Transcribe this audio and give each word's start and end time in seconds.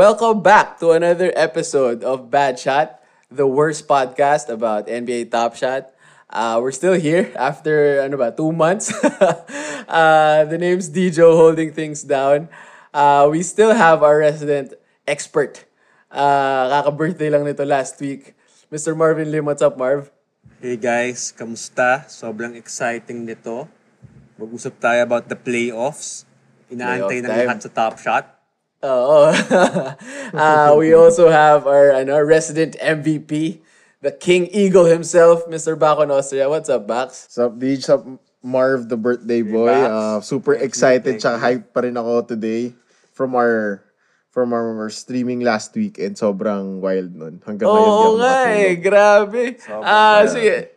Welcome 0.00 0.40
back 0.40 0.80
to 0.80 0.96
another 0.96 1.28
episode 1.36 2.00
of 2.00 2.32
Bad 2.32 2.56
Shot, 2.56 3.04
the 3.28 3.44
worst 3.44 3.84
podcast 3.84 4.48
about 4.48 4.88
NBA 4.88 5.28
Top 5.28 5.60
Shot. 5.60 5.92
Uh, 6.24 6.56
we're 6.56 6.72
still 6.72 6.96
here 6.96 7.28
after 7.36 8.00
ano 8.00 8.16
ba, 8.16 8.32
two 8.32 8.48
months. 8.48 8.88
uh, 9.04 10.48
the 10.48 10.56
name's 10.56 10.88
Dijo 10.88 11.36
holding 11.36 11.76
things 11.76 12.00
down. 12.00 12.48
Uh, 12.96 13.28
we 13.28 13.44
still 13.44 13.76
have 13.76 14.00
our 14.00 14.24
resident 14.24 14.72
expert. 15.04 15.68
Uh, 16.08 16.80
kaka-birthday 16.80 17.28
lang 17.28 17.44
nito 17.44 17.68
last 17.68 18.00
week. 18.00 18.32
Mr. 18.72 18.96
Marvin 18.96 19.28
Lim, 19.28 19.44
what's 19.44 19.60
up, 19.60 19.76
Marv? 19.76 20.08
Hey 20.64 20.80
guys, 20.80 21.28
kamusta? 21.28 22.08
Sobrang 22.08 22.56
exciting 22.56 23.28
nito. 23.28 23.68
Mag-usap 24.40 24.80
tayo 24.80 25.04
about 25.04 25.28
the 25.28 25.36
playoffs. 25.36 26.24
Inaantay 26.72 27.20
Playoff 27.20 27.36
ng 27.36 27.36
lahat 27.44 27.58
sa 27.60 27.68
Top 27.68 28.00
Shot. 28.00 28.39
Oo. 28.80 29.28
uh, 30.32 30.70
we 30.80 30.96
also 30.96 31.28
have 31.28 31.68
our 31.68 31.92
ano, 31.92 32.16
resident 32.24 32.80
MVP, 32.80 33.60
the 34.00 34.12
King 34.12 34.48
Eagle 34.48 34.88
himself, 34.88 35.44
Mr. 35.48 35.76
Bako 35.76 36.08
Austria. 36.08 36.48
What's 36.48 36.72
up, 36.72 36.88
Bax? 36.88 37.28
Sup, 37.28 37.52
Deej? 37.60 37.84
Sup, 37.84 38.04
Marv, 38.40 38.88
the 38.88 38.96
birthday 38.96 39.42
boy. 39.44 39.68
Bax. 39.68 39.90
Uh, 39.92 40.20
super 40.24 40.52
Thank 40.56 40.62
you, 40.62 40.68
excited 40.68 41.04
thank 41.04 41.20
tsaka 41.20 41.36
you. 41.36 41.44
hype 41.44 41.64
pa 41.76 41.80
rin 41.84 41.96
ako 42.00 42.24
today 42.24 42.72
from 43.12 43.36
our 43.36 43.84
from 44.32 44.54
our 44.54 44.88
streaming 44.88 45.44
last 45.44 45.74
week 45.76 45.98
and 46.00 46.16
sobrang 46.16 46.80
wild 46.80 47.12
nun. 47.12 47.42
Hanggang 47.44 47.68
ngayon, 47.68 47.84
di 47.84 48.00
Oo 48.00 48.16
nga 48.16 48.36
eh, 48.48 48.72
grabe. 48.78 49.42
Ah, 49.68 50.24
sige. 50.24 50.72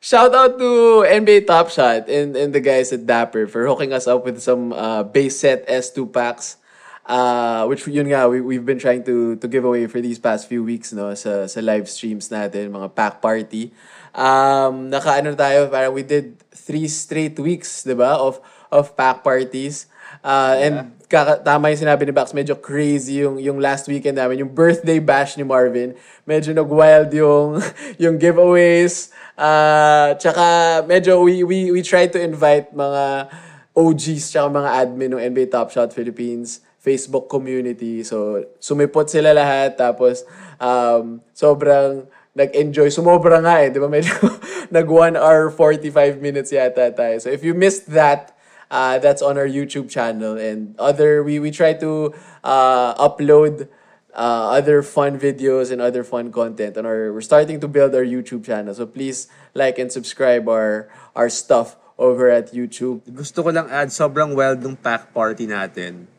Shout 0.00 0.32
out 0.32 0.56
to 0.56 1.04
NBA 1.04 1.44
Top 1.48 1.68
Shot 1.72 2.08
and, 2.08 2.36
and 2.36 2.52
the 2.52 2.60
guys 2.60 2.92
at 2.92 3.04
Dapper 3.04 3.48
for 3.48 3.64
hooking 3.64 3.92
us 3.92 4.04
up 4.06 4.24
with 4.24 4.40
some 4.40 4.72
uh, 4.72 5.02
base 5.02 5.40
set 5.40 5.64
S2 5.68 6.12
packs. 6.12 6.60
Uh, 7.04 7.68
which 7.68 7.84
yun 7.84 8.08
nga, 8.08 8.24
we, 8.24 8.40
we've 8.40 8.64
been 8.64 8.80
trying 8.80 9.04
to 9.04 9.36
to 9.36 9.44
give 9.44 9.64
away 9.64 9.84
for 9.84 10.00
these 10.00 10.16
past 10.16 10.48
few 10.48 10.64
weeks 10.64 10.88
no 10.96 11.12
sa 11.12 11.44
sa 11.44 11.60
live 11.60 11.84
streams 11.84 12.32
natin, 12.32 12.72
mga 12.72 12.88
pack 12.96 13.20
party. 13.20 13.76
Um, 14.16 14.88
naka 14.88 15.20
ano 15.20 15.36
tayo, 15.36 15.68
parang 15.68 15.92
we 15.92 16.00
did 16.00 16.40
three 16.48 16.88
straight 16.88 17.36
weeks, 17.36 17.84
'di 17.84 17.92
ba, 17.92 18.16
of 18.16 18.40
of 18.72 18.96
pack 18.96 19.20
parties. 19.20 19.84
Uh, 20.24 20.56
and 20.56 20.76
kaka, 21.08 21.44
tama 21.44 21.68
yung 21.68 21.80
sinabi 21.84 22.08
ni 22.08 22.12
Bax, 22.16 22.32
medyo 22.32 22.56
crazy 22.56 23.20
yung, 23.20 23.36
yung 23.36 23.58
last 23.60 23.86
weekend 23.86 24.16
namin. 24.16 24.40
Yung 24.40 24.52
birthday 24.52 24.98
bash 24.98 25.36
ni 25.36 25.44
Marvin, 25.44 25.92
medyo 26.24 26.56
nag-wild 26.56 27.12
yung, 27.12 27.60
yung 28.02 28.16
giveaways. 28.16 29.12
Uh, 29.36 30.16
tsaka 30.16 30.80
medyo 30.88 31.20
we, 31.20 31.44
we, 31.44 31.70
we 31.70 31.80
tried 31.82 32.10
to 32.14 32.20
invite 32.20 32.72
mga 32.72 33.28
OGs 33.74 34.30
tsaka 34.30 34.46
mga 34.48 34.70
admin 34.70 35.10
ng 35.12 35.22
NBA 35.34 35.50
Top 35.50 35.68
Shot 35.74 35.90
Philippines 35.90 36.62
Facebook 36.84 37.32
community. 37.32 38.04
So, 38.04 38.44
sumipot 38.60 39.08
sila 39.08 39.32
lahat. 39.32 39.80
Tapos, 39.80 40.28
um, 40.60 41.24
sobrang 41.32 42.04
nag-enjoy. 42.36 42.92
Sumobra 42.92 43.40
nga 43.40 43.64
eh. 43.64 43.72
Di 43.72 43.80
ba? 43.80 43.88
Medyo 43.88 44.12
nag 44.76 44.84
1 44.84 45.16
hour 45.16 45.48
45 45.48 46.20
minutes 46.20 46.52
yata 46.52 46.92
tayo. 46.92 47.16
So, 47.24 47.32
if 47.32 47.40
you 47.40 47.56
missed 47.56 47.88
that, 47.96 48.36
uh, 48.68 49.00
that's 49.00 49.24
on 49.24 49.40
our 49.40 49.48
YouTube 49.48 49.88
channel. 49.88 50.36
And 50.36 50.76
other, 50.76 51.24
we, 51.24 51.40
we 51.40 51.48
try 51.48 51.72
to 51.80 52.12
uh, 52.44 52.92
upload 53.00 53.72
uh, 54.12 54.52
other 54.52 54.84
fun 54.84 55.16
videos 55.16 55.72
and 55.72 55.80
other 55.80 56.04
fun 56.04 56.28
content 56.28 56.76
on 56.76 56.84
our, 56.84 57.16
we're 57.16 57.24
starting 57.24 57.64
to 57.64 57.68
build 57.68 57.96
our 57.96 58.04
YouTube 58.04 58.44
channel. 58.44 58.76
So, 58.76 58.84
please 58.84 59.32
like 59.56 59.80
and 59.80 59.88
subscribe 59.88 60.52
our, 60.52 60.92
our 61.16 61.32
stuff 61.32 61.80
over 61.96 62.28
at 62.28 62.52
YouTube. 62.52 63.08
Gusto 63.08 63.40
ko 63.40 63.50
lang 63.56 63.70
add, 63.70 63.88
sobrang 63.88 64.36
wild 64.36 64.60
ng 64.60 64.76
pack 64.76 65.14
party 65.16 65.48
natin. 65.48 66.12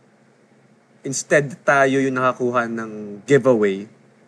Instead, 1.05 1.53
tayo 1.61 1.97
yung 1.97 2.13
nakakuha 2.13 2.65
ng 2.65 2.91
giveaway. 3.23 3.85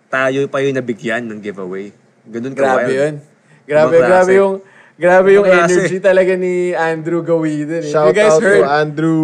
Tayo 0.08 0.46
pa 0.46 0.62
yung 0.62 0.78
nabigyan 0.78 1.26
ng 1.26 1.42
giveaway. 1.42 1.90
Ganun 2.24 2.54
ka 2.54 2.62
Grabe 2.62 2.86
wild. 2.86 2.94
yun. 2.94 3.14
Grabe, 3.66 3.96
Ibang 3.98 4.08
grabe 4.08 4.08
klase. 4.08 4.40
yung 4.40 4.54
grabe 4.96 5.30
yung 5.34 5.44
Ibang 5.44 5.58
klase. 5.60 5.74
energy 5.76 5.98
talaga 6.00 6.34
ni 6.34 6.54
Andrew 6.72 7.20
Gawidon. 7.20 7.82
Eh. 7.82 7.84
If 7.84 7.92
Shout 7.92 8.08
you 8.08 8.16
guys 8.16 8.32
out 8.32 8.42
heard, 8.42 8.62
to 8.62 8.70
Andrew. 8.72 9.22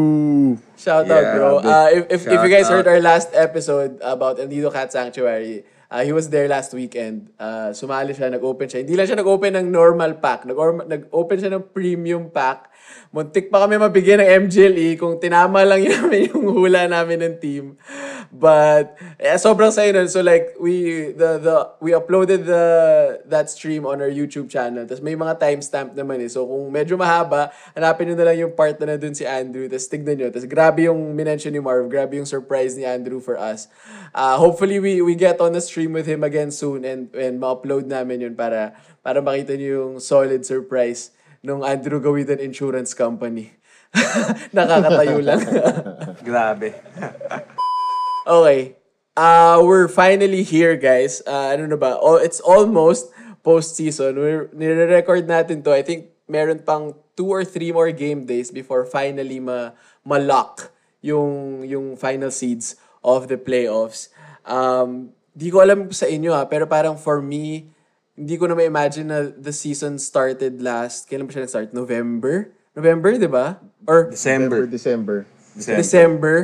shout 0.76 1.06
out 1.06 1.24
Yeah, 1.24 1.34
bro. 1.34 1.50
big 1.56 1.66
Uh, 1.66 1.88
if 1.92 2.04
if, 2.10 2.22
if 2.28 2.40
you 2.40 2.52
guys 2.52 2.66
shout 2.66 2.76
heard 2.76 2.88
our 2.90 3.00
last 3.00 3.30
episode 3.32 3.96
about 4.02 4.36
Andido 4.36 4.68
Cat 4.68 4.90
Sanctuary, 4.90 5.64
uh, 5.88 6.02
he 6.02 6.12
was 6.12 6.28
there 6.28 6.46
last 6.46 6.74
weekend. 6.74 7.32
Uh, 7.38 7.70
sumali 7.72 8.12
siya, 8.12 8.28
nag-open 8.28 8.66
siya. 8.66 8.82
Hindi 8.82 8.98
lang 8.98 9.06
siya 9.06 9.16
nag-open 9.16 9.54
ng 9.56 9.68
normal 9.70 10.18
pack. 10.18 10.44
Nag- 10.44 10.58
nag-open 10.86 11.38
siya 11.38 11.52
ng 11.52 11.70
premium 11.70 12.28
pack. 12.28 12.73
Muntik 13.14 13.54
pa 13.54 13.62
kami 13.70 13.78
mabigyan 13.78 14.26
ng 14.26 14.50
MGLE 14.50 14.98
kung 14.98 15.22
tinama 15.22 15.62
lang 15.62 15.86
namin 15.94 16.34
yung 16.34 16.50
hula 16.50 16.90
namin 16.90 17.22
ng 17.22 17.36
team. 17.38 17.78
But 18.34 18.98
eh, 19.22 19.38
sobrang 19.38 19.70
saya 19.70 19.94
nun. 19.94 20.10
So 20.10 20.26
like 20.26 20.58
we 20.58 21.10
the 21.14 21.38
the 21.38 21.56
we 21.78 21.94
uploaded 21.94 22.50
the 22.50 22.66
that 23.30 23.54
stream 23.54 23.86
on 23.86 24.02
our 24.02 24.10
YouTube 24.10 24.50
channel. 24.50 24.90
Tapos 24.90 25.06
may 25.06 25.14
mga 25.14 25.38
timestamp 25.38 25.94
naman 25.94 26.26
eh. 26.26 26.30
So 26.34 26.50
kung 26.50 26.74
medyo 26.74 26.98
mahaba, 26.98 27.54
hanapin 27.78 28.10
nyo 28.10 28.18
na 28.18 28.26
lang 28.34 28.38
yung 28.42 28.54
part 28.58 28.82
na 28.82 28.98
nandun 28.98 29.14
si 29.14 29.30
Andrew. 29.30 29.70
Tapos 29.70 29.86
tignan 29.86 30.18
nyo. 30.18 30.28
Tapos 30.34 30.50
grabe 30.50 30.90
yung 30.90 31.14
minention 31.14 31.54
ni 31.54 31.62
Marv. 31.62 31.86
Grabe 31.94 32.18
yung 32.18 32.26
surprise 32.26 32.74
ni 32.74 32.82
Andrew 32.90 33.22
for 33.22 33.38
us. 33.38 33.70
Uh, 34.18 34.42
hopefully 34.42 34.82
we 34.82 35.06
we 35.06 35.14
get 35.14 35.38
on 35.38 35.54
the 35.54 35.62
stream 35.62 35.94
with 35.94 36.10
him 36.10 36.26
again 36.26 36.50
soon 36.50 36.82
and 36.82 37.14
and 37.14 37.38
ma-upload 37.38 37.86
namin 37.86 38.26
yun 38.26 38.34
para 38.34 38.74
para 39.06 39.22
makita 39.22 39.54
nyo 39.54 39.70
yung 39.70 39.94
solid 40.02 40.42
surprise 40.42 41.14
nung 41.44 41.62
Andrew 41.62 42.00
Gawidan 42.00 42.40
Insurance 42.40 42.96
Company. 42.96 43.52
Nakakatayo 44.56 45.20
lang. 45.20 45.44
Grabe. 46.28 46.72
Okay. 48.24 48.80
Uh, 49.20 49.60
we're 49.60 49.92
finally 49.92 50.48
here, 50.48 50.80
guys. 50.80 51.20
Uh, 51.28 51.52
ano 51.52 51.68
na 51.68 51.76
ba? 51.76 52.00
Oh, 52.00 52.16
it's 52.16 52.40
almost 52.40 53.12
post-season. 53.44 54.16
We're, 54.16 54.48
nire-record 54.56 55.28
natin 55.28 55.60
to. 55.68 55.76
I 55.76 55.84
think 55.84 56.16
meron 56.24 56.64
pang 56.64 56.96
two 57.20 57.28
or 57.28 57.44
three 57.44 57.76
more 57.76 57.92
game 57.92 58.24
days 58.24 58.48
before 58.48 58.88
finally 58.88 59.44
ma 59.44 59.76
ma-lock 60.08 60.72
yung, 61.04 61.68
yung 61.68 62.00
final 62.00 62.32
seeds 62.32 62.80
of 63.04 63.28
the 63.28 63.36
playoffs. 63.36 64.08
Um, 64.48 65.12
di 65.36 65.52
ko 65.52 65.60
alam 65.60 65.92
sa 65.92 66.08
inyo 66.08 66.32
ha, 66.32 66.48
pero 66.48 66.64
parang 66.64 66.96
for 66.96 67.20
me, 67.20 67.73
hindi 68.14 68.38
ko 68.38 68.46
na 68.46 68.54
ma-imagine 68.54 69.08
na 69.10 69.20
the 69.34 69.54
season 69.54 69.98
started 69.98 70.62
last, 70.62 71.10
kailan 71.10 71.26
ba 71.26 71.34
siya 71.34 71.44
nag-start? 71.50 71.70
November? 71.74 72.54
November, 72.78 73.18
di 73.18 73.30
ba? 73.30 73.58
Or 73.90 74.14
December. 74.14 74.70
December. 74.70 75.26
December. 75.58 75.78
December, 75.82 76.36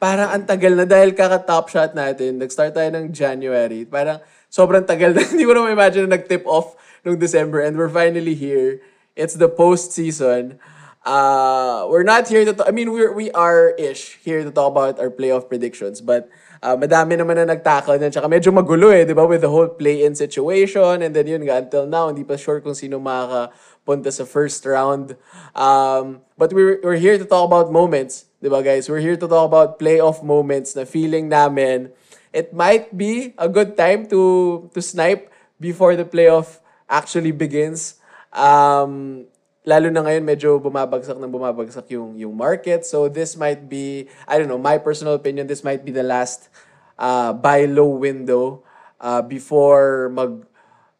parang 0.00 0.28
ang 0.32 0.44
tagal 0.48 0.72
na 0.72 0.88
dahil 0.88 1.12
kaka-top 1.12 1.68
shot 1.68 1.92
natin. 1.92 2.40
Nag-start 2.40 2.72
tayo 2.72 2.88
ng 2.96 3.12
January. 3.12 3.84
Parang 3.84 4.24
sobrang 4.48 4.84
tagal 4.84 5.12
na. 5.12 5.20
Hindi 5.30 5.44
ko 5.44 5.52
na 5.52 5.68
ma-imagine 5.68 6.08
na 6.08 6.16
nag-tip 6.16 6.48
off 6.48 6.76
nung 7.04 7.20
December 7.20 7.60
and 7.60 7.76
we're 7.76 7.92
finally 7.92 8.32
here. 8.32 8.80
It's 9.12 9.36
the 9.36 9.52
postseason. 9.52 10.56
Uh, 11.04 11.88
we're 11.88 12.08
not 12.08 12.28
here 12.28 12.44
to 12.44 12.52
talk, 12.52 12.68
I 12.68 12.72
mean, 12.72 12.92
we're, 12.92 13.12
we 13.12 13.32
are-ish 13.32 14.20
here 14.24 14.44
to 14.44 14.50
talk 14.52 14.72
about 14.72 15.00
our 15.00 15.12
playoff 15.12 15.48
predictions. 15.48 16.00
But 16.00 16.28
uh, 16.62 16.76
madami 16.76 17.18
naman 17.18 17.38
na 17.40 17.54
nagtackle 17.54 17.98
na. 17.98 18.10
Tsaka 18.12 18.26
medyo 18.26 18.54
magulo 18.54 18.90
eh, 18.94 19.04
di 19.04 19.14
ba? 19.14 19.26
With 19.26 19.42
the 19.42 19.52
whole 19.52 19.68
play-in 19.70 20.14
situation. 20.14 21.02
And 21.02 21.12
then 21.12 21.26
yun 21.26 21.42
nga, 21.46 21.62
until 21.62 21.86
now, 21.86 22.08
hindi 22.08 22.22
pa 22.24 22.36
sure 22.36 22.60
kung 22.60 22.74
sino 22.74 22.98
makakapunta 23.02 24.12
sa 24.12 24.28
first 24.28 24.62
round. 24.66 25.18
Um, 25.54 26.22
but 26.36 26.52
we're, 26.52 26.80
we're 26.82 27.00
here 27.00 27.18
to 27.18 27.26
talk 27.26 27.46
about 27.46 27.70
moments. 27.70 28.26
Di 28.38 28.46
ba 28.46 28.62
guys? 28.62 28.86
We're 28.86 29.02
here 29.02 29.18
to 29.18 29.26
talk 29.26 29.46
about 29.50 29.82
playoff 29.82 30.22
moments 30.22 30.78
na 30.78 30.86
feeling 30.86 31.26
namin 31.26 31.90
it 32.32 32.52
might 32.52 32.96
be 32.96 33.34
a 33.38 33.48
good 33.48 33.76
time 33.76 34.06
to 34.08 34.68
to 34.74 34.80
snipe 34.82 35.32
before 35.60 35.96
the 35.96 36.04
playoff 36.04 36.60
actually 36.88 37.32
begins. 37.32 37.96
Um, 38.32 39.26
lalo 39.68 39.92
na 39.92 40.00
ngayon 40.00 40.24
medyo 40.24 40.56
bumabagsak 40.56 41.20
ng 41.20 41.28
bumabagsak 41.28 41.92
yung 41.92 42.16
yung 42.16 42.32
market. 42.32 42.88
So 42.88 43.12
this 43.12 43.36
might 43.36 43.68
be 43.68 44.08
I 44.24 44.40
don't 44.40 44.48
know, 44.48 44.56
my 44.56 44.80
personal 44.80 45.12
opinion, 45.12 45.44
this 45.44 45.60
might 45.60 45.84
be 45.84 45.92
the 45.92 46.06
last 46.06 46.48
uh, 46.96 47.36
buy 47.36 47.68
low 47.68 47.92
window 48.00 48.64
uh, 48.96 49.20
before 49.20 50.08
mag 50.08 50.48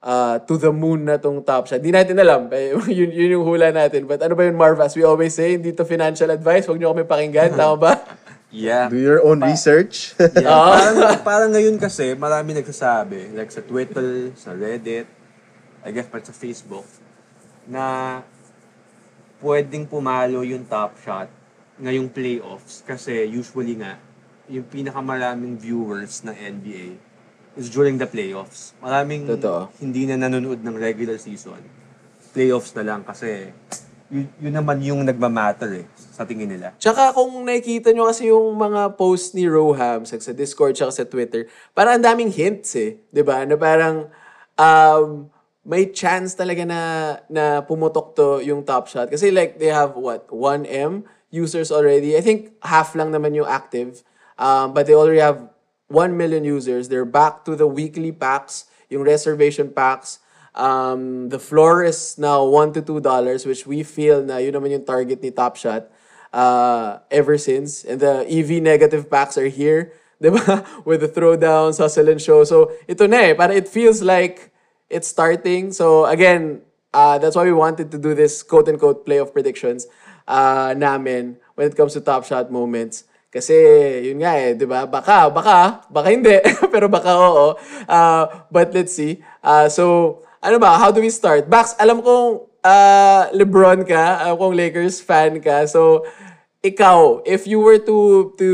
uh, 0.05 0.37
to 0.44 0.61
the 0.61 0.69
moon 0.69 1.09
na 1.09 1.17
tong 1.17 1.41
top 1.41 1.67
shot. 1.67 1.81
Di 1.81 1.88
natin 1.88 2.20
alam. 2.20 2.53
Eh, 2.53 2.76
yun, 2.99 3.09
yun 3.09 3.41
yung 3.41 3.44
hula 3.49 3.73
natin. 3.73 4.05
But 4.05 4.20
ano 4.20 4.37
ba 4.37 4.44
yun, 4.44 4.55
Marv? 4.55 4.79
As 4.85 4.94
we 4.94 5.03
always 5.03 5.32
say, 5.32 5.56
hindi 5.56 5.73
to 5.73 5.88
financial 5.88 6.29
advice. 6.29 6.69
Huwag 6.69 6.79
nyo 6.79 6.93
kami 6.93 7.09
pakinggan. 7.09 7.56
Tama 7.56 7.76
ba? 7.81 7.94
Yeah. 8.49 8.88
Do 8.88 8.97
your 8.97 9.20
own 9.20 9.44
research. 9.44 10.17
Yeah, 10.17 10.49
parang, 10.49 10.97
parang 11.20 11.50
ngayon 11.53 11.76
kasi, 11.76 12.17
marami 12.17 12.56
nagsasabi, 12.56 13.37
like 13.37 13.53
sa 13.53 13.61
Twitter, 13.61 14.32
sa 14.41 14.56
Reddit, 14.56 15.05
I 15.85 15.93
guess 15.93 16.09
pa 16.09 16.17
sa 16.25 16.32
Facebook, 16.32 16.88
na 17.69 18.25
pwedeng 19.43 19.87
pumalo 19.87 20.43
yung 20.43 20.67
top 20.67 20.99
shot 20.99 21.31
ngayong 21.79 22.11
playoffs 22.11 22.82
kasi 22.82 23.23
usually 23.31 23.79
nga, 23.79 23.96
yung 24.50 24.67
pinakamaraming 24.67 25.55
viewers 25.55 26.26
ng 26.26 26.35
NBA 26.35 26.99
is 27.55 27.70
during 27.70 27.99
the 27.99 28.06
playoffs. 28.06 28.75
Maraming 28.82 29.31
Totoo. 29.31 29.70
hindi 29.79 30.06
na 30.11 30.19
nanonood 30.19 30.58
ng 30.62 30.75
regular 30.75 31.19
season. 31.23 31.62
Playoffs 32.35 32.75
na 32.75 32.82
lang 32.82 33.06
kasi 33.06 33.55
yun, 34.08 34.26
yun 34.40 34.55
naman 34.56 34.81
yung 34.82 35.05
nagmamatter 35.05 35.84
eh, 35.84 35.87
sa 35.94 36.25
tingin 36.25 36.49
nila. 36.49 36.75
Tsaka 36.81 37.12
kung 37.14 37.44
nakikita 37.44 37.93
nyo 37.93 38.08
kasi 38.08 38.32
yung 38.32 38.56
mga 38.56 38.96
posts 38.99 39.37
ni 39.37 39.44
Roham 39.46 40.02
sa, 40.02 40.17
sa 40.19 40.32
Discord 40.34 40.75
tsaka 40.75 40.91
sa 40.91 41.05
Twitter, 41.06 41.46
parang 41.76 42.00
ang 42.00 42.05
daming 42.05 42.32
hints 42.32 42.75
eh. 42.75 42.99
'Di 43.12 43.23
ba 43.23 43.44
Na 43.44 43.55
parang 43.55 44.08
um, 44.56 45.29
may 45.64 45.90
chance 45.90 46.34
talaga 46.34 46.66
na, 46.66 46.81
na 47.28 47.62
pumutok 47.62 48.14
to 48.16 48.40
yung 48.40 48.64
top 48.64 48.88
shot. 48.88 49.10
Kasi 49.10 49.31
like 49.31 49.58
they 49.58 49.72
have 49.72 49.96
what, 49.96 50.28
1M 50.28 51.05
users 51.31 51.70
already. 51.70 52.16
I 52.16 52.20
think 52.20 52.52
half 52.62 52.94
lang 52.94 53.12
naman 53.12 53.34
yung 53.34 53.46
active. 53.46 54.02
Um, 54.38 54.72
but 54.72 54.87
they 54.87 54.94
already 54.94 55.20
have 55.20 55.50
1 55.88 56.16
million 56.16 56.44
users. 56.44 56.88
They're 56.88 57.08
back 57.08 57.44
to 57.44 57.56
the 57.56 57.66
weekly 57.66 58.12
packs, 58.12 58.66
yung 58.88 59.02
reservation 59.02 59.70
packs. 59.70 60.20
Um, 60.55 61.28
the 61.28 61.38
floor 61.38 61.84
is 61.84 62.19
now 62.19 62.44
1 62.44 62.72
to 62.75 62.82
2 62.82 63.00
dollars, 63.00 63.46
which 63.46 63.66
we 63.66 63.82
feel 63.82 64.22
na 64.22 64.38
yun 64.38 64.55
naman 64.55 64.72
yung 64.72 64.84
target 64.84 65.22
ni 65.22 65.31
Top 65.31 65.56
Shot 65.56 65.90
uh, 66.32 66.99
ever 67.10 67.38
since. 67.38 67.84
And 67.84 68.00
the 68.00 68.26
EV 68.26 68.62
negative 68.62 69.10
packs 69.10 69.37
are 69.38 69.49
here, 69.49 69.93
di 70.22 70.31
ba? 70.31 70.64
With 70.84 71.00
the 71.00 71.10
throwdowns, 71.10 71.78
hustle 71.78 72.08
and 72.08 72.20
show. 72.20 72.43
So, 72.44 72.72
ito 72.88 73.06
na 73.06 73.32
eh. 73.32 73.34
Para 73.34 73.55
it 73.55 73.69
feels 73.69 74.02
like 74.02 74.50
it's 74.90 75.08
starting. 75.08 75.73
So, 75.73 76.05
again, 76.06 76.62
uh, 76.93 77.19
that's 77.19 77.37
why 77.37 77.44
we 77.44 77.52
wanted 77.52 77.90
to 77.93 77.99
do 77.99 78.14
this 78.14 78.43
quote-unquote 78.43 79.06
playoff 79.06 79.32
predictions 79.32 79.87
uh, 80.26 80.75
namin 80.76 81.37
when 81.55 81.69
it 81.69 81.76
comes 81.76 81.93
to 81.94 82.00
Top 82.00 82.25
Shot 82.25 82.50
moments. 82.50 83.05
Kasi, 83.29 83.55
yun 84.08 84.25
nga 84.25 84.40
eh, 84.40 84.56
di 84.56 84.64
ba? 84.64 84.88
Baka, 84.88 85.29
baka, 85.29 85.85
baka 85.93 86.08
hindi. 86.08 86.40
Pero 86.73 86.88
baka 86.88 87.12
oo. 87.12 87.61
Uh, 87.85 88.25
but 88.49 88.73
let's 88.73 88.96
see. 88.96 89.20
Uh, 89.44 89.69
so, 89.69 90.25
ano 90.40 90.56
ba? 90.56 90.81
How 90.81 90.88
do 90.88 91.05
we 91.05 91.12
start? 91.12 91.44
Bax, 91.44 91.76
alam 91.76 92.00
kong 92.00 92.49
uh, 92.64 93.23
Lebron 93.37 93.84
ka, 93.84 94.25
alam 94.25 94.41
kong 94.41 94.56
Lakers 94.56 95.05
fan 95.05 95.44
ka. 95.44 95.69
So, 95.69 96.08
ikaw, 96.69 97.25
if 97.25 97.49
you 97.49 97.59
were 97.61 97.81
to 97.81 98.31
to 98.37 98.50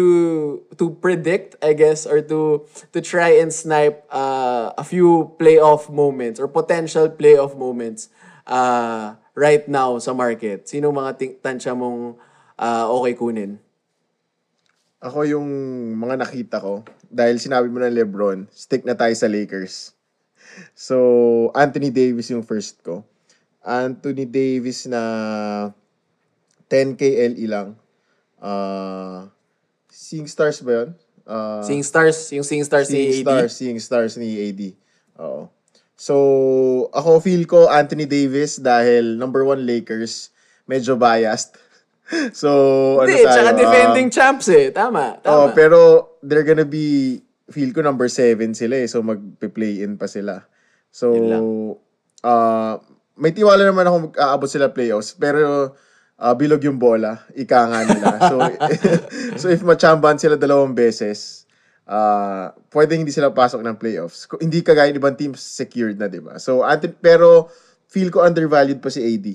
to 0.78 0.84
predict, 1.02 1.58
I 1.58 1.74
guess, 1.74 2.06
or 2.06 2.22
to 2.30 2.64
to 2.94 2.98
try 3.02 3.42
and 3.42 3.50
snipe 3.50 4.06
uh, 4.08 4.70
a 4.78 4.84
few 4.86 5.34
playoff 5.36 5.90
moments 5.90 6.38
or 6.38 6.46
potential 6.46 7.10
playoff 7.10 7.58
moments 7.58 8.08
uh, 8.46 9.18
right 9.34 9.66
now 9.66 9.98
sa 9.98 10.14
market, 10.14 10.70
sino 10.70 10.94
mga 10.94 11.12
ting- 11.18 11.38
tansya 11.42 11.74
mong 11.74 12.14
uh, 12.58 12.86
okay 13.02 13.14
kunin? 13.18 13.58
Ako 15.04 15.28
yung 15.28 15.48
mga 16.00 16.16
nakita 16.16 16.56
ko, 16.62 16.80
dahil 17.12 17.36
sinabi 17.36 17.68
mo 17.68 17.76
ng 17.82 17.92
Lebron, 17.92 18.48
stick 18.48 18.88
na 18.88 18.96
tayo 18.96 19.12
sa 19.12 19.28
Lakers. 19.28 19.92
So, 20.72 21.50
Anthony 21.52 21.92
Davis 21.92 22.32
yung 22.32 22.46
first 22.46 22.80
ko. 22.80 23.04
Anthony 23.60 24.24
Davis 24.24 24.88
na 24.88 25.02
10k 26.72 27.36
LE 27.36 27.46
lang. 27.48 27.68
Uh, 28.44 29.32
Seeing 29.88 30.28
Stars 30.28 30.60
ba 30.60 30.84
yun? 30.84 30.90
Uh, 31.24 31.64
Seeing 31.64 31.80
Stars, 31.80 32.28
yung 32.30 32.44
Seeing 32.44 32.60
Stars 32.62 32.92
ni 32.92 33.08
Seeing 33.08 33.12
AD. 33.16 33.24
Stars, 33.24 33.52
Seeing 33.56 33.80
Stars 33.80 34.12
ni 34.20 34.28
AD. 34.44 34.62
Oo. 35.18 35.48
So, 35.96 36.14
ako 36.92 37.22
feel 37.22 37.48
ko 37.48 37.70
Anthony 37.72 38.04
Davis 38.04 38.60
dahil 38.60 39.16
number 39.16 39.40
one 39.42 39.64
Lakers, 39.64 40.28
medyo 40.66 40.98
biased. 40.98 41.56
so, 42.36 42.50
Hindi, 43.00 43.22
ano 43.22 43.24
tayo? 43.24 43.32
tsaka 43.32 43.50
defending 43.56 44.08
champs 44.12 44.46
eh. 44.52 44.68
Tama, 44.68 45.24
Oh, 45.24 45.48
tama. 45.48 45.56
pero 45.56 45.78
they're 46.20 46.44
gonna 46.44 46.68
be 46.68 47.18
feel 47.48 47.72
ko 47.72 47.80
number 47.80 48.08
7 48.08 48.52
sila 48.52 48.84
eh. 48.84 48.88
So 48.88 49.00
magpe-play 49.00 49.80
in 49.80 49.96
pa 49.96 50.08
sila. 50.08 50.44
So 50.88 51.12
uh, 52.20 52.74
may 53.16 53.32
tiwala 53.32 53.64
naman 53.64 53.84
ako 53.84 53.96
mag-aabot 54.10 54.48
sila 54.48 54.72
playoffs 54.72 55.12
pero 55.12 55.76
uh, 56.18 56.34
bilog 56.34 56.62
yung 56.62 56.78
bola, 56.78 57.22
ika 57.34 57.66
nga 57.70 57.80
nila. 57.86 58.08
So 58.30 58.36
so 59.40 59.46
if 59.50 59.60
machamban 59.66 60.18
sila 60.18 60.38
dalawang 60.38 60.74
beses, 60.74 61.44
uh, 61.88 62.54
pwedeng 62.70 63.02
hindi 63.02 63.14
sila 63.14 63.34
pasok 63.34 63.60
ng 63.64 63.76
playoffs. 63.78 64.26
Hindi 64.38 64.62
kagaya 64.62 64.90
ng 64.92 65.00
ibang 65.00 65.18
teams 65.18 65.42
secured 65.42 65.98
na, 65.98 66.06
'di 66.06 66.22
ba? 66.22 66.38
So 66.38 66.62
Anthony, 66.62 66.94
pero 66.98 67.50
feel 67.90 68.10
ko 68.10 68.22
undervalued 68.22 68.82
pa 68.82 68.90
si 68.90 69.02
AD. 69.02 69.26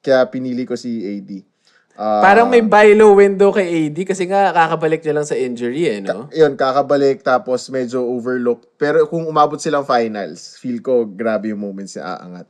Kaya 0.00 0.24
pinili 0.30 0.64
ko 0.64 0.78
si 0.78 1.02
AD. 1.02 1.56
Ah, 1.96 2.20
Parang 2.20 2.52
may 2.52 2.60
buy 2.60 2.92
low 2.92 3.16
window 3.16 3.48
kay 3.48 3.88
AD 3.88 3.96
kasi 4.04 4.28
nga 4.28 4.52
kakabalik 4.52 5.00
niya 5.00 5.16
lang 5.16 5.24
sa 5.24 5.32
injury 5.32 5.88
eh, 5.88 6.04
no? 6.04 6.28
yun, 6.28 6.52
kakabalik 6.52 7.24
tapos 7.24 7.72
medyo 7.72 8.04
overlooked. 8.04 8.68
Pero 8.76 9.08
kung 9.08 9.24
umabot 9.24 9.56
silang 9.56 9.88
finals, 9.88 10.60
feel 10.60 10.84
ko 10.84 11.08
grabe 11.08 11.48
yung 11.56 11.64
moments 11.64 11.96
niya 11.96 12.20
aangat. 12.20 12.46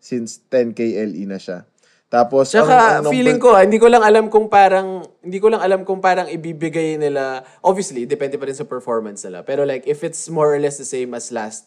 Since 0.00 0.48
10k 0.48 0.96
LE 1.12 1.28
na 1.28 1.36
siya. 1.36 1.68
Tapos, 2.06 2.54
Tsaka 2.54 2.70
ang- 2.70 2.78
ang 2.78 2.94
number- 3.02 3.14
feeling 3.18 3.38
ko, 3.38 3.50
ah, 3.50 3.66
hindi 3.66 3.76
ko 3.76 3.90
lang 3.90 4.00
alam 4.00 4.30
kung 4.30 4.46
parang 4.46 5.02
hindi 5.20 5.42
ko 5.42 5.50
lang 5.50 5.58
alam 5.58 5.82
kung 5.82 5.98
parang 5.98 6.30
ibibigay 6.30 6.94
nila 6.94 7.42
obviously 7.60 8.06
depende 8.06 8.38
pa 8.38 8.46
rin 8.46 8.54
sa 8.54 8.62
performance 8.62 9.26
nila. 9.26 9.42
Pero 9.42 9.66
like 9.66 9.82
if 9.84 10.06
it's 10.06 10.30
more 10.30 10.54
or 10.54 10.58
less 10.58 10.78
the 10.78 10.86
same 10.86 11.10
as 11.12 11.34
last 11.34 11.66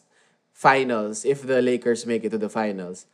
finals 0.50 1.24
if 1.24 1.44
the 1.44 1.60
Lakers 1.60 2.04
make 2.04 2.24
it 2.24 2.32
to 2.32 2.40
the 2.40 2.48
finals. 2.48 3.04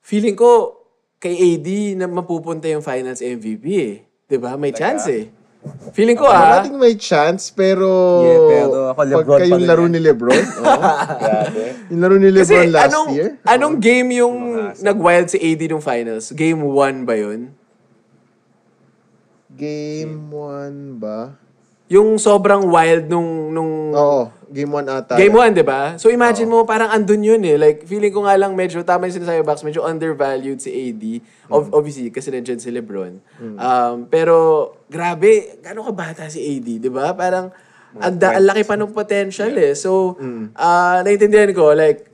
Feeling 0.00 0.36
ko 0.36 0.76
kay 1.16 1.32
AD 1.56 1.68
na 1.96 2.04
mapupunta 2.04 2.66
yung 2.66 2.82
finals 2.82 3.20
MVP 3.20 3.64
eh. 3.80 3.94
'Di 4.26 4.36
ba? 4.36 4.52
May 4.54 4.76
chance 4.76 5.08
eh. 5.08 5.32
Feeling 5.94 6.18
ko 6.18 6.26
ah. 6.26 6.58
nating 6.58 6.74
may 6.74 6.98
chance, 6.98 7.54
pero... 7.54 7.86
Yeah, 8.26 8.40
pero 8.50 8.78
ako 8.90 9.00
Lebron 9.06 9.38
Pagka 9.38 9.46
yung 9.46 9.62
laro 9.62 9.84
yan. 9.86 9.92
ni 9.94 10.00
Lebron, 10.02 10.42
oh, 10.58 10.74
grabe. 11.22 11.62
Yung 11.86 12.00
laro 12.02 12.14
ni 12.18 12.34
Kasi 12.34 12.50
Lebron 12.58 12.74
last 12.74 12.90
anong, 12.90 13.08
year. 13.14 13.28
anong 13.46 13.76
game 13.78 14.08
yung 14.10 14.51
nag-wild 14.80 15.28
si 15.28 15.36
AD 15.36 15.60
nung 15.68 15.84
finals? 15.84 16.32
Game 16.32 16.62
1 16.64 17.04
ba 17.04 17.14
yun? 17.14 17.52
Game 19.52 20.32
1 20.32 20.96
ba? 20.96 21.36
Yung 21.92 22.16
sobrang 22.16 22.72
wild 22.72 23.04
nung 23.04 23.52
nung 23.52 23.92
Oo, 23.92 24.32
game 24.48 24.80
1 24.80 24.88
ata. 24.88 25.12
Game 25.12 25.36
1, 25.36 25.52
di 25.52 25.60
ba? 25.60 26.00
So 26.00 26.08
imagine 26.08 26.48
mo, 26.48 26.64
parang 26.64 26.88
andun 26.88 27.20
yun 27.20 27.44
eh. 27.44 27.60
Like, 27.60 27.84
feeling 27.84 28.08
ko 28.08 28.24
nga 28.24 28.32
lang 28.40 28.56
medyo, 28.56 28.80
tama 28.80 29.04
yung 29.04 29.20
sinasabi 29.20 29.44
Box, 29.44 29.60
medyo 29.60 29.84
undervalued 29.84 30.56
si 30.56 30.72
AD. 30.72 31.02
Ob- 31.52 31.68
Obviously, 31.68 32.08
kasi 32.08 32.32
nandiyan 32.32 32.56
si 32.56 32.72
Lebron. 32.72 33.20
Um, 33.36 34.08
pero, 34.08 34.36
grabe, 34.88 35.60
gano'ng 35.60 35.92
kabata 35.92 36.32
si 36.32 36.40
AD, 36.40 36.80
di 36.80 36.88
ba? 36.88 37.12
Parang, 37.12 37.52
ang 37.92 38.16
laki 38.16 38.64
pa 38.64 38.72
ng 38.72 38.88
potential 38.88 39.52
eh. 39.52 39.76
So, 39.76 40.16
ah 40.56 41.04
naiintindihan 41.04 41.52
ko, 41.52 41.76
like, 41.76 42.08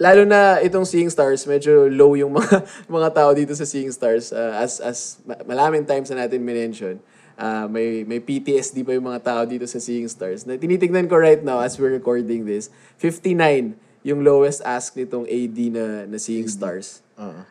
lalo 0.00 0.24
na 0.24 0.64
itong 0.64 0.88
Seeing 0.88 1.12
Stars, 1.12 1.44
medyo 1.44 1.84
low 1.92 2.16
yung 2.16 2.32
mga 2.32 2.64
mga 2.96 3.08
tao 3.12 3.30
dito 3.36 3.52
sa 3.52 3.68
Seeing 3.68 3.92
Stars. 3.92 4.32
uh, 4.32 4.56
as 4.56 4.80
as 4.80 5.20
ma- 5.28 5.44
malaming 5.44 5.84
times 5.84 6.08
na 6.08 6.24
natin 6.24 6.40
minention. 6.40 6.96
Uh, 7.40 7.68
may 7.68 8.04
may 8.08 8.20
PTSD 8.20 8.80
pa 8.84 8.96
yung 8.96 9.04
mga 9.04 9.20
tao 9.20 9.40
dito 9.44 9.68
sa 9.68 9.76
Seeing 9.76 10.08
Stars. 10.08 10.48
Na 10.48 10.56
tinitingnan 10.56 11.04
ko 11.04 11.20
right 11.20 11.44
now 11.44 11.60
as 11.60 11.76
we're 11.76 11.92
recording 11.92 12.48
this, 12.48 12.72
59 12.96 13.76
yung 14.00 14.24
lowest 14.24 14.64
ask 14.64 14.96
nitong 14.96 15.28
AD 15.28 15.58
na, 15.68 15.84
na 16.08 16.16
Seeing 16.16 16.48
Stars. 16.48 17.04
Oo. 17.20 17.44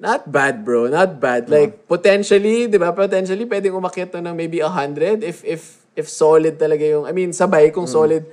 Not 0.00 0.24
bad, 0.32 0.64
bro. 0.64 0.88
Not 0.88 1.20
bad. 1.20 1.52
Like, 1.52 1.84
potentially, 1.84 2.64
di 2.72 2.80
ba? 2.80 2.88
Potentially, 2.88 3.44
pwedeng 3.44 3.76
umakyat 3.76 4.16
to 4.16 4.24
ng 4.24 4.32
maybe 4.32 4.64
100 4.64 5.20
if, 5.20 5.44
if, 5.44 5.84
if 5.92 6.08
solid 6.08 6.56
talaga 6.56 6.80
yung, 6.88 7.04
I 7.04 7.12
mean, 7.12 7.36
sabay 7.36 7.68
kung 7.68 7.84
solid 7.84 8.24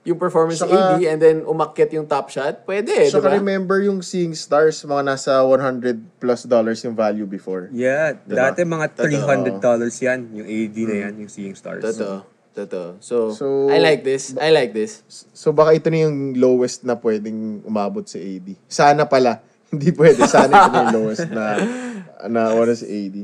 yung 0.00 0.16
performance 0.16 0.64
Saka- 0.64 0.96
AD 0.96 1.04
and 1.04 1.20
then 1.20 1.36
umakyat 1.44 1.92
yung 1.92 2.08
top 2.08 2.32
shot, 2.32 2.64
pwede, 2.64 2.88
di 2.88 3.12
Saka 3.12 3.28
ba? 3.28 3.36
remember 3.36 3.84
yung 3.84 4.00
Seeing 4.00 4.32
Stars, 4.32 4.80
mga 4.82 5.04
nasa 5.06 5.44
100 5.44 6.16
plus 6.16 6.48
dollars 6.48 6.80
yung 6.80 6.96
value 6.96 7.28
before. 7.28 7.68
Yeah, 7.70 8.16
Diba? 8.24 8.48
dati 8.48 8.64
mga 8.64 8.96
$300 8.96 9.60
yan, 10.00 10.20
yung 10.32 10.46
AD 10.46 10.76
na 10.88 10.96
yan, 11.04 11.12
yung 11.20 11.30
Seeing 11.30 11.52
Stars. 11.52 11.84
Totoo. 11.84 12.24
Totoo. 12.50 12.98
So, 12.98 13.30
So, 13.30 13.46
I 13.68 13.78
like 13.78 14.02
this. 14.02 14.34
I 14.34 14.50
like 14.50 14.74
this. 14.74 15.06
So 15.30 15.54
baka 15.54 15.70
ito 15.70 15.86
na 15.86 16.02
yung 16.02 16.34
lowest 16.34 16.82
na 16.82 16.98
pwedeng 16.98 17.62
umabot 17.62 18.02
si 18.02 18.18
AD. 18.18 18.58
Sana 18.66 19.06
pala. 19.06 19.38
Hindi 19.70 19.94
pwede. 19.94 20.26
Sana 20.26 20.50
ito 20.50 20.68
na 20.68 20.80
yung 20.82 20.96
lowest 20.96 21.30
na 21.30 21.44
na 22.34 22.50
wala 22.50 22.74
si 22.74 22.88
AD. 22.88 23.16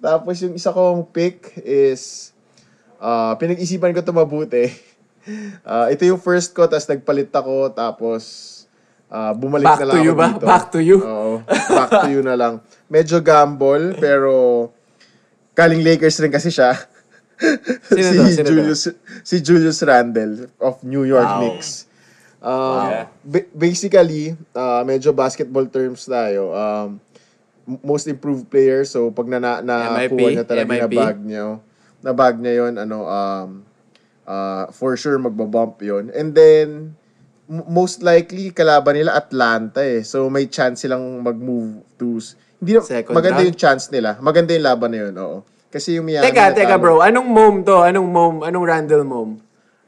Tapos 0.00 0.32
yung 0.40 0.56
isa 0.56 0.72
kong 0.72 1.12
pick 1.12 1.60
is 1.60 2.32
uh, 2.96 3.36
pinag-isipan 3.36 3.92
ko 3.92 4.00
to 4.00 4.16
mabuti. 4.16 4.72
Uh, 5.62 5.86
ito 5.88 6.02
yung 6.02 6.18
first 6.18 6.50
ko, 6.50 6.64
tapos 6.64 6.86
nagpalit 6.86 7.28
ako, 7.28 7.70
tapos 7.70 8.22
uh, 9.06 9.32
bumalik 9.32 9.68
Back 9.68 9.78
na 9.78 9.86
lang 9.86 9.94
to 9.94 10.00
you 10.00 10.10
ako 10.10 10.16
ba? 10.16 10.26
dito. 10.28 10.46
Back 10.46 10.64
to 10.68 10.80
you? 10.80 10.98
Oo. 10.98 11.32
Back 11.46 11.90
to 11.98 12.08
you 12.08 12.20
na 12.20 12.34
lang. 12.34 12.54
Medyo 12.86 13.20
gamble, 13.20 13.94
pero 13.96 14.32
kaling 15.52 15.80
Lakers 15.80 16.18
rin 16.18 16.30
kasi 16.30 16.48
siya. 16.48 16.72
Sino 17.86 18.08
si 18.10 18.16
to? 18.16 18.24
Sino 18.26 18.42
to? 18.42 18.50
Julius 18.50 18.82
si 19.22 19.36
Julius 19.38 19.80
Randle 19.80 20.48
of 20.56 20.80
New 20.82 21.04
York 21.04 21.24
Wow. 21.26 21.40
Knicks. 21.40 21.88
Um, 22.40 22.88
Yeah. 22.88 23.04
ba- 23.20 23.50
basically, 23.52 24.32
uh, 24.50 24.80
medyo 24.82 25.12
basketball 25.12 25.64
terms 25.66 26.04
tayo. 26.04 26.50
Um, 26.50 26.88
most 27.84 28.08
improved 28.08 28.48
player. 28.48 28.82
So, 28.82 29.12
pag 29.12 29.28
na, 29.28 29.38
na 29.60 29.92
MIP? 29.94 30.10
nakuha 30.10 30.28
niya 30.32 30.44
talaga 30.44 30.72
na 30.74 30.88
bag 30.90 31.18
niya, 31.20 31.44
na 32.00 32.10
bag 32.10 32.34
niya 32.36 32.54
yun, 32.58 32.74
ano, 32.74 32.98
um, 33.04 33.48
uh, 34.30 34.70
for 34.70 34.94
sure 34.94 35.18
magbabump 35.18 35.82
yon 35.82 36.14
And 36.14 36.30
then, 36.32 36.94
m- 37.50 37.66
most 37.66 38.00
likely, 38.00 38.54
kalaban 38.54 38.94
nila 38.94 39.18
Atlanta 39.18 39.82
eh. 39.82 40.06
So, 40.06 40.30
may 40.30 40.46
chance 40.46 40.86
silang 40.86 41.18
mag-move 41.20 41.82
to... 41.98 42.22
s- 42.22 42.38
Hindi, 42.62 42.78
na- 42.78 42.86
Second 42.86 43.14
maganda 43.16 43.42
round? 43.42 43.48
yung 43.50 43.58
chance 43.58 43.84
nila. 43.90 44.10
Maganda 44.22 44.54
yung 44.54 44.62
laban 44.64 44.90
na 44.92 44.98
yun, 45.02 45.14
oo. 45.18 45.38
Kasi 45.66 45.98
yung 45.98 46.06
Miami... 46.06 46.22
Teka, 46.22 46.54
teka 46.54 46.78
natalo- 46.78 46.82
bro. 46.82 46.94
Anong 47.00 47.28
mom 47.28 47.54
to? 47.64 47.76
Anong 47.82 48.08
mom? 48.08 48.34
Anong 48.42 48.64
Randall 48.64 49.02
mom? 49.02 49.30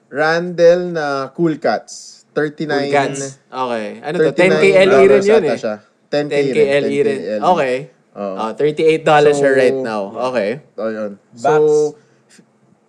Randall 0.09 0.81
na 0.91 1.05
Cool 1.33 1.57
Cats. 1.57 2.25
39... 2.35 2.67
Cool 2.67 2.91
Cats. 2.91 3.21
Okay. 3.47 3.87
Ano 4.01 4.17
to? 4.19 4.31
39 4.33 4.41
10k 4.41 4.67
LE 4.89 5.01
rin 5.07 5.23
yun 5.23 5.45
eh. 5.47 5.59
siya. 5.59 5.77
10k, 6.09 6.33
10k 6.33 6.49
rin. 6.53 6.67
LE 6.83 6.99
rin. 7.03 7.19
10K 7.21 7.31
LE. 7.39 7.51
Okay. 7.53 7.77
Oo. 8.13 8.35
Oh, 8.37 8.51
$38 8.53 9.05
siya 9.33 9.33
So, 9.33 9.57
right 9.57 9.79
now. 9.81 10.03
Okay. 10.33 10.51
Oh, 10.77 10.91
yun. 10.93 11.11
Bats. 11.33 11.77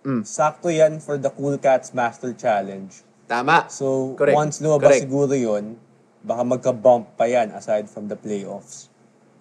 So, 0.04 0.20
Sakto 0.20 0.68
yan 0.68 1.00
for 1.00 1.16
the 1.16 1.32
Cool 1.32 1.56
Cats 1.56 1.96
Master 1.96 2.36
Challenge. 2.36 2.92
Tama. 3.24 3.72
So, 3.72 4.12
Correct. 4.20 4.36
once 4.36 4.60
lumabas 4.60 5.00
Correct. 5.00 5.08
siguro 5.08 5.32
yun, 5.32 5.80
baka 6.20 6.44
magka-bump 6.44 7.16
pa 7.16 7.24
yan 7.24 7.56
aside 7.56 7.88
from 7.88 8.12
the 8.12 8.16
playoffs. 8.16 8.92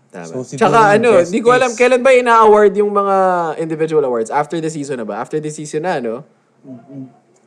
Tama. 0.08 0.32
So, 0.32 0.56
Tsaka 0.56 0.96
ano, 0.96 1.20
hindi 1.20 1.44
ko 1.44 1.52
alam, 1.52 1.76
kailan 1.76 2.00
ba 2.00 2.16
ina-award 2.16 2.80
yung 2.80 2.96
mga 2.96 3.16
individual 3.60 4.08
awards? 4.08 4.32
After 4.32 4.64
the 4.64 4.72
season 4.72 5.04
na 5.04 5.06
ba? 5.06 5.20
After 5.20 5.44
the 5.44 5.52
season 5.52 5.84
na, 5.84 6.00
no? 6.00 6.24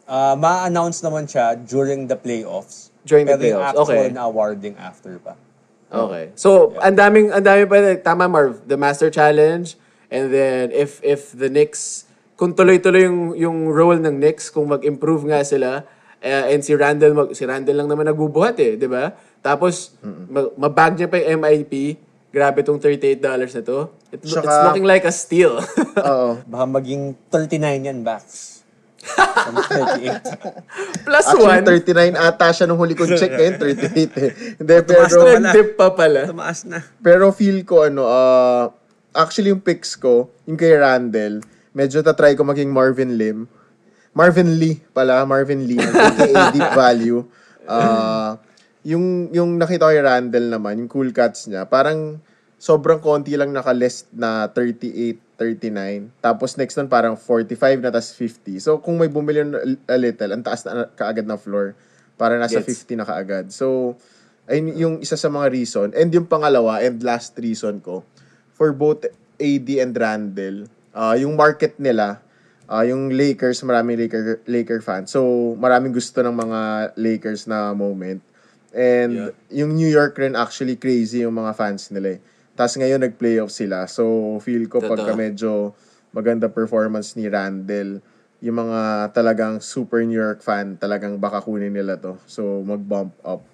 Ah, 0.05 0.37
ma-announce 0.37 1.01
naman 1.01 1.25
siya 1.25 1.57
during 1.57 2.07
the 2.07 2.21
playoffs. 2.21 2.93
During 3.09 3.25
the 3.25 3.41
Pero 3.41 3.65
playoffs, 3.65 3.81
okay. 3.81 4.13
na 4.13 4.29
awarding 4.29 4.77
after 4.77 5.17
pa. 5.19 5.41
Okay. 5.87 6.35
So, 6.35 6.75
ang 6.83 6.99
daming 6.99 7.31
ang 7.31 7.47
dami 7.47 7.63
pa 7.65 7.79
tama 8.03 8.27
Marv, 8.27 8.67
the 8.67 8.75
Master 8.75 9.07
Challenge 9.07 9.79
and 10.11 10.35
then 10.35 10.75
if 10.75 10.99
if 11.07 11.31
the 11.31 11.47
Knicks 11.47 12.06
kung 12.37 12.53
tuloy-tuloy 12.53 13.03
yung 13.05 13.21
yung 13.35 13.59
role 13.69 13.99
ng 13.99 14.17
Knicks 14.17 14.49
kung 14.49 14.69
mag-improve 14.69 15.25
nga 15.27 15.41
sila 15.41 15.83
eh, 16.21 16.53
and 16.53 16.61
si 16.61 16.73
Randall 16.73 17.13
mag, 17.13 17.29
si 17.33 17.45
Randall 17.45 17.77
lang 17.77 17.89
naman 17.89 18.07
nagbubuhat 18.07 18.57
eh, 18.59 18.77
'di 18.77 18.89
ba? 18.89 19.13
Tapos 19.41 19.97
ma- 20.03 20.53
mabag 20.57 20.97
niya 20.97 21.09
pa 21.09 21.17
yung 21.17 21.41
MIP. 21.41 21.97
Grabe 22.29 22.61
tong 22.61 22.77
$38 22.77 23.17
na 23.25 23.63
to. 23.65 23.79
It, 24.13 24.21
it's 24.21 24.29
Tsaka- 24.29 24.69
looking 24.69 24.85
like 24.85 25.09
a 25.09 25.15
steal. 25.15 25.57
oo. 26.13 26.29
Baka 26.45 26.65
maging 26.69 27.17
39 27.33 27.89
yan, 27.89 27.99
Bax. 28.05 28.61
From 29.01 29.57
38. 29.97 30.21
Plus 31.07 31.25
Actually, 31.25 31.65
one. 31.65 31.65
39 31.65 32.13
ata 32.13 32.53
siya 32.53 32.69
nung 32.69 32.77
huli 32.77 32.93
kong 32.93 33.17
check 33.17 33.33
ngayon, 33.33 33.57
38 33.81 34.21
eh. 34.21 34.33
Hindi, 34.61 34.75
pero, 34.85 35.09
Trend 35.09 35.49
dip 35.49 35.81
pa 35.81 35.97
pala. 35.97 36.29
Tumaas 36.29 36.69
na. 36.69 36.85
pero 37.01 37.33
feel 37.33 37.65
ko, 37.65 37.89
ano, 37.89 38.05
uh, 38.05 38.69
actually 39.17 39.49
yung 39.49 39.65
picks 39.65 39.97
ko, 39.97 40.29
yung 40.45 40.61
kay 40.61 40.77
Randall, 40.77 41.41
medyo 41.77 42.01
tatry 42.01 42.33
ko 42.33 42.43
maging 42.49 42.73
Marvin 42.73 43.21
Lim. 43.21 43.45
Marvin 44.17 44.57
Lee 44.57 44.81
pala, 44.97 45.29
Marvin 45.29 45.69
Lee, 45.69 45.77
aka 45.77 46.49
Deep 46.57 46.73
Value. 46.73 47.21
Uh, 47.69 48.41
yung, 48.81 49.29
yung 49.29 49.61
nakita 49.61 49.85
ko 49.85 49.93
kay 49.93 50.01
Randall 50.01 50.49
naman, 50.49 50.81
yung 50.81 50.89
cool 50.89 51.13
cuts 51.13 51.53
niya, 51.53 51.69
parang 51.69 52.17
sobrang 52.57 52.97
konti 53.05 53.37
lang 53.37 53.53
naka-list 53.53 54.09
na 54.17 54.49
38, 54.49 55.21
39. 55.37 56.17
Tapos 56.25 56.57
next 56.57 56.81
nun 56.81 56.89
parang 56.89 57.13
45 57.13 57.85
na 57.85 57.93
tas 57.93 58.17
50. 58.17 58.57
So 58.57 58.81
kung 58.81 58.97
may 58.97 59.13
bumili 59.13 59.45
a 59.85 59.97
little, 60.01 60.33
ang 60.33 60.41
taas 60.41 60.65
na 60.65 60.89
kaagad 60.97 61.29
na 61.29 61.37
floor. 61.37 61.77
Para 62.17 62.41
nasa 62.41 62.65
Gets. 62.65 62.89
50 62.89 62.97
na 62.97 63.05
kaagad. 63.05 63.53
So, 63.53 64.01
ayun 64.49 64.73
yung 64.73 64.95
isa 65.05 65.21
sa 65.21 65.29
mga 65.29 65.53
reason. 65.53 65.93
And 65.93 66.09
yung 66.09 66.25
pangalawa 66.25 66.81
and 66.81 66.97
last 67.05 67.37
reason 67.37 67.85
ko, 67.85 68.09
for 68.57 68.73
both 68.73 69.05
AD 69.37 69.69
and 69.69 69.93
Randall, 69.93 70.65
ah, 70.97 71.13
yung 71.15 71.37
market 71.37 71.77
nila, 71.77 72.25
ah, 72.65 72.83
yung 72.83 73.13
Lakers, 73.13 73.61
maraming 73.63 74.01
Laker, 74.01 74.41
Laker 74.49 74.81
fans. 74.81 75.13
So, 75.13 75.53
maraming 75.61 75.93
gusto 75.93 76.25
ng 76.25 76.33
mga 76.33 76.61
Lakers 76.97 77.45
na 77.45 77.77
moment. 77.77 78.25
And 78.73 79.33
yung 79.53 79.77
New 79.77 79.89
York 79.89 80.17
rin 80.17 80.37
actually 80.37 80.77
crazy 80.77 81.25
yung 81.25 81.37
mga 81.37 81.53
fans 81.57 81.93
nila 81.93 82.17
eh. 82.17 82.21
Tapos 82.57 82.77
ngayon 82.81 83.05
nag-playoff 83.05 83.53
sila. 83.53 83.85
So, 83.89 84.37
feel 84.41 84.65
ko 84.73 84.81
pagka 84.81 85.13
medyo 85.13 85.77
maganda 86.17 86.49
performance 86.49 87.13
ni 87.13 87.29
Randall, 87.29 88.01
yung 88.41 88.57
mga 88.57 89.13
talagang 89.13 89.61
super 89.61 90.01
New 90.05 90.17
York 90.17 90.41
fan, 90.41 90.81
talagang 90.81 91.21
baka 91.21 91.45
kunin 91.45 91.73
nila 91.73 92.01
to. 92.01 92.17
So, 92.25 92.65
mag-bump 92.65 93.13
up. 93.25 93.45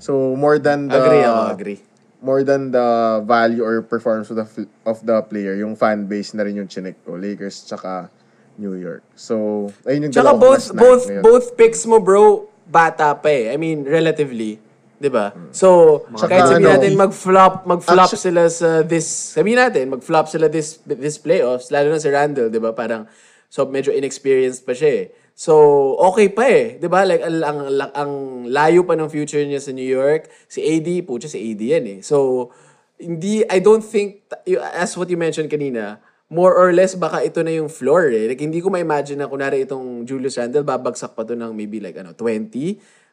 So, 0.00 0.36
more 0.36 0.60
than 0.60 0.88
the... 0.88 0.96
Agree 0.96 1.24
ako, 1.24 1.42
agree. 1.52 1.80
More 2.26 2.42
than 2.42 2.74
the 2.74 2.88
value 3.22 3.62
or 3.62 3.78
performance 3.80 4.26
of 4.28 4.36
the, 4.36 4.46
of 4.82 4.98
the 5.00 5.22
player, 5.22 5.54
yung 5.54 5.78
fan 5.78 6.04
base 6.04 6.34
na 6.34 6.42
rin 6.42 6.58
yung 6.58 6.66
chinek 6.66 6.98
ko. 7.00 7.14
Lakers 7.14 7.62
tsaka 7.62 8.10
New 8.56 8.74
York. 8.74 9.06
So, 9.14 9.68
ayun 9.86 10.10
yung 10.10 10.12
Tsaka 10.12 10.34
both 10.34 10.74
both 10.74 11.06
ngayon. 11.06 11.22
both 11.22 11.46
picks 11.54 11.86
mo 11.86 12.02
bro 12.02 12.50
bata 12.66 13.14
pa 13.14 13.30
eh. 13.30 13.52
I 13.52 13.56
mean 13.56 13.86
relatively, 13.86 14.58
'di 14.98 15.06
ba? 15.06 15.30
So 15.54 16.02
Tsaka 16.10 16.26
kahit 16.26 16.44
sabihin 16.50 16.66
natin 16.66 16.92
mag-flop 16.98 17.54
mag-flop 17.62 18.10
actu- 18.10 18.18
sila 18.18 18.50
sa 18.50 18.82
this 18.82 19.06
sabihin 19.06 19.62
natin 19.62 19.86
mag-flop 19.86 20.26
sila 20.26 20.50
this 20.50 20.82
this 20.82 21.14
playoffs 21.16 21.70
lalo 21.70 21.94
na 21.94 22.02
si 22.02 22.10
Randall, 22.10 22.50
'di 22.50 22.58
ba? 22.58 22.74
Parang 22.74 23.06
so 23.46 23.62
medyo 23.64 23.94
inexperienced 23.94 24.66
pa 24.66 24.74
siya 24.74 24.90
eh. 24.90 25.06
So 25.36 25.52
okay 26.00 26.32
pa 26.32 26.48
eh, 26.48 26.80
'di 26.80 26.88
ba? 26.88 27.04
Like 27.04 27.20
ang, 27.20 27.44
ang 27.44 27.58
ang 27.92 28.12
layo 28.48 28.88
pa 28.88 28.96
ng 28.96 29.12
future 29.12 29.44
niya 29.44 29.60
sa 29.60 29.76
New 29.76 29.84
York. 29.84 30.32
Si 30.48 30.64
AD, 30.64 30.88
pucha 31.04 31.28
si 31.28 31.36
AD 31.36 31.60
yan 31.60 31.84
eh. 31.86 31.98
So 32.00 32.48
hindi 32.96 33.44
I 33.44 33.60
don't 33.60 33.84
think 33.84 34.24
as 34.72 34.96
what 34.96 35.12
you 35.12 35.20
mentioned 35.20 35.52
kanina, 35.52 36.00
more 36.26 36.54
or 36.54 36.74
less 36.74 36.98
baka 36.98 37.22
ito 37.22 37.42
na 37.42 37.54
yung 37.54 37.70
floor 37.70 38.10
eh. 38.10 38.26
Like, 38.26 38.42
hindi 38.42 38.58
ko 38.58 38.70
ma-imagine 38.70 39.22
na 39.22 39.30
kunwari 39.30 39.62
itong 39.62 40.06
Julius 40.06 40.38
Randle, 40.38 40.66
babagsak 40.66 41.14
pa 41.14 41.22
to 41.22 41.38
ng 41.38 41.54
maybe 41.54 41.78
like 41.78 41.94
ano, 41.98 42.14
20. 42.18 42.50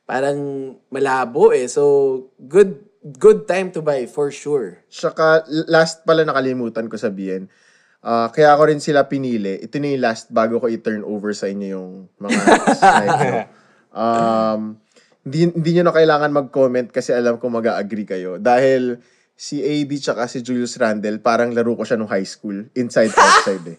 Parang 0.03 0.39
malabo 0.89 1.53
eh. 1.53 1.69
So, 1.69 1.83
good 2.41 2.81
good 3.19 3.45
time 3.45 3.69
to 3.75 3.83
buy 3.85 4.07
for 4.09 4.33
sure. 4.33 4.81
Tsaka, 4.89 5.45
l- 5.45 5.69
last 5.69 6.01
pala 6.07 6.25
nakalimutan 6.25 6.89
ko 6.89 6.97
sabihin. 6.97 7.47
Ah, 8.03 8.27
kaya 8.35 8.51
ako 8.51 8.67
rin 8.67 8.83
sila 8.83 9.07
pinili. 9.07 9.63
Ito 9.63 9.79
na 9.79 9.95
yung 9.95 10.03
last 10.03 10.27
bago 10.27 10.59
ko 10.59 10.67
i-turn 10.67 11.07
over 11.07 11.31
sa 11.31 11.47
inyo 11.47 11.67
yung 11.71 11.91
mga 12.19 12.35
nyo. 13.15 13.33
Um, 13.95 14.61
hindi, 15.23 15.47
hindi 15.55 15.69
nyo 15.79 15.83
na 15.87 15.95
kailangan 15.95 16.35
mag-comment 16.35 16.91
kasi 16.91 17.15
alam 17.15 17.39
ko 17.39 17.47
mag-agree 17.47 18.03
kayo. 18.03 18.35
Dahil 18.43 18.99
si 19.39 19.63
AD 19.63 19.91
tsaka 20.03 20.27
si 20.27 20.43
Julius 20.43 20.75
Randle, 20.75 21.23
parang 21.23 21.55
laro 21.55 21.79
ko 21.79 21.87
siya 21.87 21.95
nung 21.95 22.11
high 22.11 22.27
school. 22.27 22.67
Inside, 22.75 23.15
outside 23.15 23.65
eh. 23.71 23.77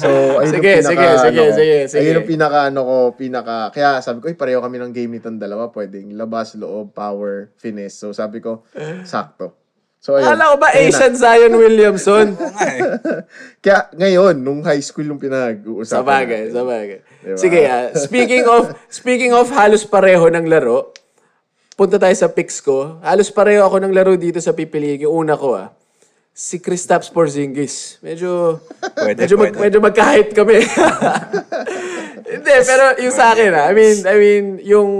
So, 0.00 0.40
ayun 0.40 0.52
Sige, 0.52 0.68
yung 0.68 0.84
pinaka, 0.84 0.88
sige, 0.88 1.04
sige, 1.04 1.40
ano 1.40 1.42
sige, 1.56 1.78
sige. 1.88 2.00
Ayun 2.00 2.16
yung 2.20 2.28
pinaka, 2.28 2.58
ano 2.68 2.80
ko, 2.84 2.96
pinaka, 3.16 3.56
kaya 3.72 4.04
sabi 4.04 4.20
ko, 4.20 4.28
"Uy, 4.28 4.36
pareho 4.36 4.60
kami 4.60 4.76
ng 4.80 4.92
game 4.92 5.16
nitong 5.16 5.40
dalawa. 5.40 5.72
Pwedeng 5.72 6.12
labas, 6.12 6.56
loob, 6.56 6.92
power, 6.92 7.52
finesse. 7.56 8.00
So, 8.00 8.12
sabi 8.12 8.44
ko, 8.44 8.64
sakto. 9.04 9.61
So, 10.02 10.18
ayun. 10.18 10.34
Akala 10.34 10.44
ko 10.50 10.56
ba 10.58 10.68
Ayun 10.74 10.90
na. 10.90 10.98
Asian 10.98 11.14
Zion 11.14 11.54
Williamson? 11.54 12.26
Kaya 13.62 13.86
ngayon, 13.94 14.34
nung 14.42 14.58
high 14.66 14.82
school 14.82 15.06
yung 15.06 15.22
pinag-uusapan 15.22 15.86
sa 15.86 16.02
bagay, 16.02 16.50
natin. 16.50 16.54
sa 16.58 16.62
bagay. 16.66 16.98
Diba? 17.22 17.38
Sige 17.38 17.60
ah, 17.70 17.86
speaking 17.94 18.44
of, 18.50 18.74
speaking 18.90 19.30
of 19.30 19.46
halos 19.54 19.86
pareho 19.86 20.26
ng 20.26 20.50
laro, 20.50 20.90
punta 21.78 22.02
tayo 22.02 22.10
sa 22.18 22.26
picks 22.26 22.58
ko. 22.58 22.98
Halos 22.98 23.30
pareho 23.30 23.62
ako 23.62 23.78
ng 23.78 23.94
laro 23.94 24.18
dito 24.18 24.42
sa 24.42 24.50
pipiliin. 24.50 25.06
Yung 25.06 25.22
una 25.22 25.38
ko 25.38 25.54
ah, 25.54 25.70
si 26.34 26.58
Kristaps 26.58 27.06
Porzingis. 27.06 28.02
Medyo, 28.02 28.58
Pwede, 28.98 29.22
medyo, 29.22 29.38
mag, 29.38 29.54
pwede. 29.54 29.62
medyo 29.62 29.78
magka-hype 29.78 30.34
kami. 30.34 30.66
Hindi, 32.26 32.54
pero 32.66 32.84
yung 32.98 33.14
sa 33.14 33.38
akin 33.38 33.54
ah, 33.54 33.70
I 33.70 33.72
mean, 33.78 33.96
I 34.02 34.16
mean, 34.18 34.44
yung 34.66 34.90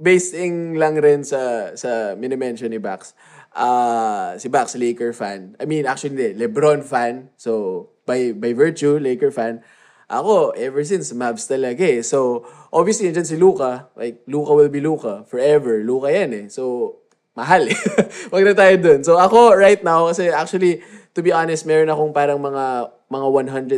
basing 0.00 0.80
lang 0.80 0.96
rin 0.96 1.20
sa, 1.20 1.74
sa 1.76 2.16
minimension 2.16 2.72
ni 2.72 2.80
Bax. 2.80 3.12
Ah, 3.52 4.36
si 4.36 4.48
Bax, 4.48 4.76
Laker 4.76 5.12
fan. 5.12 5.56
I 5.58 5.64
mean, 5.64 5.86
actually, 5.86 6.14
hindi, 6.14 6.28
LeBron 6.36 6.84
fan. 6.84 7.30
So, 7.36 7.88
by, 8.06 8.32
by 8.32 8.52
virtue, 8.52 9.00
Laker 9.00 9.32
fan. 9.32 9.64
Ako, 10.08 10.56
ever 10.56 10.80
since, 10.84 11.12
Mavs 11.12 11.44
talaga 11.44 11.84
eh. 11.84 12.00
So, 12.00 12.48
obviously, 12.72 13.12
dyan 13.12 13.28
si 13.28 13.36
Luka. 13.36 13.92
Like, 13.92 14.24
Luka 14.24 14.56
will 14.56 14.72
be 14.72 14.80
Luka. 14.80 15.24
Forever. 15.28 15.84
Luka 15.84 16.08
yan 16.08 16.30
eh. 16.32 16.46
So, 16.48 16.96
mahal 17.36 17.68
eh. 17.68 17.80
Wag 18.32 18.44
na 18.44 18.56
tayo 18.56 18.74
dun. 18.80 19.00
So, 19.04 19.20
ako, 19.20 19.52
right 19.52 19.80
now, 19.84 20.08
kasi 20.08 20.32
actually, 20.32 20.80
to 21.12 21.20
be 21.20 21.34
honest, 21.34 21.68
meron 21.68 21.92
akong 21.92 22.16
parang 22.16 22.40
mga 22.40 22.94
mga 23.08 23.26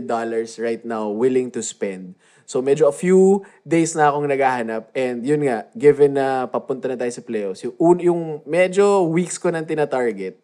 $100 0.07 0.63
right 0.63 0.83
now 0.85 1.09
willing 1.09 1.51
to 1.51 1.63
spend. 1.63 2.19
So, 2.51 2.59
medyo 2.59 2.91
a 2.91 2.97
few 2.97 3.47
days 3.63 3.95
na 3.95 4.11
akong 4.11 4.27
naghahanap. 4.27 4.91
And 4.91 5.23
yun 5.23 5.47
nga, 5.47 5.71
given 5.71 6.19
na 6.19 6.51
papunta 6.51 6.91
na 6.91 6.99
tayo 6.99 7.15
sa 7.15 7.23
playoffs, 7.23 7.63
yung, 7.63 7.79
un- 7.79 8.03
yung 8.03 8.23
medyo 8.43 9.07
weeks 9.07 9.39
ko 9.39 9.55
nang 9.55 9.71
tina-target, 9.71 10.35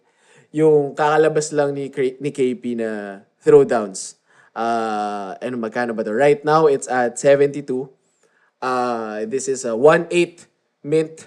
yung 0.54 0.94
kakalabas 0.94 1.50
lang 1.50 1.75
ni, 1.75 1.90
ni 2.22 2.30
KP 2.30 2.78
na 2.78 3.22
throwdowns. 3.42 4.22
Uh, 4.54 5.34
ano, 5.42 5.58
magkano 5.58 5.98
ba 5.98 6.06
to? 6.06 6.14
Right 6.14 6.46
now, 6.46 6.70
it's 6.70 6.86
at 6.86 7.18
72. 7.18 7.66
Uh, 8.62 9.26
this 9.26 9.50
is 9.50 9.66
a 9.66 9.75
1-8 9.75 10.46
mint. 10.86 11.26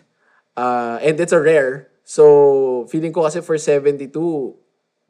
Uh, 0.56 0.96
and 1.04 1.20
it's 1.20 1.36
a 1.36 1.44
rare. 1.44 1.92
So, 2.08 2.88
feeling 2.88 3.12
ko 3.12 3.28
kasi 3.28 3.44
for 3.44 3.60
72 3.60 4.16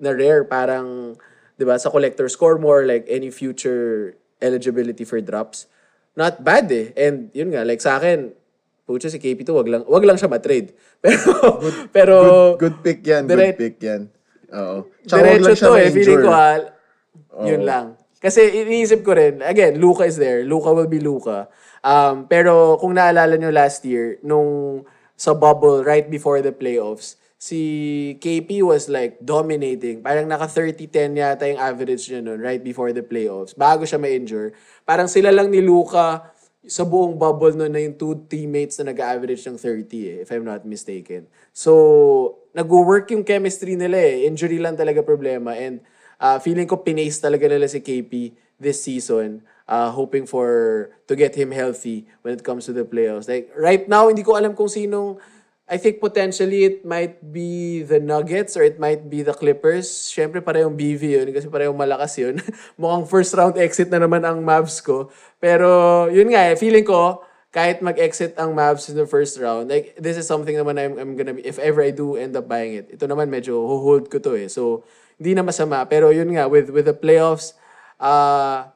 na 0.02 0.18
rare, 0.18 0.50
parang, 0.50 1.14
di 1.62 1.64
ba, 1.70 1.78
sa 1.78 1.94
collector 1.94 2.26
score 2.26 2.58
more 2.58 2.90
like 2.90 3.06
any 3.06 3.30
future 3.30 4.18
eligibility 4.42 5.04
for 5.04 5.20
drops. 5.22 5.68
Not 6.16 6.44
bad 6.44 6.68
eh. 6.72 6.92
And 6.98 7.32
yun 7.32 7.54
nga, 7.54 7.64
like 7.64 7.80
sa 7.80 8.00
akin, 8.00 8.34
pucha 8.84 9.08
si 9.12 9.22
KP2, 9.22 9.50
wag 9.54 9.70
lang, 9.70 9.84
wag 9.86 10.04
lang 10.04 10.18
siya 10.18 10.32
matrade. 10.32 10.74
Pero, 11.06 11.32
pero, 11.96 12.16
Good, 12.60 12.60
good 12.60 12.78
pick 12.84 13.00
yan. 13.08 13.24
Dire- 13.24 13.56
good 13.56 13.62
pick 13.62 13.78
yan. 13.80 14.12
Oo. 14.52 14.90
Tsaka 15.08 15.40
diretso 15.40 15.72
to 15.72 15.80
eh. 15.80 15.88
Feeling 15.96 16.26
ko 16.26 16.32
ha, 16.34 16.52
yun 17.46 17.64
lang. 17.64 17.96
Kasi 18.20 18.68
iniisip 18.68 19.00
ko 19.08 19.16
rin, 19.16 19.40
again, 19.40 19.80
Luka 19.80 20.04
is 20.04 20.20
there. 20.20 20.44
Luka 20.44 20.76
will 20.76 20.92
be 20.92 21.00
Luka. 21.00 21.48
Um, 21.80 22.28
pero 22.28 22.76
kung 22.76 23.00
naalala 23.00 23.40
nyo 23.40 23.48
last 23.48 23.88
year, 23.88 24.20
nung 24.28 24.84
sa 25.16 25.32
bubble 25.32 25.88
right 25.88 26.12
before 26.12 26.44
the 26.44 26.52
playoffs, 26.52 27.16
si 27.40 27.62
KP 28.20 28.60
was 28.68 28.92
like 28.92 29.16
dominating. 29.24 30.04
Parang 30.04 30.28
naka 30.28 30.52
30-10 30.52 31.16
yata 31.16 31.48
yung 31.48 31.58
average 31.64 32.12
niya 32.12 32.20
nun 32.20 32.44
right 32.44 32.60
before 32.60 32.92
the 32.92 33.00
playoffs. 33.00 33.56
Bago 33.56 33.88
siya 33.88 33.96
ma-injure. 33.96 34.52
Parang 34.84 35.08
sila 35.08 35.32
lang 35.32 35.48
ni 35.48 35.64
Luka 35.64 36.36
sa 36.68 36.84
buong 36.84 37.16
bubble 37.16 37.56
nun 37.56 37.72
na 37.72 37.80
yung 37.80 37.96
two 37.96 38.28
teammates 38.28 38.76
na 38.84 38.92
nag-average 38.92 39.40
ng 39.48 39.56
30 39.56 39.88
eh, 39.88 40.18
if 40.28 40.30
I'm 40.36 40.44
not 40.44 40.68
mistaken. 40.68 41.32
So, 41.56 42.44
nag-work 42.52 43.08
yung 43.16 43.24
chemistry 43.24 43.80
nila 43.80 43.96
eh. 43.96 44.28
Injury 44.28 44.60
lang 44.60 44.76
talaga 44.76 45.00
problema. 45.00 45.56
And 45.56 45.80
uh, 46.20 46.44
feeling 46.44 46.68
ko 46.68 46.84
pinace 46.84 47.24
talaga 47.24 47.48
nila 47.48 47.72
si 47.72 47.80
KP 47.80 48.36
this 48.60 48.84
season. 48.84 49.48
Uh, 49.64 49.88
hoping 49.96 50.28
for 50.28 50.92
to 51.08 51.16
get 51.16 51.40
him 51.40 51.56
healthy 51.56 52.04
when 52.26 52.36
it 52.36 52.44
comes 52.44 52.68
to 52.68 52.76
the 52.76 52.84
playoffs. 52.84 53.32
Like, 53.32 53.48
right 53.56 53.88
now, 53.88 54.12
hindi 54.12 54.28
ko 54.28 54.36
alam 54.36 54.52
kung 54.52 54.68
sinong 54.68 55.24
I 55.70 55.78
think 55.78 56.02
potentially 56.02 56.66
it 56.66 56.82
might 56.82 57.22
be 57.22 57.86
the 57.86 58.02
Nuggets 58.02 58.58
or 58.58 58.66
it 58.66 58.82
might 58.82 59.06
be 59.06 59.22
the 59.22 59.38
Clippers. 59.38 59.86
Siyempre 59.86 60.42
parehong 60.42 60.74
BV 60.74 61.22
yun 61.22 61.30
kasi 61.30 61.46
parehong 61.46 61.78
malakas 61.78 62.18
yun. 62.18 62.42
Mukhang 62.82 63.06
first 63.06 63.38
round 63.38 63.54
exit 63.62 63.94
na 63.94 64.02
naman 64.02 64.26
ang 64.26 64.42
Mavs 64.42 64.82
ko. 64.82 65.14
Pero 65.38 66.10
yun 66.10 66.34
nga 66.34 66.50
eh, 66.50 66.58
feeling 66.58 66.82
ko 66.82 67.22
kahit 67.54 67.86
mag-exit 67.86 68.34
ang 68.42 68.58
Mavs 68.58 68.90
in 68.90 68.98
the 68.98 69.06
first 69.06 69.38
round, 69.38 69.70
like 69.70 69.94
this 69.98 70.18
is 70.18 70.26
something 70.26 70.58
naman 70.58 70.78
I'm, 70.78 70.98
I'm 70.98 71.14
gonna 71.14 71.38
be, 71.38 71.46
if 71.46 71.58
ever 71.62 71.86
I 71.86 71.94
do 71.94 72.18
end 72.18 72.38
up 72.38 72.50
buying 72.50 72.78
it, 72.78 72.94
ito 72.94 73.06
naman 73.10 73.30
medyo 73.30 73.58
hold 73.62 74.10
ko 74.10 74.22
to 74.22 74.38
eh. 74.38 74.50
So, 74.50 74.86
hindi 75.18 75.34
na 75.34 75.42
masama. 75.42 75.82
Pero 75.90 76.14
yun 76.14 76.30
nga, 76.34 76.46
with, 76.46 76.70
with 76.70 76.86
the 76.86 76.94
playoffs, 76.94 77.58
uh, 77.98 78.70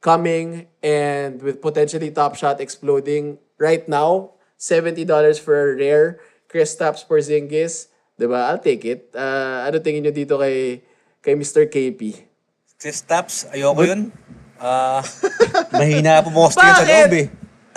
coming 0.00 0.68
and 0.80 1.40
with 1.40 1.60
potentially 1.60 2.12
Top 2.12 2.36
Shot 2.36 2.60
exploding 2.60 3.40
right 3.56 3.88
now, 3.88 4.36
$70 4.60 5.08
for 5.40 5.56
a 5.56 5.76
rare 5.76 6.20
Kristaps 6.50 7.06
Porzingis, 7.06 7.86
'di 8.18 8.26
ba? 8.26 8.50
I'll 8.50 8.58
take 8.58 8.82
it. 8.82 9.14
Uh, 9.14 9.70
ano 9.70 9.78
tingin 9.78 10.02
niyo 10.02 10.10
dito 10.10 10.34
kay 10.34 10.82
kay 11.22 11.38
Mr. 11.38 11.70
KP? 11.70 12.26
Kristaps, 12.74 13.46
ayoko 13.54 13.86
yun. 13.86 14.10
Ah, 14.58 14.98
mahina 15.78 16.18
po 16.26 16.34
yun 16.34 16.50
sa 16.50 16.82
loob 16.82 17.12
eh. 17.14 17.26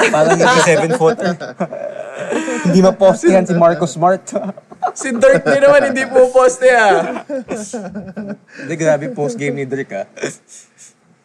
Parang 0.10 0.36
hindi 0.42 0.60
7 0.65 1.00
footer. 1.00 1.32
hindi 2.65 2.80
maposte 2.82 3.30
yan 3.30 3.46
si 3.46 3.53
Marcus 3.53 3.94
Smart. 3.94 4.25
Si 4.94 5.10
Dirk 5.10 5.48
din 5.48 5.63
naman 5.63 5.89
hindi 5.89 6.06
po 6.06 6.27
poste 6.30 6.68
ah. 6.70 7.24
Hindi, 8.62 8.74
grabe 8.75 9.10
post 9.15 9.39
game 9.39 9.63
ni 9.63 9.65
Dirk 9.65 9.89
ah. 9.96 10.06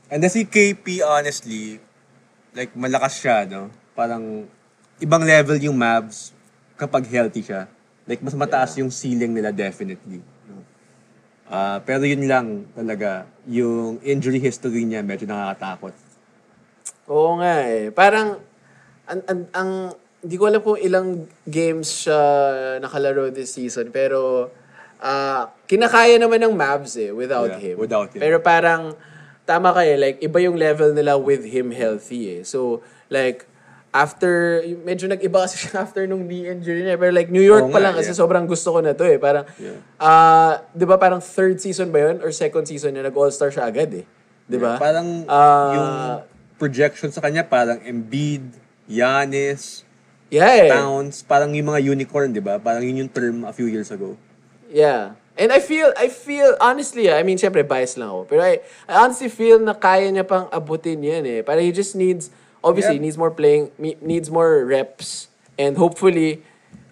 And 0.09 0.23
then 0.23 0.31
si 0.31 0.47
KP, 0.47 1.03
honestly, 1.03 1.77
like 2.55 2.73
malakas 2.73 3.19
siya, 3.19 3.45
no? 3.51 3.69
Parang 3.93 4.47
ibang 5.03 5.21
level 5.21 5.59
yung 5.59 5.75
Mavs 5.75 6.38
kapag 6.79 7.05
healthy 7.11 7.43
siya. 7.43 7.67
Like 8.07 8.23
mas 8.23 8.33
mataas 8.33 8.79
yung 8.79 8.89
ceiling 8.89 9.35
nila 9.35 9.51
definitely. 9.51 10.23
Ah, 11.49 11.81
pero 11.81 12.05
yun 12.05 12.29
lang 12.29 12.69
talaga, 12.77 13.25
yung 13.49 13.97
injury 14.05 14.37
history 14.37 14.85
niya 14.85 15.01
medyo 15.01 15.25
nakakatakot. 15.25 15.97
Oo 17.09 17.41
nga 17.41 17.65
eh. 17.65 17.89
Parang 17.89 18.37
ang, 19.09 19.21
ang, 19.25 19.41
ang 19.57 19.71
hindi 20.21 20.37
ko 20.37 20.45
alam 20.45 20.61
kung 20.61 20.77
ilang 20.77 21.25
games 21.49 22.05
siya 22.05 22.21
nakalaro 22.85 23.33
this 23.33 23.57
season 23.57 23.89
pero 23.89 24.53
ah 25.01 25.49
kinakaya 25.65 26.21
naman 26.21 26.43
ng 26.43 26.53
Mavs 26.53 27.01
eh 27.01 27.15
without 27.17 27.49
Yeah, 27.57 27.73
him. 27.73 27.77
without 27.81 28.13
him. 28.13 28.21
Pero 28.21 28.45
parang 28.45 28.93
tama 29.49 29.73
kayo 29.73 29.97
like 29.97 30.21
iba 30.21 30.37
yung 30.45 30.61
level 30.61 30.93
nila 30.93 31.17
with 31.17 31.49
him 31.49 31.73
healthy 31.73 32.37
eh. 32.37 32.41
So 32.45 32.85
like 33.09 33.48
after 33.99 34.63
medyo 34.87 35.11
nag-iba 35.11 35.43
kasi 35.43 35.67
siya 35.67 35.83
after 35.85 36.07
nung 36.07 36.31
knee 36.31 36.47
injury 36.47 36.87
niya 36.87 36.95
pero 36.95 37.11
like 37.11 37.35
New 37.35 37.43
York 37.43 37.67
Oo 37.67 37.75
pa 37.75 37.83
nga, 37.83 37.91
lang 37.91 37.95
kasi 37.99 38.15
yeah. 38.15 38.21
sobrang 38.23 38.47
gusto 38.47 38.71
ko 38.71 38.79
na 38.79 38.95
to 38.95 39.03
eh. 39.03 39.19
Parang 39.19 39.43
ah 39.99 40.63
'di 40.71 40.87
ba 40.87 40.95
parang 40.95 41.19
third 41.19 41.59
season 41.59 41.91
ba 41.91 42.07
yun 42.07 42.23
or 42.23 42.31
second 42.31 42.63
season 42.71 42.95
niya 42.95 43.11
nag-all-star 43.11 43.51
siya 43.51 43.67
agad 43.67 43.91
eh. 43.91 44.05
'Di 44.47 44.57
ba? 44.57 44.79
Parang 44.79 45.27
Ah, 45.27 45.73
yung 45.75 45.91
projection 46.59 47.11
sa 47.11 47.23
kanya 47.23 47.47
parang 47.47 47.79
Embiid, 47.83 48.55
Giannis, 48.91 49.87
yeah, 50.33 50.67
eh. 50.67 50.71
Towns, 50.71 51.23
parang 51.23 51.55
yung 51.55 51.71
mga 51.71 51.81
unicorn, 51.95 52.35
di 52.35 52.43
ba? 52.43 52.59
Parang 52.59 52.83
yun 52.83 53.07
yung 53.07 53.13
term 53.13 53.47
a 53.47 53.55
few 53.55 53.71
years 53.71 53.95
ago. 53.95 54.19
Yeah. 54.69 55.17
And 55.39 55.55
I 55.55 55.63
feel, 55.63 55.95
I 55.95 56.11
feel, 56.11 56.59
honestly, 56.59 57.07
I 57.07 57.23
mean, 57.23 57.39
syempre, 57.39 57.63
bias 57.63 57.95
lang 57.95 58.11
ako. 58.11 58.27
Pero 58.27 58.43
I, 58.43 58.59
I 58.91 59.07
honestly 59.07 59.31
feel 59.31 59.63
na 59.63 59.71
kaya 59.71 60.11
niya 60.11 60.27
pang 60.27 60.51
abutin 60.51 60.99
yan 60.99 61.23
eh. 61.23 61.41
Para 61.47 61.63
he 61.63 61.71
just 61.71 61.95
needs, 61.95 62.35
obviously, 62.61 62.97
Yeah. 62.97 63.05
needs 63.05 63.19
more 63.19 63.31
playing, 63.31 63.71
needs 64.01 64.29
more 64.29 64.65
reps. 64.65 65.29
And 65.59 65.77
hopefully, 65.77 66.43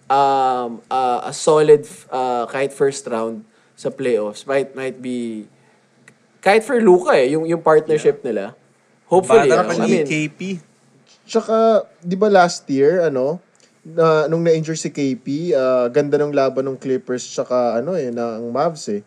um, 0.07 0.83
uh, 0.87 1.27
a 1.27 1.33
solid, 1.33 1.87
uh, 2.11 2.47
kahit 2.47 2.73
first 2.73 3.07
round 3.07 3.47
sa 3.75 3.91
playoffs 3.91 4.47
might, 4.47 4.75
might 4.75 4.99
be, 4.99 5.47
kahit 6.41 6.63
for 6.63 6.79
Luka 6.81 7.15
eh, 7.15 7.31
yung, 7.31 7.47
yung 7.47 7.61
partnership 7.61 8.23
nila. 8.23 8.55
Hopefully, 9.07 9.51
Parang 9.51 9.67
ano, 9.67 9.71
pa 9.71 9.79
I 9.79 9.87
ni 9.87 9.91
mean, 9.93 10.07
KP. 10.07 10.41
Tsaka, 11.27 11.87
di 12.01 12.15
ba 12.15 12.27
last 12.27 12.67
year, 12.67 13.03
ano, 13.03 13.39
na, 13.87 14.27
nung 14.27 14.43
na-injure 14.43 14.75
si 14.75 14.91
KP, 14.91 15.55
ah, 15.55 15.87
ganda 15.87 16.19
ng 16.19 16.35
laban 16.35 16.67
ng 16.67 16.79
Clippers 16.79 17.23
tsaka 17.23 17.79
ano 17.79 17.95
eh, 17.95 18.11
ng 18.11 18.51
Mavs 18.51 18.91
eh. 18.91 19.03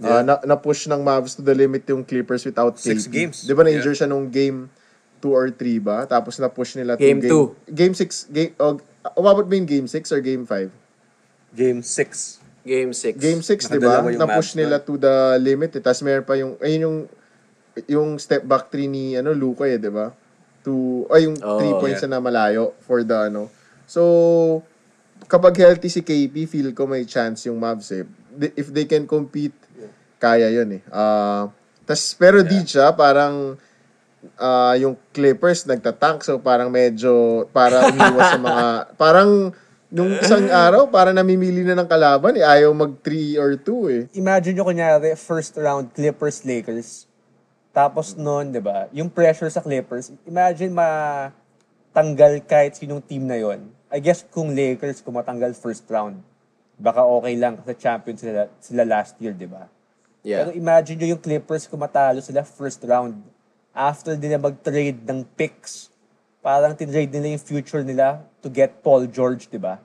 Ah, 0.00 0.24
na, 0.24 0.40
na-push 0.42 0.88
ng 0.88 0.98
Mavs 0.98 1.36
to 1.36 1.44
the 1.44 1.52
limit 1.52 1.84
yung 1.86 2.00
Clippers 2.00 2.42
without 2.42 2.74
Six 2.74 3.04
KP. 3.06 3.12
games. 3.12 3.44
Di 3.44 3.52
ba 3.52 3.60
na-injure 3.60 3.92
siya 3.94 4.08
nung 4.08 4.32
game 4.32 4.72
2 5.22 5.30
or 5.30 5.54
3 5.54 5.78
ba? 5.78 6.02
Tapos 6.10 6.42
na-push 6.42 6.74
nila 6.74 6.98
to 6.98 7.06
Game 7.06 7.22
two. 7.22 7.54
Game 7.70 7.94
6, 7.94 8.34
game, 8.34 8.52
oh, 8.58 8.82
umabot 9.14 9.46
ba 9.46 9.54
yung 9.54 9.70
game 9.70 9.86
6 9.86 10.10
or 10.10 10.18
game 10.18 10.42
5? 10.42 10.66
Game 11.54 11.80
6. 11.86 12.42
game 12.66 12.90
6. 12.90 13.18
Game 13.18 13.42
6, 13.42 13.70
di 13.70 13.78
ba? 13.78 14.02
Nakadalawa 14.02 14.08
yung 14.10 14.22
Na-push 14.22 14.50
nila 14.58 14.82
to 14.82 14.98
the 14.98 15.38
limit 15.38 15.70
eh. 15.78 15.82
Tapos 15.82 16.02
meron 16.02 16.26
pa 16.26 16.34
yung, 16.34 16.58
ayun 16.58 16.80
yung, 16.82 16.98
yung 17.86 18.08
step 18.18 18.42
back 18.42 18.70
three 18.70 18.90
ni, 18.90 19.14
ano, 19.14 19.30
Luka 19.34 19.66
eh, 19.66 19.78
di 19.78 19.90
ba? 19.90 20.10
To, 20.66 21.06
ay, 21.10 21.26
yung 21.26 21.38
Oh, 21.42 21.58
3 21.58 21.82
points 21.82 22.02
yeah. 22.02 22.10
na 22.10 22.18
malayo 22.22 22.74
for 22.82 23.02
the, 23.02 23.30
ano. 23.30 23.50
So, 23.86 24.62
kapag 25.26 25.58
healthy 25.58 25.90
si 25.90 26.02
KP, 26.02 26.46
feel 26.46 26.70
ko 26.74 26.86
may 26.86 27.02
chance 27.02 27.46
yung 27.50 27.58
Mavs 27.58 27.90
eh. 27.94 28.06
If 28.56 28.70
they 28.70 28.86
can 28.86 29.10
compete, 29.10 29.54
kaya 30.22 30.48
yun 30.54 30.78
eh. 30.78 30.82
Ah, 30.94 31.50
tas, 31.82 32.14
pero 32.14 32.46
di 32.46 32.62
siya, 32.62 32.94
parang, 32.94 33.58
ah, 34.38 34.74
yung 34.78 34.94
Clippers 35.10 35.66
nagtatank 35.66 36.22
so 36.22 36.38
parang 36.38 36.70
medyo 36.70 37.44
para 37.50 37.90
umiwas 37.90 38.36
sa 38.36 38.40
mga 38.40 38.66
parang 39.02 39.30
nung 39.92 40.16
isang 40.16 40.48
araw 40.48 40.88
para 40.88 41.12
namimili 41.12 41.60
na 41.68 41.76
ng 41.76 41.84
kalaban 41.84 42.32
eh 42.40 42.44
ayaw 42.44 42.72
mag 42.72 42.96
3 43.04 43.36
or 43.36 43.52
2 43.60 43.92
eh. 43.92 44.02
Imagine 44.16 44.56
nyo 44.56 44.64
kunyari, 44.64 45.12
first 45.20 45.52
round 45.60 45.92
Clippers-Lakers. 45.92 47.04
Tapos 47.76 48.16
noon, 48.16 48.52
di 48.52 48.60
ba, 48.60 48.88
yung 48.88 49.12
pressure 49.12 49.52
sa 49.52 49.60
Clippers, 49.60 50.08
imagine 50.24 50.72
matanggal 50.72 52.40
kahit 52.48 52.80
sinong 52.80 53.04
team 53.04 53.28
na 53.28 53.36
yon. 53.36 53.68
I 53.92 54.00
guess 54.00 54.24
kung 54.24 54.56
Lakers, 54.56 55.04
kung 55.04 55.12
matanggal 55.12 55.52
first 55.52 55.84
round, 55.92 56.24
baka 56.80 57.04
okay 57.04 57.36
lang 57.36 57.60
kasi 57.60 57.76
champion 57.76 58.16
sila, 58.16 58.48
sila 58.64 58.88
last 58.88 59.20
year, 59.20 59.36
di 59.36 59.44
ba? 59.44 59.68
Yeah. 60.24 60.48
Pero 60.48 60.56
imagine 60.56 60.96
nyo 61.04 61.08
yung 61.16 61.22
Clippers 61.22 61.68
kung 61.68 61.84
matalo 61.84 62.24
sila 62.24 62.40
first 62.48 62.80
round. 62.88 63.20
After 63.72 64.12
nila 64.14 64.36
mag-trade 64.36 65.00
ng 65.00 65.24
picks, 65.32 65.88
parang 66.38 66.72
tinrade 66.72 67.08
nila 67.08 67.32
yung 67.32 67.42
future 67.42 67.80
nila 67.80 68.20
to 68.38 68.48
get 68.48 68.80
Paul 68.80 69.06
George, 69.06 69.48
di 69.48 69.56
ba? 69.56 69.80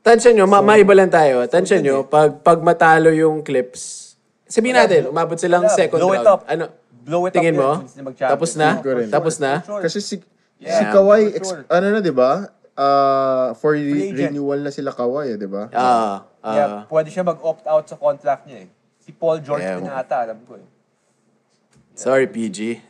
Tansya 0.00 0.32
nyo, 0.32 0.44
ma- 0.44 0.58
maiba 0.60 0.90
lang 0.90 1.06
tayo. 1.08 1.44
Tansya 1.44 1.78
nyo, 1.78 2.02
pag, 2.04 2.40
pag 2.40 2.58
matalo 2.58 3.12
yung 3.12 3.44
clips, 3.44 4.16
sabihin 4.42 4.74
natin, 4.74 5.06
umabot 5.06 5.36
silang 5.36 5.68
Wala, 5.68 5.76
second 5.76 5.98
blow 5.98 6.10
it 6.10 6.18
round. 6.18 6.26
up. 6.26 6.40
Ano? 6.48 6.64
Blow 7.00 7.22
it 7.24 7.32
Tingin 7.32 7.54
up 7.54 7.60
mo? 7.60 7.70
since 7.84 7.94
mag-champion. 7.96 8.32
Tapos 8.32 8.50
na? 8.54 8.68
Rin. 8.76 9.08
Tapos 9.08 9.34
na? 9.38 9.52
Sure. 9.60 9.80
Kasi 9.80 9.98
si 10.00 10.16
si 10.18 10.24
Yeah. 10.60 10.92
Kawhi 10.92 11.20
for 11.24 11.36
ex- 11.38 11.48
sure. 11.48 11.64
ano 11.72 11.86
na 11.88 12.00
'di 12.00 12.12
ba? 12.12 12.52
Ah, 12.74 13.56
for 13.56 13.72
re- 13.72 13.80
Free 13.80 14.12
agent. 14.12 14.28
renewal 14.28 14.60
na 14.60 14.68
sila 14.68 14.92
Kawhi 14.92 15.32
eh, 15.32 15.36
'di 15.36 15.48
ba? 15.48 15.72
Ah, 15.72 16.28
ah. 16.36 16.52
yeah, 16.52 16.68
pwede 16.84 17.08
siya 17.08 17.24
mag-opt 17.24 17.64
out 17.64 17.88
sa 17.88 17.96
contract 17.96 18.44
niya 18.44 18.64
eh. 18.64 18.68
Si 19.00 19.08
Paul 19.10 19.40
George 19.40 19.64
Yeah. 19.64 19.80
yeah. 19.80 19.88
na 19.88 20.04
ata, 20.04 20.20
alam 20.20 20.36
ko 20.44 20.60
eh. 20.60 20.66
Sorry, 22.00 22.32
PG. 22.32 22.80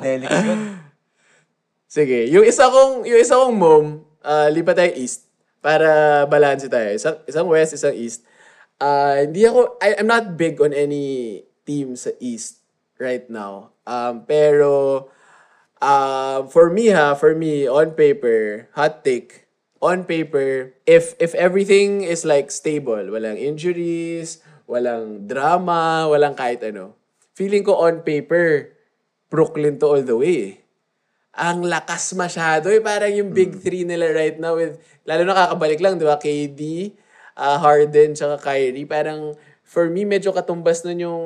Yun. 0.00 0.60
Sige, 1.92 2.24
yung 2.32 2.48
isa 2.48 2.72
kong 2.72 3.04
yung 3.04 3.20
isa 3.20 3.36
kong 3.36 3.52
mom, 3.52 4.08
uh, 4.24 4.48
lipat 4.48 4.80
tayo 4.80 4.92
east 4.96 5.28
para 5.60 6.24
balance 6.24 6.64
tayo. 6.64 6.96
Isang 6.96 7.20
isang 7.28 7.44
west, 7.52 7.76
isang 7.76 7.92
east. 7.92 8.24
Uh, 8.80 9.28
hindi 9.28 9.44
ako 9.44 9.76
I, 9.84 10.00
I'm 10.00 10.08
not 10.08 10.40
big 10.40 10.56
on 10.64 10.72
any 10.72 11.44
team 11.68 11.92
sa 11.92 12.16
east 12.24 12.64
right 12.96 13.28
now. 13.28 13.76
Um, 13.84 14.24
pero 14.24 15.12
uh, 15.84 16.48
for 16.48 16.72
me 16.72 16.88
ha, 16.88 17.12
for 17.12 17.36
me 17.36 17.68
on 17.68 17.92
paper, 17.92 18.72
hot 18.72 19.04
take, 19.04 19.44
on 19.84 20.08
paper, 20.08 20.72
if 20.88 21.12
if 21.20 21.36
everything 21.36 22.00
is 22.00 22.24
like 22.24 22.48
stable, 22.48 23.12
walang 23.12 23.36
injuries, 23.36 24.40
walang 24.64 25.28
drama, 25.28 26.08
walang 26.08 26.32
kahit 26.32 26.64
ano. 26.64 26.96
Feeling 27.32 27.64
ko 27.64 27.80
on 27.80 28.04
paper, 28.04 28.76
Brooklyn 29.32 29.80
to 29.80 29.86
all 29.88 30.04
the 30.04 30.16
way. 30.16 30.38
eh 30.58 30.62
ang 31.32 31.64
lakas 31.64 32.12
masyado. 32.12 32.68
Eh, 32.68 32.84
parang 32.84 33.08
yung 33.08 33.32
big 33.32 33.56
three 33.56 33.88
nila 33.88 34.12
right 34.12 34.36
now 34.36 34.52
with, 34.52 34.76
lalo 35.08 35.24
na 35.24 35.32
kakabalik 35.32 35.80
lang, 35.80 35.96
di 35.96 36.04
ba? 36.04 36.20
KD, 36.20 36.92
uh, 37.40 37.56
Harden, 37.56 38.12
tsaka 38.12 38.36
Kyrie. 38.36 38.84
Parang, 38.84 39.32
for 39.64 39.88
me, 39.88 40.04
medyo 40.04 40.28
katumbas 40.36 40.84
nun 40.84 41.00
yung 41.00 41.24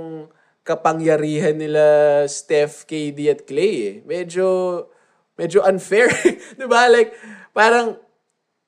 kapangyarihan 0.63 1.59
nila 1.59 1.83
Steph, 2.31 2.87
KD, 2.87 3.19
at 3.35 3.43
Clay 3.51 3.75
eh. 3.83 3.95
Medyo, 4.07 4.47
medyo 5.35 5.67
unfair. 5.67 6.07
di 6.61 6.67
ba? 6.71 6.87
Like, 6.87 7.11
parang, 7.51 7.99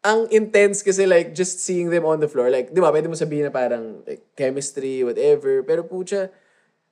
ang 0.03 0.31
intense 0.35 0.83
kasi 0.83 1.07
like, 1.07 1.35
just 1.35 1.63
seeing 1.63 1.91
them 1.91 2.03
on 2.03 2.19
the 2.19 2.31
floor. 2.31 2.51
Like, 2.51 2.75
di 2.75 2.83
ba, 2.83 2.91
pwede 2.91 3.07
mo 3.07 3.15
sabihin 3.15 3.47
na 3.47 3.55
parang 3.55 4.03
like, 4.07 4.27
chemistry, 4.35 5.07
whatever. 5.07 5.63
Pero 5.63 5.87
pucha, 5.87 6.35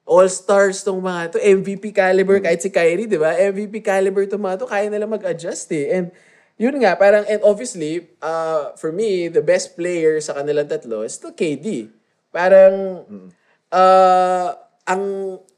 all-stars 0.07 0.87
tong 0.87 1.03
mga 1.03 1.35
to, 1.35 1.39
MVP 1.43 1.91
caliber, 1.91 2.39
kahit 2.39 2.63
si 2.63 2.71
Kyrie, 2.71 3.11
di 3.11 3.19
ba? 3.19 3.35
MVP 3.35 3.83
caliber 3.83 4.23
tong 4.31 4.41
mga 4.41 4.63
to, 4.63 4.71
kaya 4.71 4.87
nila 4.87 5.11
mag-adjust 5.11 5.67
eh. 5.75 5.99
And 5.99 6.15
yun 6.55 6.79
nga, 6.79 6.95
parang, 6.95 7.27
and 7.27 7.43
obviously, 7.43 8.15
uh, 8.23 8.73
for 8.79 8.95
me, 8.95 9.27
the 9.27 9.43
best 9.43 9.75
player 9.75 10.23
sa 10.23 10.39
kanilang 10.39 10.71
tatlo 10.71 11.03
is 11.03 11.19
still 11.19 11.35
KD. 11.35 11.91
Parang, 12.31 13.03
uh, 13.75 14.55
ang 14.87 15.03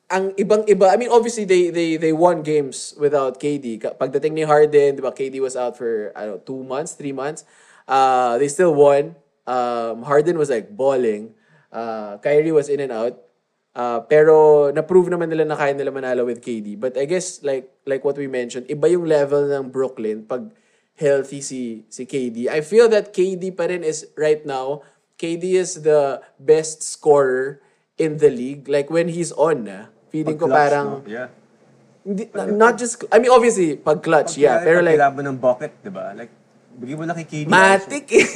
ang 0.08 0.32
ibang-iba, 0.40 0.88
I 0.88 0.96
mean, 0.96 1.12
obviously, 1.12 1.44
they, 1.44 1.68
they, 1.68 2.00
they 2.00 2.16
won 2.16 2.40
games 2.40 2.96
without 2.96 3.37
KD. 3.37 3.84
Pagdating 4.00 4.32
ni 4.32 4.48
Harden, 4.48 4.96
di 4.96 5.04
ba, 5.04 5.12
KD 5.12 5.37
was 5.44 5.52
out 5.52 5.76
for, 5.76 6.16
I 6.16 6.24
don't 6.24 6.40
know, 6.40 6.44
two 6.48 6.64
months, 6.64 6.96
three 6.96 7.12
months. 7.12 7.44
Uh, 7.84 8.40
they 8.40 8.48
still 8.48 8.72
won. 8.72 9.16
Um, 9.44 10.08
Harden 10.08 10.40
was 10.40 10.48
like 10.48 10.72
balling. 10.72 11.37
Uh, 11.68 12.16
Kyrie 12.24 12.52
was 12.52 12.72
in 12.72 12.80
and 12.80 12.92
out. 12.92 13.27
Uh, 13.78 14.02
pero 14.10 14.68
na-prove 14.74 15.06
naman 15.06 15.30
nila 15.30 15.46
na 15.46 15.54
kaya 15.54 15.70
nila 15.70 15.94
manalo 15.94 16.26
with 16.26 16.42
KD. 16.42 16.74
But 16.74 16.98
I 16.98 17.06
guess 17.06 17.46
like 17.46 17.70
like 17.86 18.02
what 18.02 18.18
we 18.18 18.26
mentioned, 18.26 18.66
iba 18.66 18.90
yung 18.90 19.06
level 19.06 19.46
ng 19.46 19.70
Brooklyn 19.70 20.26
pag 20.26 20.50
healthy 20.98 21.38
si 21.38 21.86
si 21.86 22.02
KD. 22.02 22.50
I 22.50 22.58
feel 22.58 22.90
that 22.90 23.14
KD 23.14 23.54
pa 23.54 23.70
rin 23.70 23.86
is 23.86 24.10
right 24.18 24.42
now, 24.42 24.82
KD 25.14 25.54
is 25.54 25.86
the 25.86 26.18
best 26.42 26.82
scorer 26.82 27.62
in 27.94 28.18
the 28.18 28.34
league. 28.34 28.66
Like 28.66 28.90
when 28.90 29.14
he's 29.14 29.30
on, 29.38 29.70
na, 29.70 29.94
feeling 30.10 30.34
ko 30.34 30.50
parang 30.50 31.06
no? 31.06 31.06
Yeah. 31.06 31.30
hindi, 32.08 32.26
not 32.34 32.80
just 32.82 33.04
I 33.12 33.22
mean 33.22 33.30
obviously 33.30 33.76
pag 33.78 34.02
clutch, 34.02 34.40
yeah, 34.40 34.64
pero 34.64 34.82
like 34.82 34.98
ng 34.98 35.38
bucket, 35.38 35.70
di 35.86 35.92
ba? 35.92 36.16
Like, 36.18 36.34
bigyan 36.78 36.98
mo 37.02 37.04
na 37.04 37.18
kay 37.18 37.26
KD. 37.26 37.50
Matic 37.50 38.06
eh. 38.14 38.28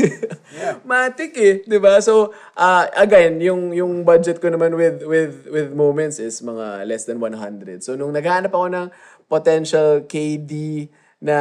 Matic 0.91 1.33
eh, 1.39 1.55
'di 1.63 1.79
ba? 1.79 2.03
So, 2.03 2.35
uh, 2.59 2.85
again, 2.99 3.39
yung 3.39 3.71
yung 3.71 4.03
budget 4.03 4.43
ko 4.43 4.51
naman 4.51 4.75
with 4.75 5.07
with 5.07 5.47
with 5.47 5.69
moments 5.71 6.19
is 6.19 6.43
mga 6.43 6.85
less 6.85 7.07
than 7.07 7.23
100. 7.23 7.87
So 7.87 7.95
nung 7.95 8.11
naghahanap 8.11 8.51
ako 8.51 8.67
ng 8.75 8.87
potential 9.31 10.03
KD 10.05 10.87
na 11.23 11.39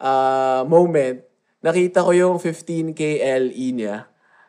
uh, 0.00 0.64
moment, 0.64 1.22
nakita 1.60 2.00
ko 2.00 2.10
yung 2.16 2.36
15k 2.40 3.20
LE 3.20 3.68
niya. 3.76 4.08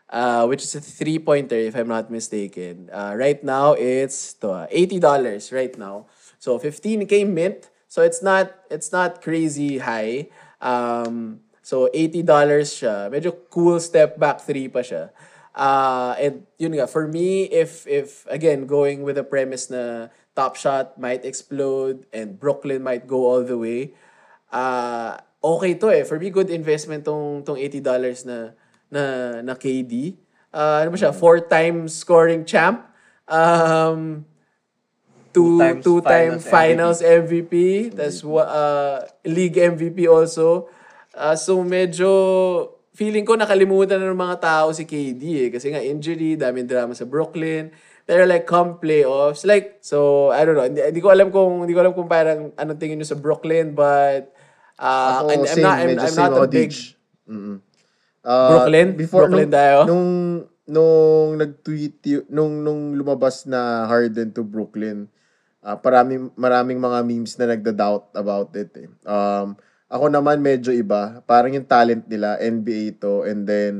Uh, 0.09 0.49
which 0.49 0.65
is 0.65 0.73
a 0.73 0.81
three-pointer 0.81 1.53
if 1.53 1.77
I'm 1.77 1.85
not 1.85 2.09
mistaken. 2.09 2.89
Uh, 2.89 3.13
right 3.13 3.37
now, 3.45 3.77
it's 3.77 4.33
to, 4.41 4.65
uh, 4.65 4.67
$80 4.73 5.05
right 5.53 5.69
now. 5.77 6.09
So 6.39 6.57
15k 6.57 7.29
mint. 7.29 7.69
So 7.91 8.01
it's 8.01 8.23
not 8.23 8.55
it's 8.71 8.89
not 8.95 9.21
crazy 9.21 9.77
high. 9.83 10.31
Um, 10.59 11.39
so, 11.63 11.89
$80 11.91 12.23
siya. 12.67 13.07
Medyo 13.11 13.35
cool 13.49 13.79
step 13.79 14.19
back 14.19 14.43
three 14.43 14.67
pa 14.67 14.79
siya. 14.79 15.09
Uh, 15.55 16.15
and 16.21 16.47
yun 16.55 16.71
nga, 16.77 16.87
for 16.87 17.07
me, 17.07 17.49
if, 17.51 17.83
if 17.87 18.23
again, 18.29 18.63
going 18.63 19.03
with 19.03 19.15
the 19.19 19.25
premise 19.25 19.67
na 19.67 20.07
Top 20.35 20.55
Shot 20.55 20.95
might 20.95 21.25
explode 21.25 22.05
and 22.13 22.39
Brooklyn 22.39 22.83
might 22.83 23.07
go 23.07 23.27
all 23.27 23.43
the 23.43 23.57
way, 23.57 23.91
uh, 24.53 25.17
okay 25.43 25.73
to 25.75 25.91
eh. 25.91 26.03
For 26.03 26.19
me, 26.19 26.29
good 26.29 26.49
investment 26.49 27.03
tong, 27.03 27.43
tong 27.43 27.57
$80 27.57 27.83
na, 28.25 28.37
na, 28.87 29.03
na 29.41 29.53
KD. 29.55 30.15
Uh, 30.53 30.81
ano 30.85 30.95
ba 30.95 30.97
siya? 30.97 31.13
Four-time 31.13 31.91
scoring 31.91 32.45
champ. 32.45 32.87
Um, 33.27 34.25
two 35.31 35.57
Two 35.57 35.59
times 35.59 35.81
two 35.85 35.99
time 36.01 36.39
finals 36.39 36.99
finals 36.99 36.99
MVP, 37.01 37.53
tas 37.93 38.21
wa- 38.25 38.49
uh, 38.49 38.97
league 39.25 39.57
MVP 39.57 40.09
also. 40.09 40.69
Uh, 41.13 41.35
so 41.35 41.61
medyo 41.61 42.09
feeling 42.93 43.23
ko 43.23 43.39
nakalimutan 43.39 44.01
na 44.01 44.11
ng 44.11 44.19
mga 44.19 44.37
tao 44.43 44.67
si 44.75 44.83
KD 44.83 45.23
eh 45.47 45.49
kasi 45.53 45.71
nga 45.71 45.79
injury, 45.79 46.35
daming 46.35 46.67
drama 46.67 46.91
sa 46.91 47.07
Brooklyn. 47.07 47.71
Pero 48.09 48.25
like 48.25 48.49
come 48.49 48.81
playoffs, 48.81 49.45
like 49.45 49.79
so 49.85 50.29
I 50.33 50.41
don't 50.41 50.57
know, 50.57 50.65
hindi, 50.65 50.81
hindi 50.81 51.01
ko 51.01 51.13
alam 51.13 51.29
kung 51.29 51.63
hindi 51.63 51.77
ko 51.77 51.81
alam 51.85 51.93
kung 51.93 52.09
parang 52.09 52.49
anong 52.57 52.79
tingin 52.81 52.97
niyo 52.97 53.13
sa 53.13 53.21
Brooklyn 53.21 53.77
but 53.77 54.33
uh, 54.81 55.21
Ako, 55.21 55.29
I'm, 55.29 55.39
I'm 55.45 55.53
same, 55.53 55.63
not 55.63 55.77
I'm, 55.77 55.87
medyo 55.93 56.01
I'm 56.01 56.15
same 56.17 56.21
not 56.25 56.33
a 56.33 56.49
big. 56.49 56.71
Mm-mm. 57.29 57.57
Ah, 58.25 58.49
Brooklyn? 58.51 58.87
Brooklyn 58.97 59.47
nung, 59.47 59.53
tayo? 59.53 59.77
Nung, 59.87 60.09
nung 60.67 61.31
nag-tweet, 61.39 62.27
nung, 62.27 62.65
nung 62.65 62.97
lumabas 62.97 63.47
na 63.47 63.87
Harden 63.87 64.35
to 64.35 64.43
Brooklyn, 64.43 65.07
ah 65.59 65.77
maraming, 65.79 66.31
maraming 66.39 66.79
mga 66.79 66.99
memes 67.03 67.35
na 67.35 67.55
nagda-doubt 67.55 68.15
about 68.15 68.51
it. 68.55 68.71
Eh. 68.79 68.89
Um, 69.03 69.59
ako 69.89 70.05
naman 70.07 70.39
medyo 70.39 70.71
iba. 70.71 71.19
Parang 71.25 71.51
yung 71.51 71.67
talent 71.67 72.05
nila, 72.05 72.37
NBA 72.39 73.01
to, 73.01 73.25
and 73.25 73.43
then, 73.43 73.73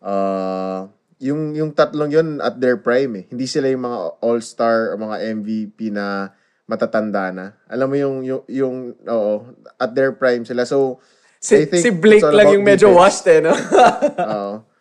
uh, 0.00 0.88
yung, 1.22 1.54
yung 1.54 1.70
tatlong 1.70 2.10
yun 2.10 2.28
at 2.42 2.58
their 2.58 2.80
prime 2.80 3.12
eh. 3.20 3.24
Hindi 3.30 3.46
sila 3.46 3.70
yung 3.70 3.84
mga 3.86 3.98
all-star 4.24 4.92
o 4.92 4.98
mga 4.98 5.16
MVP 5.38 5.92
na 5.94 6.34
matatanda 6.64 7.30
na. 7.30 7.46
Alam 7.68 7.86
mo 7.92 7.96
yung, 7.96 8.16
yung, 8.24 8.42
yung 8.48 8.76
oo, 9.04 9.34
at 9.76 9.90
their 9.92 10.16
prime 10.16 10.42
sila. 10.48 10.64
So, 10.64 10.98
si, 11.38 11.62
I 11.62 11.68
think 11.68 11.84
si 11.84 11.92
Blake 11.92 12.24
lang 12.24 12.56
yung 12.56 12.64
medyo 12.64 12.90
defense. 12.90 13.00
washed 13.00 13.26
eh, 13.28 13.40
no? 13.44 13.52
Oo. 14.34 14.73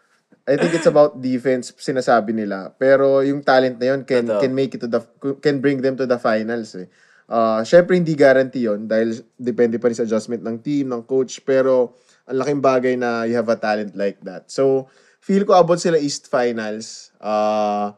I 0.43 0.60
think 0.60 0.75
it's 0.75 0.89
about 0.91 1.23
defense 1.23 1.71
sinasabi 1.71 2.36
nila. 2.36 2.75
Pero 2.75 3.23
yung 3.23 3.39
talent 3.39 3.79
na 3.79 3.95
yun 3.95 4.03
can 4.03 4.27
Totoo. 4.27 4.41
can 4.43 4.51
make 4.51 4.75
it 4.75 4.84
to 4.84 4.91
the 4.91 5.01
can 5.39 5.63
bring 5.63 5.79
them 5.79 5.95
to 5.95 6.03
the 6.03 6.19
finals 6.19 6.75
eh. 6.75 6.91
Uh, 7.32 7.63
syempre 7.63 7.95
hindi 7.95 8.12
guarantee 8.19 8.67
yon 8.67 8.84
dahil 8.84 9.23
depende 9.39 9.79
pa 9.79 9.88
rin 9.88 9.95
sa 9.95 10.03
adjustment 10.03 10.43
ng 10.43 10.60
team, 10.60 10.91
ng 10.91 11.08
coach, 11.08 11.39
pero 11.47 11.95
ang 12.27 12.43
laking 12.43 12.60
bagay 12.60 12.93
na 12.99 13.23
you 13.23 13.39
have 13.39 13.47
a 13.47 13.56
talent 13.56 13.95
like 13.95 14.19
that. 14.19 14.51
So, 14.51 14.91
feel 15.23 15.47
ko 15.47 15.56
abot 15.56 15.79
sila 15.79 15.95
East 15.95 16.27
Finals. 16.27 17.15
Uh, 17.23 17.95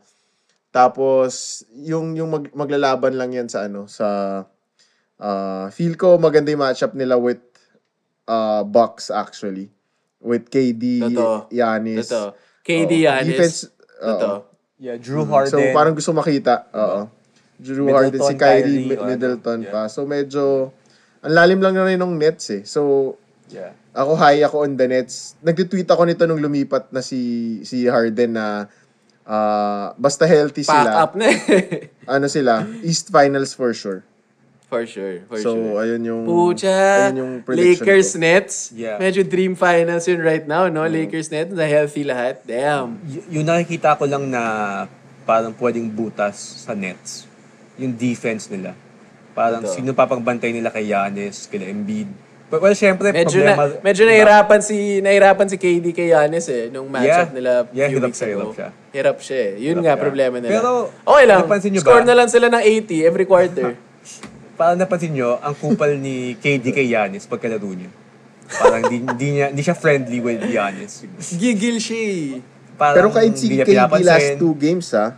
tapos 0.69 1.63
yung 1.73 2.13
yung 2.13 2.29
mag, 2.29 2.45
maglalaban 2.53 3.17
lang 3.17 3.33
yan 3.33 3.49
sa 3.49 3.65
ano 3.65 3.89
sa 3.89 4.43
uh, 5.17 5.65
feel 5.73 5.97
ko 5.97 6.21
maganda 6.21 6.53
yung 6.53 6.61
matchup 6.61 6.93
nila 6.93 7.17
with 7.17 7.41
uh, 8.29 8.61
Bucks 8.61 9.09
actually 9.09 9.73
with 10.25 10.49
KD, 10.49 11.05
Totoo. 11.05 11.53
Giannis. 11.53 12.09
Totoo. 12.09 12.33
KD 12.65 12.91
Oo. 12.91 13.03
Giannis. 13.05 13.29
Defense, 13.29 13.57
oo. 14.01 14.09
Totoo. 14.09 14.37
Yeah, 14.75 14.97
Drew 14.99 15.23
Harden. 15.23 15.53
So 15.53 15.59
parang 15.71 15.93
gusto 15.95 16.11
makita. 16.11 16.67
Oo. 16.73 17.07
Drew 17.55 17.87
Middleton, 17.87 18.19
Harden, 18.19 18.21
si 18.27 18.35
Kyrie, 18.35 18.59
Kyrie, 18.59 18.87
Mi- 18.91 18.99
ano, 18.99 19.07
Middleton 19.07 19.59
yeah. 19.63 19.71
pa. 19.71 19.81
So 19.87 20.03
medyo 20.03 20.75
ang 21.23 21.33
lalim 21.33 21.63
lang 21.63 21.79
na 21.79 21.87
rin 21.87 22.01
ng 22.01 22.19
Nets 22.19 22.51
eh. 22.51 22.61
So 22.67 23.15
yeah. 23.47 23.71
ako 23.95 24.19
high 24.19 24.43
ako 24.43 24.67
on 24.67 24.75
the 24.75 24.87
Nets. 24.89 25.39
Nag-tweet 25.39 25.87
ako 25.87 26.03
nito 26.03 26.27
nung 26.27 26.43
lumipat 26.43 26.91
na 26.91 26.99
si 26.99 27.63
si 27.63 27.87
Harden 27.87 28.35
na 28.35 28.67
ah, 29.23 29.95
basta 29.95 30.27
healthy 30.27 30.67
Pack 30.67 30.75
sila. 30.83 30.91
up 30.99 31.11
na 31.15 31.25
eh. 31.31 31.39
Ano 32.11 32.27
sila? 32.27 32.67
East 32.83 33.07
Finals 33.09 33.55
for 33.55 33.71
sure. 33.71 34.03
For 34.65 34.81
sure, 34.83 35.21
for 35.29 35.37
so 35.37 35.53
sure. 35.53 35.77
ayun 35.77 36.01
yung 36.01 36.21
Pucha, 36.25 36.73
ayun 37.07 37.17
yung 37.17 37.33
prediction 37.41 37.85
Lakers 37.85 38.09
ko. 38.11 38.19
Nets. 38.19 38.55
Yeah. 38.73 38.97
Medyo 38.97 39.21
dream 39.21 39.53
finals 39.53 40.03
yun 40.03 40.19
right 40.19 40.41
now, 40.43 40.65
no? 40.67 40.83
Lakers 40.83 41.29
Nets, 41.29 41.53
na 41.53 41.63
healthy 41.63 42.01
lahat. 42.01 42.41
Damn. 42.41 42.97
Y- 43.05 43.39
yung 43.39 43.45
nakikita 43.45 43.93
ko 43.93 44.03
lang 44.03 44.25
na 44.25 44.41
parang 45.23 45.53
pwedeng 45.53 45.85
butas 45.85 46.65
sa 46.65 46.73
Nets, 46.73 47.29
yung 47.77 47.93
defense 47.93 48.49
nila. 48.49 48.73
Parang 49.31 49.61
Ito. 49.61 49.69
sino 49.69 49.93
papagbantay 49.93 50.49
nila 50.49 50.69
kay 50.69 50.87
Giannis, 50.87 51.45
kay 51.45 51.61
Embiid, 51.61 52.09
But, 52.45 52.61
well, 52.61 52.77
syempre, 52.77 53.09
Medyo 53.09 53.41
problema, 53.41 53.65
na, 53.65 53.81
medyo 53.81 54.05
nahirapan 54.05 54.61
si 54.61 55.01
nahirapan 55.01 55.49
si 55.49 55.57
KD 55.57 55.85
kay 55.91 56.13
Giannis 56.13 56.45
eh 56.45 56.69
nung 56.69 56.85
matchup 56.87 57.09
Yeah. 57.25 57.33
nila 57.33 57.51
Yeah, 57.73 57.89
few 57.89 57.97
hirap 57.97 58.09
weeks 58.13 58.19
siya, 58.21 58.27
ago. 58.29 58.37
hirap 58.37 58.53
siya. 58.53 58.69
Hirap 58.93 59.17
siya 59.19 59.37
eh. 59.37 59.51
Yun 59.51 59.61
Hirap 59.65 59.81
nga 59.81 59.89
siya. 59.91 60.03
problema 60.05 60.35
nila. 60.37 60.51
Pero, 60.53 60.69
okay 61.03 61.25
lang. 61.25 61.41
Score 61.75 62.05
ba? 62.05 62.07
na 62.07 62.13
lang 62.13 62.29
sila 62.29 62.45
ng 62.47 62.61
80 62.61 63.01
every 63.01 63.25
quarter. 63.25 63.73
Parang 64.55 64.75
napansin 64.75 65.11
nyo, 65.11 65.35
ang 65.37 65.51
kupal 65.51 65.95
ni 65.95 66.35
KD 66.35 66.71
kay 66.71 66.87
Giannis 66.87 67.27
pagkalaro 67.27 67.67
niya. 67.69 67.91
Parang 68.47 68.87
di, 68.87 69.03
di, 69.13 69.27
niya, 69.35 69.51
di 69.51 69.59
siya 69.59 69.75
friendly 69.75 70.19
with 70.19 70.39
Giannis. 70.41 71.03
Gigil 71.35 71.75
siya 71.75 71.99
eh. 71.99 72.25
Parang 72.75 72.95
Pero 72.95 73.07
kain 73.11 73.35
si 73.35 73.51
di 73.51 73.59
KD 73.59 73.67
pinapansin. 73.67 74.07
last 74.07 74.29
two 74.35 74.53
games 74.55 74.87
ha. 74.91 75.15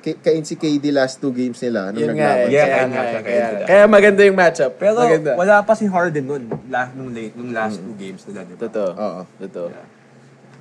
K- 0.00 0.16
kain 0.16 0.40
si 0.40 0.56
KD 0.56 0.84
last 0.90 1.20
two 1.20 1.28
games 1.28 1.60
nila 1.60 1.92
nung 1.92 2.00
Yun 2.00 2.16
nga 2.16 2.40
eh. 2.40 2.48
naglaban. 2.48 2.48
Yeah, 2.48 2.64
kaya, 2.64 2.72
kaya 2.72 2.86
nga, 2.86 3.02
siya, 3.02 3.20
kaya, 3.20 3.44
kaya 3.44 3.66
kaya 3.68 3.84
maganda 3.84 4.20
yung 4.24 4.38
matchup. 4.38 4.72
Pero 4.74 4.96
maganda. 4.96 5.32
wala 5.36 5.54
pa 5.60 5.72
si 5.76 5.84
Harden 5.84 6.24
nun, 6.24 6.42
last, 6.66 6.92
nung, 6.94 7.12
late, 7.12 7.36
nung 7.36 7.52
last 7.52 7.76
two 7.76 7.94
games 7.94 8.24
nila. 8.24 8.48
Diba? 8.48 8.64
Totoo. 8.64 8.90
Oo. 8.96 9.20
Totoo. 9.38 9.68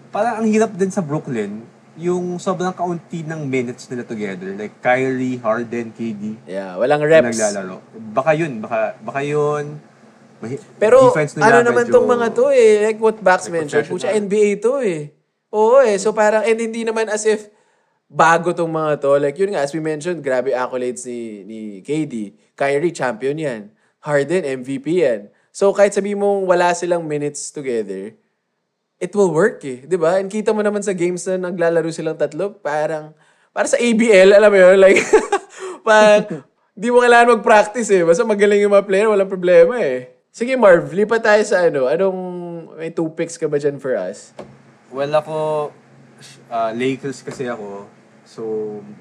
Parang 0.09 0.43
ang 0.43 0.47
hirap 0.49 0.75
din 0.75 0.91
sa 0.91 0.99
Brooklyn, 0.99 1.63
yung 1.99 2.39
sobrang 2.39 2.71
kaunti 2.71 3.21
ng 3.21 3.43
minutes 3.43 3.85
nila 3.85 4.01
together. 4.01 4.55
Like 4.55 4.79
Kyrie, 4.79 5.35
Harden, 5.37 5.91
KD. 5.91 6.39
Yeah, 6.45 6.73
walang 6.75 7.03
reps. 7.03 7.35
naglalaro. 7.35 7.83
Baka 8.15 8.31
yun, 8.33 8.63
baka, 8.63 8.95
baka 8.97 9.21
yun. 9.21 9.77
mahi- 10.39 10.63
Pero 10.79 11.11
ano 11.37 11.59
naman 11.61 11.83
medyo- 11.83 11.93
tong 11.93 12.07
mga 12.07 12.27
to 12.31 12.47
eh, 12.49 12.87
like 12.87 12.97
what 12.97 13.19
Bax 13.19 13.45
Like 13.45 13.59
mentioned, 13.59 13.85
pucha 13.85 14.09
NBA 14.09 14.57
to 14.57 14.79
eh. 14.79 15.11
Oo 15.51 15.77
eh, 15.79 15.99
so 15.99 16.09
parang, 16.09 16.41
and 16.41 16.55
hindi 16.55 16.87
naman 16.87 17.11
as 17.11 17.27
if 17.27 17.51
bago 18.07 18.49
tong 18.51 18.69
mga 18.69 18.97
to. 18.97 19.19
Like 19.19 19.35
yun 19.35 19.51
nga, 19.51 19.61
as 19.61 19.69
we 19.69 19.79
mentioned, 19.79 20.23
grabe 20.23 20.49
accolades 20.49 21.03
ni, 21.03 21.43
ni 21.43 21.59
KD. 21.79 22.31
Kyrie, 22.55 22.91
champion 22.91 23.35
yan. 23.35 23.61
Harden, 23.99 24.63
MVP 24.63 25.03
yan. 25.03 25.27
So 25.51 25.69
kahit 25.69 25.91
sabi 25.91 26.15
mong 26.15 26.47
wala 26.47 26.71
silang 26.71 27.03
minutes 27.03 27.51
together, 27.51 28.15
it 28.99 29.15
will 29.15 29.31
work 29.31 29.63
eh. 29.63 29.87
'di 29.87 29.95
ba? 29.95 30.19
And 30.19 30.27
kita 30.27 30.51
mo 30.51 30.59
naman 30.59 30.83
sa 30.83 30.91
games 30.91 31.23
na 31.25 31.49
naglalaro 31.49 31.89
silang 31.89 32.19
tatlo, 32.19 32.59
parang, 32.59 33.15
para 33.55 33.65
sa 33.65 33.79
ABL, 33.79 34.35
alam 34.35 34.51
mo 34.51 34.59
yun, 34.59 34.77
like, 34.77 34.99
parang, 35.87 36.43
di 36.75 36.91
mo 36.91 37.01
kailangan 37.01 37.39
mag-practice 37.39 37.89
eh. 37.95 38.03
Basta 38.03 38.27
magaling 38.27 38.61
yung 38.61 38.75
mga 38.75 38.85
player, 38.85 39.07
walang 39.09 39.31
problema 39.31 39.79
eh. 39.79 40.13
Sige 40.29 40.53
Marv, 40.53 40.93
lipat 40.93 41.25
tayo 41.25 41.43
sa 41.43 41.65
ano. 41.65 41.89
Anong, 41.89 42.19
may 42.77 42.93
two 42.93 43.09
picks 43.11 43.35
ka 43.35 43.49
ba 43.49 43.57
dyan 43.57 43.81
for 43.81 43.97
us? 43.97 44.31
Well, 44.93 45.11
ako, 45.15 45.69
uh, 46.51 46.71
Lakers 46.75 47.25
kasi 47.25 47.49
ako. 47.49 47.89
So, 48.23 48.41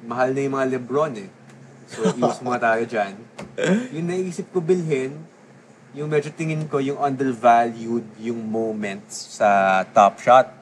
mahal 0.09 0.33
na 0.33 0.41
yung 0.41 0.57
mga 0.57 0.79
Lebron 0.79 1.15
eh. 1.21 1.31
So, 1.87 2.03
iwas 2.19 2.41
mga 2.41 2.59
tayo 2.59 2.83
dyan. 2.89 3.13
Yung 3.93 4.07
naisip 4.09 4.49
ko 4.51 4.65
bilhin, 4.65 5.15
yung 5.93 6.09
medyo 6.09 6.29
tingin 6.31 6.65
ko 6.65 6.79
yung 6.79 6.97
undervalued 6.97 8.05
yung 8.17 8.41
moments 8.41 9.37
sa 9.37 9.49
Top 9.89 10.19
Shot. 10.19 10.53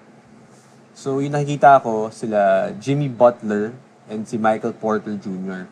So, 0.93 1.19
yung 1.19 1.33
nakikita 1.33 1.77
ko, 1.79 2.09
sila 2.09 2.73
Jimmy 2.75 3.07
Butler 3.07 3.75
and 4.07 4.25
si 4.25 4.37
Michael 4.37 4.73
Porter 4.73 5.13
Jr. 5.15 5.69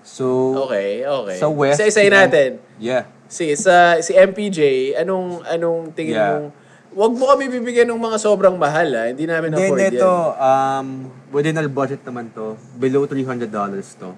So, 0.00 0.54
Okay, 0.64 1.02
okay. 1.02 1.36
Sa 1.36 1.50
West, 1.50 1.76
Isa-isayin 1.76 2.08
si- 2.08 2.16
natin. 2.16 2.50
yeah. 2.78 3.04
Si, 3.26 3.52
sa, 3.58 3.98
si 3.98 4.14
MPJ, 4.14 4.58
anong, 4.96 5.42
anong 5.44 5.90
tingin 5.92 6.14
Yeah. 6.14 6.30
mong, 6.30 6.46
wag 6.94 7.12
mo 7.12 7.24
kami 7.26 7.50
bibigyan 7.50 7.84
ng 7.84 7.98
mga 7.98 8.16
sobrang 8.16 8.54
mahal 8.54 8.86
ha. 8.88 9.10
Hindi 9.10 9.26
namin 9.26 9.50
Then 9.50 9.66
afford 9.66 9.80
ito, 9.82 10.06
yan. 10.08 10.30
um, 10.40 10.86
within 11.28 11.58
our 11.58 11.68
budget 11.68 12.00
naman 12.00 12.30
to, 12.32 12.54
below 12.72 13.02
$300 13.04 13.50
to. 13.98 14.14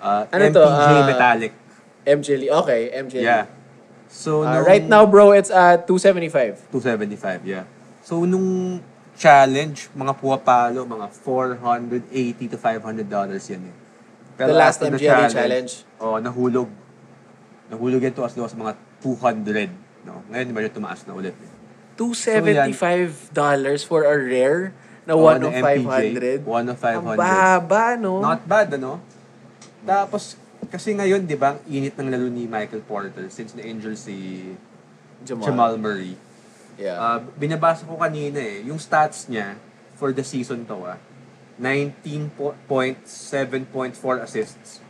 Uh, 0.00 0.24
Ano 0.26 0.44
to? 0.48 0.64
MPJ 0.64 0.88
Ah, 0.96 1.06
Metallic. 1.06 1.52
MJ 2.02 2.28
Lee. 2.34 2.50
Okay, 2.50 2.80
MJ 2.96 3.14
Lee. 3.20 3.28
Yeah. 3.28 3.44
So, 4.10 4.42
Ah, 4.42 4.58
nung, 4.58 4.66
right 4.66 4.82
now, 4.82 5.06
bro, 5.06 5.30
it's 5.30 5.54
at 5.54 5.86
275. 5.86 6.66
275, 6.74 7.46
yeah. 7.46 7.64
So, 8.02 8.26
nung 8.26 8.82
challenge, 9.14 9.86
mga 9.94 10.18
puwapalo, 10.18 10.82
mga 10.82 11.06
480 11.14 12.50
to 12.50 12.56
500 12.58 13.06
dollars 13.06 13.46
yan 13.46 13.70
eh. 13.70 13.76
The 14.40 14.56
last 14.56 14.80
MGLE 14.82 15.30
challenge. 15.30 15.84
Oh, 16.00 16.16
nahulog. 16.18 16.66
Nahulog 17.70 18.00
yan 18.02 18.10
to 18.16 18.24
as 18.24 18.34
low 18.34 18.48
as 18.48 18.56
mga 18.56 18.74
200. 19.04 19.70
No? 20.02 20.24
Ngayon, 20.32 20.46
medyo 20.50 20.72
tumaas 20.72 21.04
na 21.06 21.12
ulit. 21.14 21.36
Eh. 21.36 21.52
$275 22.00 22.72
for 23.84 24.08
a 24.08 24.16
rare 24.16 24.72
na 25.04 25.12
Oo, 25.12 25.28
1 25.28 25.44
na 25.44 25.46
of 25.48 25.52
MPJ, 25.52 26.40
500. 26.40 26.48
1 26.48 26.72
of 26.72 26.78
500. 26.80 26.96
Ang 26.96 27.20
baba, 27.20 27.84
no? 28.00 28.24
Not 28.24 28.40
bad, 28.48 28.72
ano? 28.74 28.96
Tapos, 29.84 30.40
kasi 30.70 30.94
ngayon, 30.94 31.26
di 31.26 31.34
ba, 31.34 31.58
ang 31.58 31.60
init 31.66 31.98
ng 31.98 32.06
lalo 32.06 32.30
ni 32.30 32.46
Michael 32.46 32.86
Porter 32.86 33.26
since 33.26 33.58
na-injure 33.58 33.98
si 33.98 34.46
Jamal. 35.26 35.46
Jamal 35.50 35.74
Murray. 35.76 36.14
Yeah. 36.78 36.96
Uh, 36.96 37.18
binabasa 37.36 37.84
ko 37.84 37.98
kanina 37.98 38.40
eh, 38.40 38.62
yung 38.64 38.78
stats 38.78 39.28
niya 39.28 39.58
for 39.98 40.14
the 40.14 40.24
season 40.24 40.64
to 40.64 40.78
ah, 40.86 40.96
19.7.4 41.60 42.56
assists. 44.24 44.80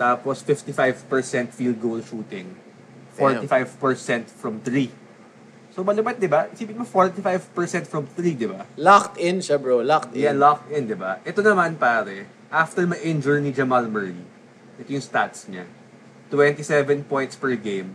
Tapos 0.00 0.40
55% 0.40 1.52
field 1.52 1.76
goal 1.82 2.00
shooting. 2.00 2.56
45% 3.18 4.32
from 4.32 4.62
3. 4.64 4.88
So 5.72 5.84
malumat, 5.84 6.16
di 6.16 6.28
ba? 6.28 6.48
Isipin 6.48 6.80
mo 6.80 6.86
45% 6.88 7.88
from 7.88 8.08
3, 8.08 8.36
di 8.36 8.48
ba? 8.48 8.64
locked 8.80 9.20
in 9.20 9.44
siya, 9.44 9.60
bro. 9.60 9.84
Locked 9.84 10.16
in. 10.16 10.24
Yeah, 10.24 10.36
locked 10.36 10.72
in, 10.72 10.88
di 10.88 10.96
ba? 10.96 11.20
Ito 11.24 11.44
naman, 11.44 11.76
pare, 11.76 12.24
after 12.48 12.88
ma-injure 12.88 13.40
ni 13.40 13.52
Jamal 13.52 13.88
Murray, 13.88 14.16
ito 14.78 14.88
yung 14.88 15.04
stats 15.04 15.48
niya. 15.48 15.64
27 16.32 17.04
points 17.04 17.36
per 17.36 17.52
game, 17.56 17.92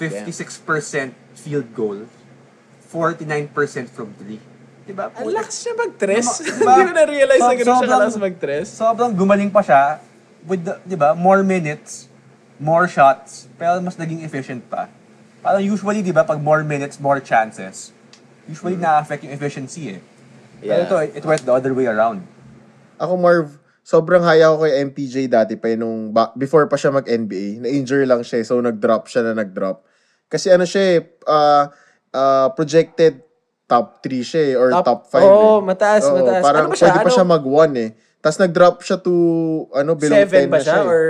56% 0.00 1.12
field 1.36 1.68
goal, 1.74 2.08
49% 2.88 3.52
from 3.92 4.14
3. 4.16 4.40
Di 4.88 4.96
ba? 4.96 5.12
Ang 5.12 5.36
lakas 5.36 5.60
siya 5.60 5.76
mag-tres. 5.76 6.26
Diba? 6.40 6.72
Hindi 6.80 6.84
mo 6.88 6.92
na-realize 6.96 7.40
na 7.40 7.44
So- 7.44 7.52
gano'n 7.52 7.60
siya 7.60 7.76
sobrang- 7.76 7.92
kalakas 7.92 8.16
mag-tres. 8.16 8.66
Sobrang 8.72 9.12
gumaling 9.12 9.50
pa 9.52 9.60
siya 9.60 10.00
with, 10.48 10.64
the, 10.64 10.80
di 10.88 10.96
ba, 10.96 11.12
more 11.12 11.44
minutes, 11.44 12.08
more 12.56 12.88
shots, 12.88 13.44
pero 13.60 13.76
mas 13.84 14.00
naging 14.00 14.24
efficient 14.24 14.64
pa. 14.64 14.88
Parang 15.44 15.60
usually, 15.60 16.00
di 16.00 16.10
ba, 16.10 16.24
pag 16.24 16.40
more 16.40 16.64
minutes, 16.64 16.96
more 16.96 17.20
chances, 17.20 17.92
usually 18.48 18.80
na-affect 18.80 19.28
yung 19.28 19.34
efficiency 19.36 19.92
eh. 19.92 20.00
Yeah. 20.64 20.88
Pero 20.88 21.04
ito, 21.04 21.20
it 21.20 21.24
went 21.28 21.44
the 21.44 21.52
other 21.52 21.76
way 21.76 21.84
around. 21.84 22.24
Ako, 22.96 23.14
Marv, 23.14 23.52
sobrang 23.88 24.20
haya 24.20 24.52
ko 24.52 24.60
kay 24.60 24.84
MPJ 24.84 25.14
dati 25.26 25.56
pa 25.56 25.72
yun 25.72 25.80
nung 25.80 26.00
ba- 26.12 26.36
before 26.36 26.68
pa 26.68 26.76
siya 26.76 26.92
mag-NBA. 26.92 27.64
Na-injure 27.64 28.04
lang 28.04 28.20
siya, 28.20 28.40
eh, 28.40 28.46
so 28.46 28.60
nag-drop 28.60 29.08
siya 29.08 29.24
na 29.24 29.32
nag-drop. 29.34 29.80
Kasi 30.28 30.52
ano 30.52 30.68
siya 30.68 30.82
eh, 30.92 30.98
ah, 31.24 31.72
ah, 32.12 32.52
projected 32.52 33.24
top 33.64 34.04
3 34.04 34.20
siya 34.20 34.42
eh, 34.46 34.54
or 34.54 34.68
top, 34.82 35.08
5 35.08 35.24
Oo, 35.24 35.40
eh. 35.56 35.64
mataas, 35.64 36.04
Oo, 36.04 36.20
mataas. 36.20 36.42
Parang 36.44 36.64
Ano 36.64 36.70
ba 36.70 36.76
siya? 36.76 36.84
pwede 36.86 36.98
pa 36.98 37.08
Ano? 37.08 37.16
siya 37.16 37.26
mag-1 37.26 37.70
eh. 37.78 37.90
Tapos 38.18 38.38
nag-drop 38.38 38.76
siya 38.82 38.96
to, 38.98 39.14
ano, 39.72 39.90
below 39.96 40.20
7 40.20 40.28
10 40.28 40.52
ba 40.52 40.58
na 40.58 40.60
siya? 40.60 40.68
siya. 40.68 40.84
eh. 40.84 40.92
Or 40.92 41.02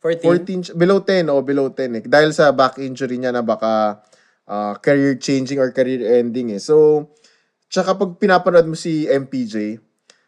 14? 0.00 0.24
14, 0.24 0.60
siya- 0.62 0.76
below 0.78 0.98
10 1.02 1.24
o 1.26 1.36
below 1.42 1.66
10 1.68 1.90
eh. 1.92 2.02
Dahil 2.02 2.32
sa 2.32 2.48
back 2.50 2.80
injury 2.80 3.20
niya 3.20 3.28
na 3.28 3.44
baka 3.44 4.00
ah, 4.46 4.72
career 4.78 5.20
changing 5.20 5.58
or 5.58 5.68
career 5.68 6.00
ending 6.16 6.48
eh. 6.48 6.62
So, 6.62 7.08
tsaka 7.66 7.92
pag 7.92 8.16
pinapanood 8.16 8.64
mo 8.64 8.72
si 8.74 9.04
MPJ, 9.04 9.84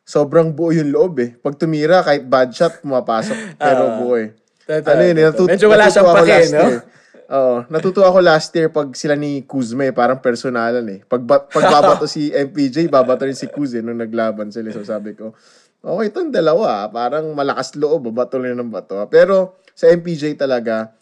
sobrang 0.09 0.49
buo 0.49 0.73
yung 0.73 0.89
loob 0.89 1.21
eh. 1.21 1.37
Pag 1.37 1.61
tumira, 1.61 2.01
kahit 2.01 2.25
bad 2.25 2.49
shot, 2.49 2.81
pumapasok. 2.81 3.37
Pero 3.61 3.83
Ah. 3.85 3.97
buo 4.01 4.17
eh. 4.17 4.33
Totoo, 4.65 4.89
ano 4.89 5.01
yun, 5.03 5.17
eh, 5.17 5.25
natut- 5.29 5.49
Medyo 5.49 5.67
wala 5.69 5.89
siyang 5.89 6.09
pake, 6.17 6.33
last 6.33 6.53
no? 6.53 6.65
year. 6.65 6.81
Oo, 7.29 7.57
natuto 7.69 8.01
ako 8.01 8.19
last 8.25 8.49
year 8.53 8.73
pag 8.73 8.89
sila 8.93 9.13
ni 9.13 9.45
Kuzma 9.45 9.85
eh, 9.85 9.93
parang 9.93 10.17
personalan 10.17 10.85
eh. 10.89 11.01
Pag, 11.05 11.23
ba- 11.23 11.45
pag 11.45 11.65
babato 11.75 12.09
si 12.09 12.33
MPJ, 12.33 12.89
babato 12.89 13.29
rin 13.29 13.37
si 13.37 13.45
Kuz 13.47 13.77
eh, 13.77 13.85
nung 13.85 14.01
naglaban 14.01 14.49
sila. 14.49 14.73
So 14.73 14.81
sabi 14.81 15.13
ko, 15.13 15.37
okay, 15.79 16.09
itong 16.09 16.33
dalawa, 16.33 16.85
ah, 16.85 16.89
parang 16.89 17.29
malakas 17.33 17.77
loob, 17.77 18.09
babato 18.09 18.41
rin 18.41 18.57
ng 18.57 18.73
bato. 18.73 18.97
Pero 19.07 19.61
sa 19.73 19.89
MPJ 19.89 20.41
talaga, 20.41 20.97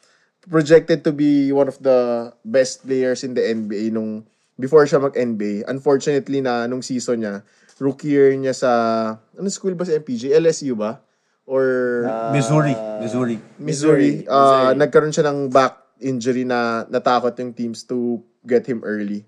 projected 0.45 1.03
to 1.03 1.11
be 1.11 1.51
one 1.51 1.67
of 1.67 1.79
the 1.79 2.31
best 2.43 2.83
players 2.83 3.23
in 3.23 3.35
the 3.35 3.43
NBA 3.43 3.91
nung 3.91 4.23
before 4.55 4.83
siya 4.83 4.99
mag-NBA. 4.99 5.67
Unfortunately 5.67 6.39
na 6.39 6.67
nung 6.67 6.83
season 6.83 7.23
niya, 7.23 7.43
rookie 7.79 8.13
year 8.13 8.33
niya 8.35 8.55
sa, 8.57 8.71
ano 9.37 9.49
school 9.49 9.77
ba 9.77 9.85
si 9.85 9.93
MPJ? 9.97 10.33
LSU 10.37 10.77
ba? 10.77 11.01
Or 11.47 12.07
Missouri. 12.35 12.75
Missouri. 12.99 13.37
Missouri. 13.61 14.27
Missouri, 14.27 14.27
uh, 14.27 14.75
nagkaroon 14.75 15.15
siya 15.15 15.31
ng 15.31 15.49
back 15.53 15.79
injury 16.03 16.43
na 16.43 16.85
natakot 16.91 17.33
yung 17.39 17.55
teams 17.55 17.87
to 17.87 18.21
get 18.43 18.67
him 18.67 18.83
early. 18.83 19.23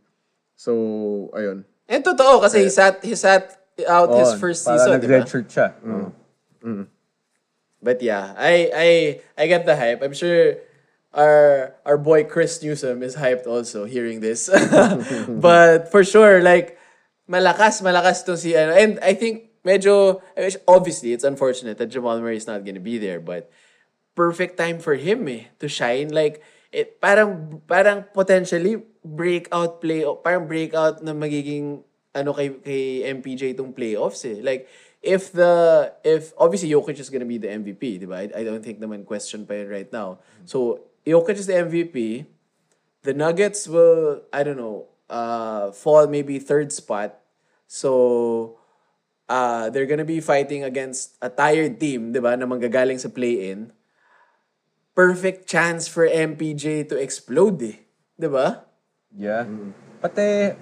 So, 0.58 1.30
ayun. 1.32 1.62
And 1.87 2.02
totoo, 2.02 2.42
kasi 2.42 2.66
he 2.66 2.70
sat, 2.70 3.00
he 3.06 3.14
sat 3.14 3.54
out 3.87 4.11
his 4.18 4.34
first 4.40 4.66
season, 4.66 4.98
di 4.98 5.06
ba? 5.06 5.22
nag-redshirt 5.22 5.46
siya. 5.46 5.68
But 7.78 8.02
yeah, 8.02 8.34
I 8.34 8.70
I 8.74 8.88
I 9.38 9.44
get 9.46 9.62
the 9.62 9.78
hype. 9.78 10.02
I'm 10.02 10.12
sure 10.14 10.58
our 11.14 11.74
our 11.87 11.94
boy 11.94 12.26
Chris 12.26 12.58
Newsom 12.58 13.06
is 13.06 13.14
hyped 13.14 13.46
also 13.46 13.87
hearing 13.87 14.18
this. 14.18 14.50
but 15.28 15.87
for 15.94 16.02
sure, 16.02 16.42
like 16.42 16.74
malakas, 17.28 17.84
malakas 17.84 18.24
to 18.24 18.34
si 18.34 18.56
ano. 18.56 18.72
And 18.72 18.98
I 19.04 19.12
think 19.14 19.52
medyo 19.62 20.24
obviously 20.66 21.12
it's 21.12 21.28
unfortunate 21.28 21.76
that 21.78 21.92
Jamal 21.92 22.18
Murray 22.18 22.40
is 22.40 22.48
not 22.48 22.64
gonna 22.64 22.82
be 22.82 22.96
there, 22.96 23.20
but 23.20 23.52
perfect 24.16 24.56
time 24.56 24.80
for 24.80 24.96
him 24.96 25.28
eh 25.28 25.52
to 25.60 25.68
shine. 25.68 26.08
Like 26.10 26.42
it 26.72 26.98
parang 26.98 27.62
parang 27.68 28.08
potentially 28.16 28.82
breakout 29.04 29.84
play 29.84 30.02
parang 30.24 30.48
breakout 30.48 31.04
na 31.04 31.12
magiging 31.12 31.84
ano 32.16 32.32
kay 32.32 32.48
kay 32.64 33.06
MPJ 33.12 33.54
itong 33.54 33.76
playoffs 33.76 34.24
eh. 34.24 34.40
Like 34.40 34.66
if 35.04 35.30
the 35.30 35.92
if 36.02 36.32
obviously 36.40 36.72
Jokic 36.72 36.98
is 36.98 37.12
gonna 37.12 37.28
be 37.28 37.38
the 37.38 37.52
MVP, 37.52 38.02
di 38.02 38.06
ba? 38.08 38.24
I, 38.24 38.26
I 38.32 38.42
don't 38.42 38.64
think 38.64 38.80
naman 38.80 39.04
question 39.04 39.44
pa 39.44 39.54
yun 39.54 39.68
right 39.68 39.90
now. 39.92 40.18
So 40.48 40.88
Jokic 41.04 41.38
is 41.38 41.46
the 41.46 41.60
MVP. 41.60 42.26
The 43.04 43.14
Nuggets 43.14 43.68
will 43.70 44.26
I 44.34 44.42
don't 44.42 44.58
know 44.58 44.90
uh 45.08 45.72
fall 45.72 46.06
maybe 46.06 46.38
third 46.38 46.72
spot. 46.72 47.18
So 47.66 48.60
uh 49.28 49.68
they're 49.72 49.88
gonna 49.88 50.08
be 50.08 50.20
fighting 50.20 50.64
against 50.64 51.16
a 51.20 51.28
tired 51.28 51.80
team, 51.80 52.12
di 52.12 52.20
ba, 52.20 52.36
na 52.36 52.48
manggagaling 52.48 53.00
sa 53.00 53.08
play-in. 53.08 53.72
Perfect 54.96 55.48
chance 55.48 55.86
for 55.86 56.08
MPJ 56.08 56.88
to 56.92 56.96
explode 56.98 57.60
eh. 57.64 57.76
Di 58.18 58.28
ba? 58.28 58.66
Yeah. 59.14 59.46
Pati, 60.02 60.52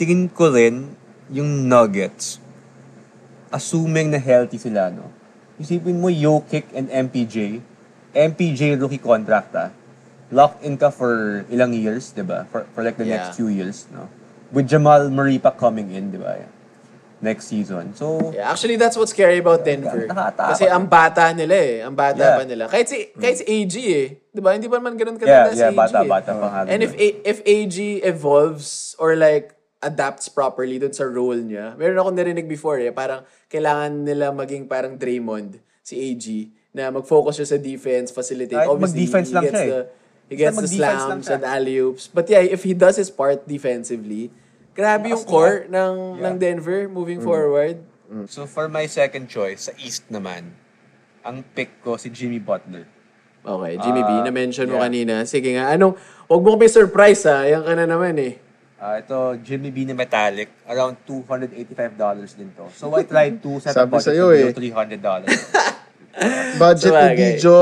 tingin 0.00 0.32
ko 0.32 0.48
rin, 0.50 0.96
yung 1.30 1.68
Nuggets, 1.70 2.42
assuming 3.52 4.10
na 4.10 4.18
healthy 4.18 4.58
sila, 4.58 4.90
no? 4.90 5.12
Isipin 5.60 6.00
mo, 6.00 6.08
Jokic 6.08 6.72
and 6.72 6.88
MPJ, 6.88 7.60
MPJ 8.16 8.80
rookie 8.80 8.98
contract, 9.00 9.52
ah. 9.54 9.70
Locked 10.30 10.62
in 10.62 10.78
ka 10.78 10.90
for 10.90 11.42
ilang 11.50 11.74
years, 11.74 12.14
di 12.14 12.22
ba? 12.22 12.46
For, 12.48 12.62
for 12.70 12.86
like 12.86 12.94
the 12.94 13.04
Yeah. 13.04 13.18
next 13.18 13.34
few 13.34 13.50
years, 13.50 13.90
no? 13.90 14.06
With 14.50 14.70
Jamal 14.70 15.10
Murray 15.10 15.38
pa 15.38 15.50
coming 15.50 15.90
in, 15.90 16.14
di 16.14 16.18
ba? 16.18 16.38
Next 17.20 17.52
season. 17.52 17.92
So, 17.92 18.32
Yeah, 18.32 18.48
actually 18.48 18.80
that's 18.80 18.96
what's 18.96 19.12
scary 19.12 19.44
about 19.44 19.60
Denver. 19.60 20.08
Nakakatakot. 20.08 20.50
Kasi 20.56 20.64
ang 20.70 20.88
bata 20.88 21.34
nila 21.36 21.52
eh. 21.52 21.84
Ang 21.84 21.92
bata 21.92 22.16
Yeah. 22.16 22.38
pa 22.40 22.44
nila. 22.48 22.64
Kahit 22.64 22.88
si 22.88 23.12
kahit 23.12 23.42
si 23.42 23.44
AG 23.44 23.74
eh. 23.76 24.06
'Di 24.32 24.40
ba? 24.40 24.56
Hindi 24.56 24.72
pa 24.72 24.80
naman 24.80 24.96
ganoon 24.96 25.20
yeah, 25.20 25.44
katanda 25.44 25.52
si 25.52 25.60
yeah, 25.60 25.74
AG. 25.74 25.76
bata, 25.76 25.98
eh. 26.00 26.08
bata 26.08 26.30
pa 26.32 26.46
nga. 26.48 26.60
And 26.64 26.80
if 26.80 26.96
A- 26.96 27.20
if 27.20 27.38
AG 27.44 27.76
evolves 28.00 28.96
or 28.96 29.20
like 29.20 29.52
adapts 29.80 30.28
properly 30.28 30.76
dun 30.78 30.92
sa 30.92 31.04
role 31.04 31.36
niya. 31.36 31.72
Meron 31.76 31.96
ako 31.98 32.10
narinig 32.12 32.48
before 32.48 32.80
eh, 32.80 32.92
parang 32.92 33.24
kailangan 33.48 34.04
nila 34.04 34.28
maging 34.32 34.68
parang 34.68 34.96
Draymond, 34.96 35.56
si 35.80 35.96
AG, 36.00 36.24
na 36.72 36.92
mag-focus 36.92 37.40
siya 37.40 37.48
sa 37.48 37.58
defense, 37.58 38.12
facilitate. 38.12 38.60
Kahit 38.60 38.68
Obviously, 38.70 39.08
mag-defense 39.08 39.28
lang 39.32 39.44
siya 39.48 39.64
eh. 39.64 39.84
He 40.30 40.38
gets 40.38 40.54
the 40.54 40.70
slams 40.70 41.26
and 41.26 41.42
alley-oops. 41.42 42.06
But 42.06 42.30
yeah, 42.30 42.40
if 42.40 42.62
he 42.62 42.72
does 42.72 42.96
his 42.96 43.10
part 43.10 43.42
defensively, 43.44 44.30
grabe 44.72 45.10
yung 45.10 45.26
core 45.26 45.66
ng, 45.66 45.94
Yeah. 46.16 46.24
ng 46.30 46.34
Denver 46.38 46.86
moving 46.86 47.18
forward. 47.18 47.82
So 48.30 48.46
for 48.46 48.70
my 48.70 48.86
second 48.86 49.26
choice, 49.26 49.66
sa 49.66 49.74
East 49.76 50.06
naman, 50.06 50.54
ang 51.20 51.42
pick 51.52 51.82
ko 51.82 51.98
si 51.98 52.08
Jimmy 52.08 52.38
Butler. 52.38 52.86
Okay, 53.40 53.74
Jimmy 53.80 54.02
B, 54.04 54.10
Ah, 54.10 54.22
na-mention 54.22 54.68
mo 54.68 54.76
yeah. 54.76 54.84
kanina. 54.84 55.14
Sige 55.24 55.56
nga, 55.56 55.72
anong, 55.72 55.96
wag 56.28 56.40
mo 56.40 56.54
kami 56.54 56.68
surprise 56.68 57.24
ha, 57.24 57.42
yan 57.42 57.64
ka 57.64 57.72
na 57.72 57.86
naman 57.88 58.14
eh. 58.20 58.34
Ah, 58.76 58.96
ito, 58.96 59.16
Jimmy 59.40 59.68
B 59.68 59.84
na 59.84 59.92
metallic, 59.92 60.48
around 60.64 60.96
$285 61.04 62.32
din 62.32 62.48
to. 62.52 62.68
So 62.72 62.88
I 62.92 63.04
tried 63.04 63.40
to 63.40 63.60
set 63.60 63.76
a 63.76 63.84
Sabi 63.84 63.92
budget 63.92 64.06
sa'yo 64.12 64.24
for 64.28 64.36
eh. 64.36 64.44
below 64.52 64.56
$300. 64.56 65.24
Budget 66.60 66.90
ni 66.90 66.96
Sabagay. 66.96 67.16
Dijo, 67.38 67.56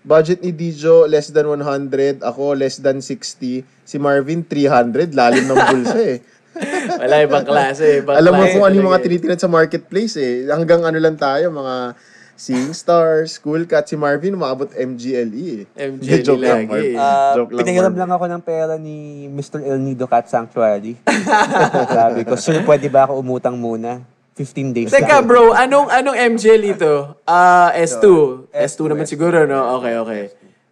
budget 0.00 0.40
ni 0.40 0.50
Dijo 0.50 1.04
less 1.04 1.28
than 1.28 1.46
100, 1.46 2.24
ako 2.24 2.56
less 2.56 2.80
than 2.80 3.04
60. 3.04 3.62
Si 3.84 3.96
Marvin 3.96 4.40
300, 4.42 5.12
lalim 5.12 5.44
ng 5.44 5.60
bulsa 5.70 5.98
eh. 6.00 6.18
Wala, 7.00 7.14
ibang 7.22 7.46
klase. 7.46 8.02
Ibang 8.02 8.16
Alam 8.16 8.32
mo 8.36 8.44
kung 8.48 8.64
ano 8.66 8.74
yung 8.74 8.88
mga 8.90 9.00
eh. 9.00 9.04
tinitingnan 9.06 9.40
sa 9.40 9.50
marketplace 9.50 10.14
eh. 10.18 10.48
Hanggang 10.50 10.82
ano 10.82 10.98
lang 10.98 11.14
tayo, 11.14 11.48
mga 11.52 11.94
Seeing 12.34 12.72
Stars, 12.72 13.36
Cool 13.36 13.68
Cat, 13.68 13.84
si 13.84 14.00
Marvin 14.00 14.32
umabot 14.32 14.72
MGLE 14.72 15.68
eh. 15.68 15.88
MGLE 15.92 16.24
Joke 16.24 16.40
lang, 16.40 16.64
lagi 16.64 16.72
Marv. 16.72 16.84
eh. 16.88 16.96
Ah, 16.96 17.32
Joke 17.36 17.52
lang, 17.52 17.60
pinahiram 17.60 17.92
Marv. 17.92 18.00
lang 18.00 18.10
ako 18.16 18.24
ng 18.32 18.42
pera 18.42 18.74
ni 18.80 18.96
Mr. 19.28 19.60
El 19.60 19.76
Nido 19.76 20.08
Cat 20.08 20.24
Sanctuary. 20.24 20.96
Sabi 22.00 22.24
ko, 22.24 22.40
sir, 22.40 22.64
pwede 22.64 22.88
ba 22.88 23.04
ako 23.04 23.20
umutang 23.20 23.60
muna? 23.60 24.00
15 24.40 24.72
days 24.72 24.88
Teka 24.88 25.20
bro, 25.20 25.52
anong 25.52 25.92
anong 25.92 26.16
MGL 26.16 26.62
ito? 26.72 27.12
Ah, 27.28 27.68
S2. 27.76 28.48
S2 28.48 28.56
S2 28.56 28.80
naman 28.88 29.04
siguro, 29.04 29.44
no? 29.44 29.76
Okay, 29.76 29.94
okay. 30.00 30.22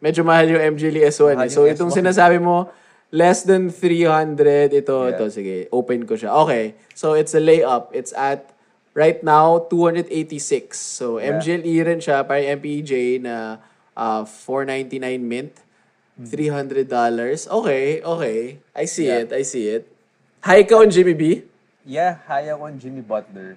Medyo 0.00 0.24
mahal 0.24 0.48
yung 0.48 0.62
MGL 0.72 1.04
S1. 1.12 1.36
Mahal 1.36 1.48
eh. 1.48 1.52
So 1.52 1.68
yung 1.68 1.76
itong 1.76 1.92
S1. 1.92 2.00
sinasabi 2.00 2.40
mo, 2.40 2.72
less 3.12 3.44
than 3.44 3.68
300, 3.68 4.72
ito, 4.72 4.96
Yeah. 5.04 5.12
ito, 5.12 5.24
sige, 5.28 5.56
open 5.68 6.08
ko 6.08 6.16
siya. 6.16 6.32
Okay, 6.48 6.80
so 6.96 7.12
it's 7.12 7.36
a 7.36 7.42
layup. 7.44 7.92
It's 7.92 8.16
at, 8.16 8.56
right 8.96 9.20
now, 9.20 9.68
286. 9.68 10.72
So 10.80 11.20
Yeah. 11.20 11.36
MGLE 11.36 11.84
rin 11.84 12.00
siya, 12.00 12.24
parang 12.24 12.48
MPJ 12.56 13.20
na 13.20 13.60
ah, 13.92 14.24
499 14.24 15.20
mint. 15.20 15.52
$300. 16.18 16.90
Okay, 17.46 18.02
okay. 18.02 18.38
I 18.74 18.84
see 18.90 19.06
Yeah. 19.06 19.22
it, 19.22 19.30
I 19.30 19.46
see 19.46 19.70
it. 19.70 19.86
High 20.42 20.66
ka 20.66 20.82
on 20.82 20.90
Jimmy 20.90 21.14
B? 21.14 21.46
Yeah, 21.86 22.18
haya 22.26 22.58
ko 22.58 22.66
ang 22.66 22.78
Jimmy 22.78 23.00
Butler 23.00 23.56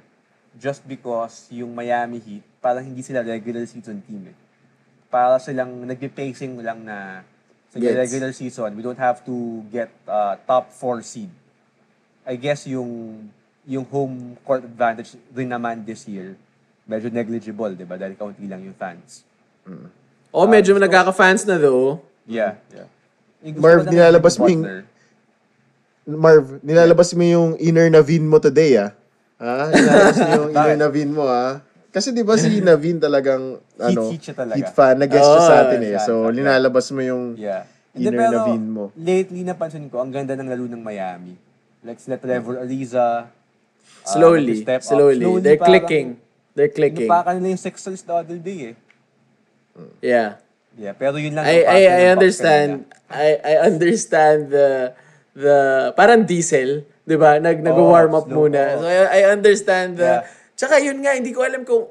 just 0.60 0.84
because 0.84 1.48
yung 1.50 1.72
Miami 1.72 2.20
Heat, 2.20 2.44
parang 2.60 2.84
hindi 2.84 3.02
sila 3.02 3.24
regular 3.24 3.64
season 3.66 4.04
team 4.04 4.32
eh. 4.32 4.38
Para 5.08 5.40
silang 5.40 5.72
nagpe-pacing 5.84 6.60
lang 6.60 6.84
na 6.84 7.24
sa 7.72 7.80
Gets. 7.80 7.96
regular 7.96 8.32
season, 8.36 8.76
we 8.76 8.84
don't 8.84 9.00
have 9.00 9.24
to 9.24 9.64
get 9.72 9.92
uh, 10.08 10.36
top 10.44 10.72
4 10.76 11.00
seed. 11.04 11.32
I 12.28 12.36
guess 12.36 12.68
yung 12.68 13.26
yung 13.64 13.86
home 13.88 14.36
court 14.44 14.66
advantage 14.66 15.16
rin 15.32 15.48
naman 15.48 15.86
this 15.86 16.04
year, 16.06 16.36
medyo 16.84 17.08
negligible, 17.08 17.72
di 17.74 17.88
ba? 17.88 17.96
Dahil 17.96 18.18
kaunti 18.20 18.44
lang 18.46 18.62
yung 18.66 18.76
fans. 18.76 19.24
Oh, 20.32 20.48
medyo 20.48 20.76
nagkaka-fans 20.76 21.48
na 21.48 21.56
though. 21.60 22.02
Yeah, 22.28 22.60
yeah. 22.72 22.88
Marv, 23.58 23.90
nilalabas 23.90 24.38
mo 24.38 24.46
yung- 24.48 24.86
Marv, 26.14 26.60
nilalabas 26.60 27.12
mo 27.12 27.22
yung 27.22 27.50
inner 27.58 27.88
Navin 27.88 28.24
mo 28.24 28.38
today 28.38 28.78
ah. 28.78 28.90
Ha? 29.38 29.70
Nilalabas 29.70 30.18
mo 30.18 30.30
yung 30.32 30.50
inner 30.56 30.78
Navin 30.78 31.10
mo 31.10 31.24
ah. 31.26 31.60
Kasi 31.90 32.10
di 32.10 32.22
ba 32.22 32.36
si 32.36 32.48
Navin 32.64 32.98
talagang 32.98 33.60
ano, 33.76 34.02
heat 34.08 34.24
siya 34.24 34.36
talaga. 34.38 34.56
heat 34.56 34.70
fan, 34.70 34.96
nag-guest 34.98 35.22
siya 35.22 35.38
Oh, 35.38 35.44
sa 35.44 35.56
atin 35.62 35.80
eh. 35.82 35.96
So, 36.00 36.14
yeah. 36.24 36.32
linalabas 36.34 36.88
mo 36.90 37.02
yung 37.02 37.36
Yeah. 37.36 37.68
Inner 37.92 38.16
pero 38.18 38.38
Navin 38.42 38.64
mo. 38.66 38.84
lately 38.94 39.44
napansin 39.44 39.88
ko, 39.88 40.00
ang 40.00 40.10
ganda 40.10 40.32
ng 40.32 40.48
laro 40.48 40.64
ng 40.64 40.80
Miami. 40.80 41.36
Like 41.82 42.00
sila 42.00 42.16
Trevor 42.16 42.62
Ariza. 42.62 42.98
uh, 42.98 43.22
Slowly, 44.06 44.64
nag-step 44.64 44.80
up. 44.80 44.88
slowly. 44.88 45.24
They're 45.40 45.56
parang 45.56 45.68
clicking. 45.84 46.08
They're 46.52 46.70
clicking. 46.70 47.06
Inupakan 47.06 47.34
nila 47.38 47.48
yung 47.52 47.64
Sixers 47.64 48.02
the 48.02 48.14
other 48.14 48.38
day 48.38 48.72
eh. 48.72 48.76
Yeah. 50.00 50.40
Yeah, 50.72 50.96
pero 50.96 51.16
yun 51.16 51.36
lang 51.36 51.44
I 51.44 51.68
I 51.68 51.80
I 51.84 52.04
understand. 52.10 52.88
I 53.12 53.28
I 53.38 53.54
understand 53.62 54.48
the 54.48 54.96
the 55.34 55.58
parang 55.94 56.24
diesel, 56.24 56.84
'di 57.04 57.16
ba? 57.16 57.38
Nag 57.38 57.60
nag-warm 57.60 58.12
up 58.14 58.26
slow, 58.26 58.48
muna. 58.48 58.62
oh. 58.76 58.82
So 58.82 58.88
I, 58.88 59.24
I 59.24 59.32
understand 59.32 59.96
the 59.96 60.22
Yeah. 60.22 60.40
Tsaka 60.54 60.78
yun 60.78 61.02
nga, 61.02 61.18
hindi 61.18 61.34
ko 61.34 61.42
alam 61.42 61.66
kung 61.66 61.90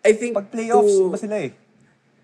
I 0.00 0.14
think 0.14 0.38
Pag 0.38 0.46
playoffs, 0.48 0.94
to- 0.94 1.10
iba 1.10 1.18
sila 1.18 1.36
eh. 1.42 1.52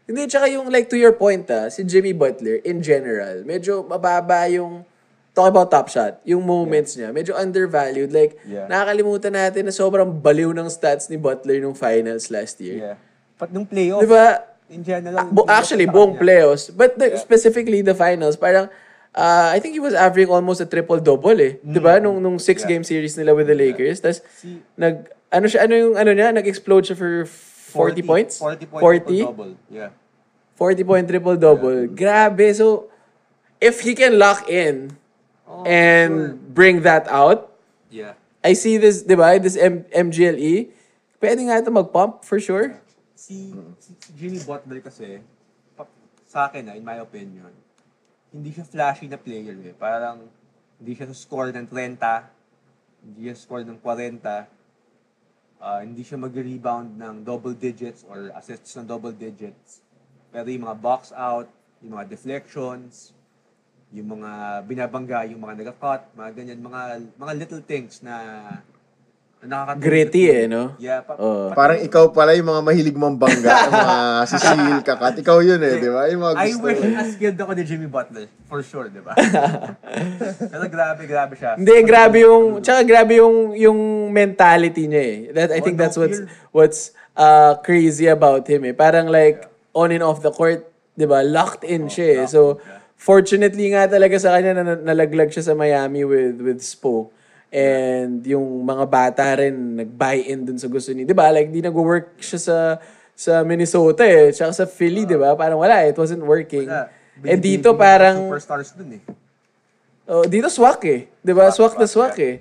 Hindi, 0.03 0.21
tsaka 0.27 0.47
yung 0.47 0.67
like 0.69 0.87
to 0.87 0.95
your 0.95 1.11
point 1.13 1.43
ah, 1.49 1.67
si 1.67 1.83
Jimmy 1.83 2.13
Butler 2.13 2.63
in 2.63 2.79
general, 2.79 3.43
medyo 3.43 3.83
mababa 3.83 4.47
yung 4.47 4.87
talk 5.33 5.49
about 5.49 5.73
top 5.73 5.89
shot, 5.89 6.21
yung 6.23 6.45
moments 6.45 6.95
niya, 6.95 7.09
medyo 7.09 7.33
undervalued. 7.33 8.13
Like, 8.13 8.37
Yeah. 8.45 8.69
nakakalimutan 8.69 9.33
natin 9.33 9.65
na 9.65 9.73
sobrang 9.73 10.07
baliw 10.13 10.53
ng 10.53 10.69
stats 10.69 11.09
ni 11.09 11.17
Butler 11.17 11.59
nung 11.59 11.73
finals 11.73 12.29
last 12.29 12.61
year. 12.61 12.95
Yeah. 12.95 12.97
But 13.35 13.51
nung 13.51 13.65
playoff, 13.65 14.05
Di 14.05 14.07
ba? 14.07 14.45
in 14.69 14.85
general, 14.85 15.25
Bu- 15.27 15.43
hindi 15.43 15.51
actually, 15.51 15.87
buong 15.89 16.15
playoffs. 16.15 16.69
But 16.69 16.95
the, 16.95 17.17
Yeah. 17.17 17.19
specifically 17.19 17.81
the 17.81 17.97
finals, 17.97 18.37
parang, 18.37 18.69
uh, 19.15 19.49
I 19.53 19.59
think 19.61 19.75
he 19.75 19.81
was 19.81 19.95
averaging 19.95 20.33
almost 20.33 20.61
a 20.61 20.67
triple-double 20.67 21.39
eh. 21.41 21.53
Di 21.61 21.79
ba? 21.79 22.01
Nung, 22.01 22.21
nung 22.21 22.39
six-game 22.39 22.85
series 22.85 23.17
nila 23.17 23.35
with 23.35 23.47
the 23.47 23.57
Lakers. 23.57 24.01
Tapos, 24.01 24.21
Si- 24.37 24.61
nag, 24.77 25.09
ano 25.29 25.47
siya, 25.47 25.65
ano 25.65 25.75
yung, 25.77 25.95
ano 25.97 26.11
niya, 26.13 26.33
nag-explode 26.33 26.93
siya 26.93 26.97
for 26.97 27.25
40, 27.25 28.03
points? 28.05 28.35
40 28.41 28.67
points 28.69 28.83
40? 28.85 29.21
double. 29.25 29.53
Yeah. 29.69 29.91
40 30.57 30.85
point 30.85 31.07
triple-double. 31.09 31.89
Grabe. 31.89 32.47
So, 32.53 32.93
if 33.59 33.81
he 33.81 33.95
can 33.95 34.19
lock 34.19 34.47
in 34.49 34.97
Oh, 35.43 35.65
and 35.69 36.41
bring 36.55 36.81
that 36.83 37.05
out, 37.09 37.53
Yeah. 37.93 38.17
I 38.41 38.57
see 38.57 38.81
this, 38.81 39.05
di 39.05 39.13
ba? 39.13 39.37
This 39.37 39.53
M- 39.55 39.85
MGLE, 39.93 40.73
pwede 41.21 41.41
nga 41.45 41.61
ito 41.61 41.69
mag-pump 41.69 42.25
for 42.25 42.41
sure. 42.41 42.73
Si, 43.13 43.53
si, 43.79 43.93
si 44.01 44.11
Jimmy 44.17 44.41
Butler 44.41 44.81
kasi, 44.81 45.21
sa 46.25 46.49
akin 46.49 46.65
na, 46.65 46.73
in 46.73 46.83
my 46.83 46.97
opinion, 46.99 47.53
hindi 48.33 48.51
siya 48.51 48.65
flashy 48.65 49.07
na 49.07 49.21
player 49.21 49.55
eh. 49.61 49.77
Parang, 49.77 50.25
hindi 50.81 50.93
siya 50.97 51.13
score 51.13 51.53
ng 51.53 51.69
30, 51.69 52.01
hindi 53.05 53.29
siya 53.29 53.37
score 53.37 53.63
ng 53.63 53.79
40, 53.79 54.25
ah, 55.63 55.81
hindi 55.85 56.03
siya 56.03 56.19
mag-rebound 56.19 56.97
ng 56.99 57.15
double 57.23 57.55
digits 57.55 58.03
or 58.09 58.33
assists 58.35 58.75
ng 58.75 58.89
double 58.89 59.15
digits. 59.15 59.85
Pero 60.33 60.49
yung 60.49 60.65
mga 60.65 60.79
box 60.81 61.13
out, 61.13 61.47
yung 61.85 61.95
mga 62.01 62.09
deflections, 62.09 63.13
yung 63.93 64.19
mga 64.19 64.65
binabangga, 64.65 65.29
yung 65.29 65.45
mga 65.45 65.55
nag-cut, 65.63 66.03
mga 66.17 66.31
ganyan, 66.33 66.59
mga, 66.65 66.81
mga 67.21 67.33
little 67.37 67.63
things 67.63 68.01
na 68.01 68.17
Nakakatulog. 69.43 69.83
Gritty 69.83 70.23
eh, 70.25 70.47
no? 70.47 70.79
Yeah, 70.79 71.03
pa- 71.03 71.19
Oo. 71.19 71.51
Parang 71.51 71.75
ikaw 71.77 72.09
pala 72.09 72.31
yung 72.33 72.47
mga 72.47 72.63
mahilig 72.63 72.95
mong 72.95 73.19
bangga, 73.19 73.51
yung 73.67 73.75
mga 73.83 73.97
Cecil, 74.25 74.61
Kakat. 74.81 75.15
Ikaw 75.19 75.37
yun 75.43 75.59
eh, 75.59 75.75
di 75.77 75.91
ba? 75.91 76.07
Yung 76.07 76.23
mga 76.23 76.35
I 76.37 76.47
gusto. 76.49 76.63
wish 76.63 76.79
as 76.95 77.09
skilled 77.13 77.35
ako 77.37 77.53
ni 77.53 77.63
Jimmy 77.63 77.87
Butler. 77.87 78.31
For 78.47 78.63
sure, 78.63 78.87
di 78.87 78.99
ba? 78.99 79.19
Pero 80.47 80.65
grabe, 80.69 81.03
grabe 81.05 81.35
siya. 81.35 81.55
Hindi, 81.55 81.75
grabe 81.83 82.23
yung, 82.23 82.61
tsaka 82.61 82.81
grabe 82.83 83.19
yung, 83.19 83.51
yung 83.53 83.79
mentality 84.09 84.87
niya 84.87 85.03
eh. 85.03 85.19
That, 85.33 85.51
I 85.51 85.59
Oh, 85.59 85.65
think 85.65 85.75
no 85.75 85.83
that's 85.83 85.97
what's, 85.97 86.19
fear. 86.19 86.31
what's 86.51 86.81
uh, 87.15 87.59
crazy 87.59 88.07
about 88.07 88.47
him 88.47 88.63
eh. 88.63 88.73
Parang 88.73 89.09
like, 89.09 89.43
on 89.73 89.91
and 89.91 90.03
off 90.03 90.21
the 90.21 90.31
court, 90.31 90.63
di 90.93 91.03
ba, 91.03 91.21
locked 91.21 91.65
in 91.65 91.89
siya 91.89 92.07
eh. 92.15 92.25
So, 92.27 92.63
fortunately 92.95 93.75
nga 93.75 93.89
talaga 93.89 94.15
sa 94.17 94.31
kanya 94.33 94.55
na 94.55 94.77
nalaglag 94.77 95.35
siya 95.35 95.43
sa 95.43 95.55
Miami 95.55 96.05
with, 96.05 96.39
with 96.39 96.61
Spo. 96.61 97.11
And 97.53 98.25
yung 98.25 98.65
mga 98.65 98.85
bata 98.89 99.25
rin 99.37 99.77
nag-buy 99.77 100.25
in 100.25 100.49
dun 100.49 100.57
sa 100.57 100.73
gusto 100.73 100.89
niya. 100.97 101.05
Di 101.05 101.13
ba? 101.13 101.29
Like, 101.29 101.53
di 101.53 101.61
nag-work 101.61 102.17
siya 102.17 102.41
sa 102.41 102.59
sa 103.13 103.45
Minnesota 103.45 104.09
eh. 104.09 104.33
Tsaka 104.33 104.57
sa 104.57 104.65
Philly, 104.65 105.05
di 105.05 105.21
ba? 105.21 105.37
Parang 105.37 105.61
wala, 105.61 105.85
it 105.85 105.95
wasn't 105.95 106.25
working. 106.25 106.65
Wala. 106.65 106.89
Eh 107.29 107.37
dito 107.37 107.77
parang, 107.77 108.33
Superstars 108.33 108.73
dun 108.73 108.97
eh. 108.97 109.03
Oh, 110.09 110.25
dito 110.25 110.49
swak 110.49 110.83
eh. 110.89 111.13
'Di 111.21 111.33
ba? 111.37 111.53
Swak 111.53 111.77
na 111.79 111.87
swak 111.87 112.17
swak, 112.17 112.25
eh. 112.25 112.37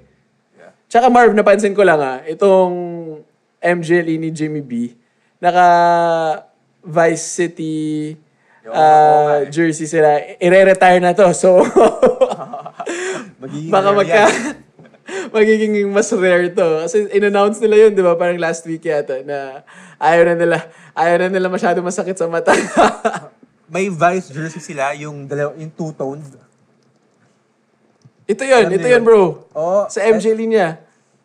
Tsaka 0.87 1.11
Marv, 1.11 1.35
napansin 1.35 1.75
ko 1.75 1.83
lang 1.83 1.99
ah, 1.99 2.19
itong 2.23 2.73
MJL 3.61 4.15
ni 4.15 4.31
Jimmy 4.31 4.59
B, 4.59 4.95
naka 5.39 5.67
Vice 6.81 7.21
City 7.21 8.15
Yo, 8.61 8.69
uh, 8.69 8.77
oo 8.77 9.21
nga 9.25 9.37
eh. 9.41 9.49
jersey 9.49 9.89
sila. 9.89 10.21
I-retire 10.37 11.01
na 11.01 11.17
to. 11.17 11.33
So, 11.33 11.65
baka 13.73 13.89
magka... 13.89 14.23
magiging 15.29 15.89
mas 15.89 16.11
rare 16.11 16.49
to. 16.49 16.67
Kasi 16.85 17.07
in-announce 17.11 17.59
nila 17.59 17.87
yun, 17.87 17.91
di 17.91 18.03
ba? 18.03 18.15
Parang 18.15 18.37
last 18.37 18.63
week 18.65 18.83
yata 18.83 19.21
na 19.23 19.61
ayaw 19.97 20.31
na 20.31 20.35
nila, 20.35 20.57
ayaw 20.93 21.15
na 21.25 21.27
nila 21.31 21.47
masyado 21.47 21.79
masakit 21.79 22.15
sa 22.15 22.27
mata. 22.27 22.51
May 23.71 23.87
Vice 23.87 24.31
jersey 24.35 24.59
sila, 24.59 24.91
yung, 24.95 25.27
dalaw, 25.27 25.55
yung 25.55 25.71
two-toned. 25.71 26.27
ito 28.27 28.43
yun, 28.43 28.67
Alam 28.67 28.75
ito 28.75 28.87
niyo 28.87 28.95
yun 28.95 29.03
bro. 29.03 29.23
Oo. 29.55 29.87
Sa 29.87 30.03
MJ 30.03 30.35
niya. 30.39 30.79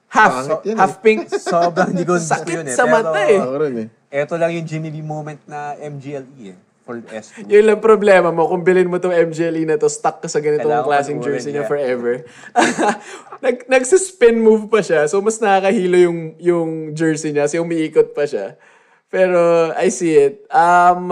Half, 0.06 0.32
Pangit 0.32 0.62
yun 0.70 0.76
half 0.78 0.94
pink. 1.02 1.26
Sobrang 1.28 1.90
hindi 1.90 2.06
ko 2.06 2.14
gusto 2.18 2.30
Sakit 2.38 2.62
yun 2.62 2.66
eh. 2.70 2.74
sa 2.74 2.86
mata 2.86 3.18
eh. 3.26 3.38
Ako 3.42 3.56
rin 3.58 3.74
eh. 3.86 3.88
Eto 4.10 4.38
lang 4.38 4.54
yung 4.54 4.66
Jimmy 4.66 4.94
B 4.94 5.02
moment 5.02 5.38
na 5.50 5.74
MGLE 5.76 6.54
eh. 6.54 6.58
For 6.86 7.02
S2. 7.02 7.50
Yun 7.50 7.66
lang 7.66 7.82
problema 7.82 8.30
mo, 8.30 8.46
kung 8.46 8.62
bilhin 8.62 8.86
mo 8.86 9.02
tong 9.02 9.10
MJLE 9.10 9.66
na 9.66 9.74
to, 9.74 9.90
stuck 9.90 10.22
ka 10.22 10.30
sa 10.30 10.38
ganitong 10.38 10.70
Kailangan 10.70 10.86
klaseng 10.86 11.18
jersey 11.18 11.50
niya 11.50 11.66
yeah. 11.66 11.70
forever. 11.74 12.22
Nag, 13.44 13.66
nagsispin 13.66 14.38
move 14.38 14.70
pa 14.70 14.86
siya, 14.86 15.10
so 15.10 15.18
mas 15.18 15.42
nakakahilo 15.42 15.98
yung, 15.98 16.18
yung 16.38 16.70
jersey 16.94 17.34
niya, 17.34 17.50
so 17.50 17.58
umiikot 17.58 18.14
pa 18.14 18.22
siya. 18.22 18.54
Pero, 19.10 19.74
I 19.74 19.90
see 19.90 20.14
it. 20.14 20.46
Um, 20.46 21.10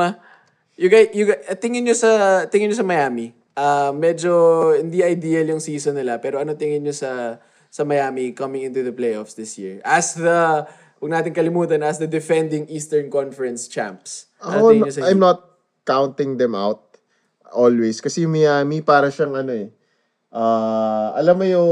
you 0.79 0.87
guys, 0.87 1.11
you 1.11 1.27
guys, 1.27 1.43
tingin 1.59 1.83
nyo 1.83 1.99
sa, 1.99 2.47
tingin 2.47 2.71
nyo 2.71 2.79
sa 2.79 2.87
Miami. 2.87 3.35
Uh, 3.59 3.91
medyo 3.91 4.31
hindi 4.79 5.03
ideal 5.03 5.59
yung 5.59 5.63
season 5.63 5.99
nila, 5.99 6.23
pero 6.23 6.39
ano 6.39 6.55
tingin 6.55 6.87
nyo 6.87 6.95
sa, 6.95 7.43
sa 7.67 7.83
Miami 7.83 8.31
coming 8.31 8.63
into 8.63 8.87
the 8.87 8.95
playoffs 8.95 9.35
this 9.35 9.59
year? 9.59 9.83
As 9.83 10.15
the, 10.15 10.71
huwag 11.03 11.11
natin 11.11 11.35
kalimutan, 11.35 11.83
as 11.83 11.99
the 11.99 12.07
defending 12.07 12.71
Eastern 12.71 13.11
Conference 13.11 13.67
champs. 13.67 14.31
Ano 14.39 14.71
Ako, 14.71 15.03
I'm 15.03 15.19
not 15.19 15.54
counting 15.85 16.37
them 16.41 16.57
out 16.57 16.95
always. 17.55 18.03
Kasi 18.03 18.27
yung 18.27 18.35
Miami, 18.35 18.83
para 18.83 19.09
siyang 19.09 19.39
ano 19.39 19.53
eh. 19.55 19.69
ah, 20.35 21.15
alam 21.15 21.39
mo 21.39 21.47
yung 21.47 21.71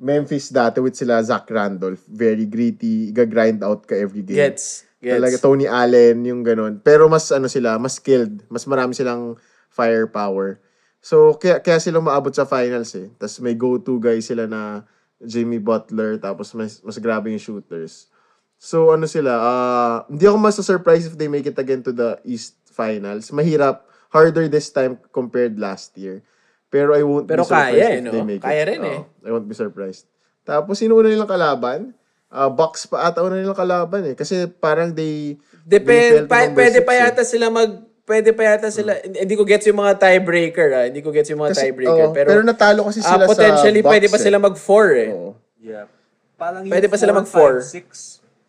Memphis 0.00 0.50
dati 0.50 0.82
with 0.82 0.98
sila 0.98 1.22
Zach 1.22 1.46
Randolph. 1.46 2.02
Very 2.10 2.48
gritty. 2.50 3.14
Iga-grind 3.14 3.62
out 3.62 3.86
ka 3.86 3.94
every 3.94 4.24
game. 4.26 4.40
Gets. 4.40 4.88
Gets. 4.98 5.14
Talaga 5.20 5.36
Tony 5.38 5.68
Allen, 5.68 6.24
yung 6.24 6.42
ganun. 6.42 6.80
Pero 6.82 7.06
mas 7.06 7.30
ano 7.30 7.46
sila, 7.46 7.78
mas 7.78 8.00
skilled. 8.02 8.42
Mas 8.50 8.66
marami 8.66 8.96
silang 8.96 9.38
firepower. 9.70 10.58
So, 11.04 11.36
kaya, 11.36 11.60
kaya 11.60 11.78
sila 11.78 12.00
maabot 12.00 12.32
sa 12.32 12.48
finals 12.48 12.96
eh. 12.96 13.12
Tapos 13.20 13.36
may 13.44 13.52
go-to 13.52 14.00
guy 14.00 14.24
sila 14.24 14.48
na 14.48 14.88
Jimmy 15.20 15.60
Butler. 15.60 16.16
Tapos 16.16 16.56
mas, 16.56 16.80
mas 16.80 16.96
grabe 16.96 17.30
yung 17.30 17.42
shooters. 17.42 18.08
So, 18.56 18.88
ano 18.96 19.04
sila, 19.04 19.36
ah 19.36 19.96
hindi 20.08 20.24
ako 20.24 20.36
mas 20.40 20.56
surprise 20.56 21.04
if 21.04 21.20
they 21.20 21.28
make 21.28 21.44
it 21.44 21.60
again 21.60 21.84
to 21.84 21.92
the 21.92 22.16
East 22.24 22.56
Finals. 22.74 23.30
Mahirap, 23.30 23.86
harder 24.10 24.50
this 24.50 24.68
time 24.68 24.98
compared 25.10 25.54
last 25.56 25.94
year. 25.94 26.26
Pero 26.66 26.90
I 26.90 27.06
won't 27.06 27.30
Pero 27.30 27.46
be 27.46 27.48
surprised 27.48 27.78
kaya 27.78 27.86
eh, 27.86 27.98
if 27.98 28.02
no? 28.02 28.10
they 28.10 28.24
make 28.26 28.42
Kaya 28.42 28.62
it. 28.62 28.68
rin 28.74 28.80
eh. 28.82 28.98
Oo, 28.98 29.22
I 29.22 29.30
won't 29.30 29.46
be 29.46 29.54
surprised. 29.54 30.10
Tapos, 30.42 30.74
sino 30.76 30.98
una 30.98 31.06
nilang 31.06 31.30
kalaban? 31.30 31.94
Ah, 32.26 32.50
Bucks 32.50 32.90
pa 32.90 33.06
ata 33.06 33.22
una 33.22 33.38
nilang 33.38 33.54
kalaban 33.54 34.02
eh. 34.10 34.14
Kasi 34.18 34.50
parang 34.50 34.90
they... 34.90 35.38
Depende, 35.62 36.26
they 36.26 36.28
pa, 36.28 36.50
pwede 36.50 36.82
pa 36.82 36.92
eh. 36.92 37.06
yata 37.06 37.22
sila 37.22 37.46
mag, 37.46 37.78
pwede 38.04 38.34
pa 38.34 38.42
yata 38.44 38.68
sila, 38.68 38.98
hindi 39.00 39.22
hindi 39.22 39.34
ko 39.38 39.46
gets 39.46 39.64
yung 39.64 39.80
mga 39.80 39.96
tiebreaker 39.96 40.68
ah, 40.76 40.84
hindi 40.84 41.00
ko 41.00 41.08
gets 41.08 41.30
yung 41.32 41.40
mga 41.40 41.54
Kasi- 41.56 41.62
tiebreaker, 41.72 42.06
oo, 42.10 42.12
pero, 42.12 42.28
pero 42.28 42.40
natalo 42.44 42.84
kasi 42.84 43.00
ah, 43.00 43.16
sila 43.16 43.24
sa 43.24 43.30
potentially 43.32 43.80
pwede 43.80 44.06
pa 44.12 44.18
eh. 44.20 44.24
sila 44.28 44.36
mag-4 44.36 44.84
eh. 44.92 45.10
Oo. 45.14 45.30
Yeah. 45.56 45.88
Parang 46.36 46.68
Pwede 46.68 46.84
yung 46.84 46.92
pa 46.92 46.98
sila 47.00 47.12
four, 47.16 47.20
mag-four. 47.24 47.52
five, 47.64 47.70
six, 47.70 47.88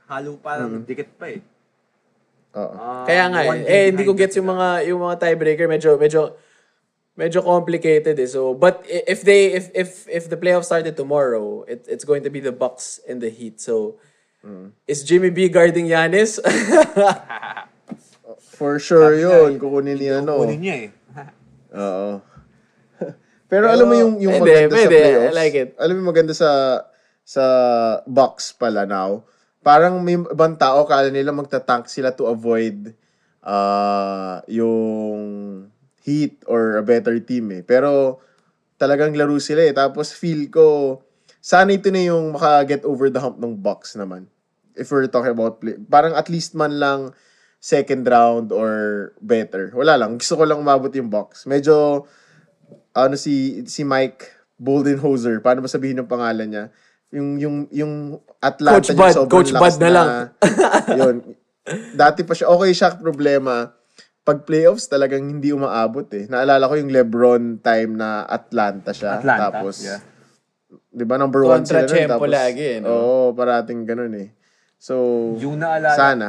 halo 0.09 0.35
parang 0.41 0.83
dikit 0.83 1.07
pa 1.15 1.31
eh. 1.31 1.39
Ah, 2.55 3.03
Kaya 3.03 3.27
nga 3.27 3.39
eh, 3.43 3.67
eh 3.67 3.83
hindi 3.91 4.01
ko 4.01 4.15
gets 4.15 4.33
yung 4.39 4.47
mga 4.47 4.87
yung 4.87 5.03
mga 5.03 5.15
tiebreaker, 5.19 5.67
medyo 5.67 5.99
medyo 5.99 6.33
medyo 7.13 7.43
complicated 7.43 8.15
eh. 8.15 8.25
So, 8.25 8.55
but 8.55 8.79
i- 8.87 9.03
if 9.05 9.19
they 9.21 9.51
if 9.51 9.67
if 9.75 10.07
if 10.07 10.23
the 10.27 10.35
playoffs 10.35 10.71
started 10.71 10.95
tomorrow, 10.95 11.61
it, 11.67 11.83
it's 11.85 12.03
going 12.03 12.23
to 12.23 12.31
be 12.31 12.39
the 12.39 12.51
Bucks 12.51 12.99
and 13.03 13.19
the 13.19 13.27
Heat. 13.27 13.59
So, 13.59 13.99
is 14.85 15.03
Jimmy 15.03 15.29
B 15.29 15.47
guarding 15.49 15.85
Giannis? 15.87 16.39
For 18.55 18.79
sure 18.79 19.11
Sabi 19.11 19.21
yun. 19.21 19.49
eh, 19.55 19.59
Kukunin 19.59 19.95
niya, 19.99 20.13
ano. 20.23 20.39
Kunin 20.39 20.59
niya 20.63 20.75
eh. 20.87 20.89
Oo. 21.75 22.23
Pero 23.51 23.67
alam 23.67 23.85
mo 23.85 23.93
yung 23.93 24.13
yung 24.17 24.39
Pwede, 24.39 24.71
maganda 24.71 24.71
sa 24.71 24.79
pwede. 24.79 24.95
I 24.95 25.03
playoffs. 25.03 25.35
like 25.35 25.55
it. 25.55 25.69
Alam 25.75 25.91
mo 25.91 25.97
yung 26.01 26.09
maganda 26.09 26.33
sa 26.33 26.49
sa 27.19 27.43
box 28.07 28.55
pala 28.55 28.87
now. 28.87 29.27
Parang 29.65 29.97
may 30.05 30.13
ibang 30.13 30.53
tao 30.61 30.85
kala 30.85 31.09
nila 31.09 31.33
magtatank 31.33 31.89
sila 31.89 32.13
to 32.13 32.29
avoid 32.29 32.93
uh, 33.41 34.45
yung 34.45 35.21
Heat 36.05 36.45
or 36.45 36.77
a 36.77 36.85
better 36.85 37.17
team 37.17 37.49
eh. 37.49 37.65
Pero 37.65 38.21
talagang 38.77 39.17
laro 39.17 39.41
sila 39.41 39.65
eh. 39.65 39.73
Tapos 39.73 40.13
feel 40.13 40.53
ko 40.53 41.01
sana 41.41 41.73
ito 41.73 41.89
na 41.89 42.05
yung 42.05 42.37
maka-get 42.37 42.85
over 42.85 43.09
the 43.09 43.17
hump 43.17 43.41
ng 43.41 43.57
box 43.57 43.97
naman. 43.97 44.29
If 44.77 44.93
we're 44.93 45.09
talking 45.09 45.33
about 45.33 45.57
play. 45.57 45.81
Parang 45.81 46.13
at 46.13 46.29
least 46.29 46.53
man 46.53 46.77
lang 46.77 47.17
second 47.57 48.05
round 48.05 48.53
or 48.53 49.17
better. 49.17 49.73
Wala 49.73 49.97
lang. 49.97 50.21
Gusto 50.21 50.37
ko 50.37 50.45
lang 50.45 50.61
umabot 50.61 50.93
yung 50.93 51.09
box. 51.09 51.49
Medyo 51.49 52.05
ano 52.93 53.15
si 53.17 53.65
si 53.65 53.81
Mike 53.81 54.29
Boldenhoser, 54.61 55.41
paano 55.41 55.65
ba 55.65 55.69
sabihin 55.69 56.05
yung 56.05 56.11
pangalan 56.11 56.47
niya? 56.53 56.65
Yung 57.15 57.29
yung 57.39 57.55
yung 57.71 57.93
Coach 58.19 58.43
Atlanta 58.43 58.91
niya, 58.91 58.99
Bud, 58.99 59.15
sobrang 59.15 59.31
Coach 59.31 59.51
Bud 59.55 59.75
na 59.79 59.89
lang. 59.89 60.07
yun. 60.99 61.15
Dati 61.95 62.21
pa 62.27 62.35
siya, 62.35 62.51
okay 62.51 62.71
siya, 62.75 62.93
problema, 62.99 63.73
pag 64.21 64.45
playoffs 64.45 64.85
talagang 64.85 65.25
hindi 65.25 65.49
umaabot 65.49 66.05
eh. 66.13 66.29
Naalala 66.29 66.69
ko 66.69 66.75
yung 66.77 66.91
LeBron 66.93 67.63
time 67.63 67.97
na 67.97 68.27
Atlanta 68.27 68.93
siya. 68.93 69.21
Atlanta, 69.21 69.49
Tapos, 69.49 69.81
yeah. 69.81 70.01
di 70.93 71.05
ba 71.05 71.17
number 71.17 71.41
one 71.41 71.65
Kontra 71.65 71.85
sila 71.85 71.89
nun, 71.89 71.93
Chempo 71.93 72.13
tapos, 72.17 72.29
lagi, 72.29 72.63
eh, 72.65 72.77
no? 72.81 72.89
Oo, 72.89 73.21
parating 73.33 73.81
ganun 73.85 74.13
eh. 74.17 74.29
So, 74.77 74.93
Yung 75.41 75.57
naalala, 75.57 75.97
sana. 75.97 76.27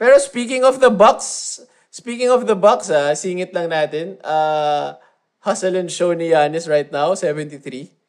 Pero 0.00 0.16
speaking 0.16 0.64
of 0.64 0.80
the 0.80 0.88
Bucks, 0.88 1.60
speaking 1.92 2.32
of 2.32 2.48
the 2.48 2.56
Bucks, 2.56 2.88
ah, 2.88 3.12
singit 3.12 3.52
lang 3.52 3.68
natin. 3.68 4.16
Uh, 4.24 4.96
hustle 5.44 5.76
and 5.76 5.92
show 5.92 6.12
ni 6.16 6.32
Giannis 6.32 6.68
right 6.68 6.88
now, 6.88 7.12
73 7.12 7.99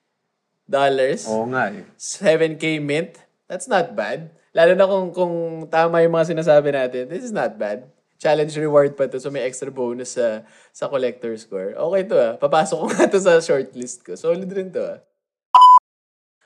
dollars. 0.72 1.28
oo 1.28 1.43
nga 1.51 1.67
eh. 1.76 1.84
7k 1.99 2.80
mint. 2.80 3.19
That's 3.51 3.67
not 3.67 3.91
bad. 3.93 4.32
Lalo 4.55 4.72
na 4.76 4.88
kung 4.88 5.11
kung 5.11 5.36
tama 5.67 5.99
yung 5.99 6.15
mga 6.15 6.32
sinasabi 6.32 6.72
natin. 6.72 7.11
This 7.11 7.28
is 7.28 7.36
not 7.36 7.59
bad. 7.59 7.84
Challenge 8.15 8.51
reward 8.55 8.95
pa 8.95 9.11
to. 9.11 9.19
So 9.19 9.28
may 9.28 9.43
extra 9.43 9.67
bonus 9.67 10.15
sa 10.15 10.47
sa 10.72 10.88
collector 10.88 11.36
score. 11.36 11.76
Okay 11.76 12.01
to 12.07 12.15
ah. 12.15 12.34
Papasok 12.39 12.78
ko 12.80 12.86
nga 12.95 13.11
to 13.11 13.19
sa 13.19 13.43
shortlist 13.43 14.07
ko. 14.07 14.15
Solid 14.15 14.47
rin 14.47 14.72
to 14.72 14.80
ah. 14.80 14.99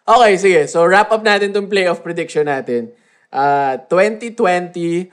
Okay, 0.06 0.34
sige. 0.38 0.62
So 0.70 0.86
wrap 0.86 1.10
up 1.10 1.26
natin 1.26 1.50
tong 1.50 1.66
playoff 1.66 2.06
prediction 2.06 2.46
natin. 2.46 2.94
Uh, 3.34 3.82
2020-2021 3.90 5.10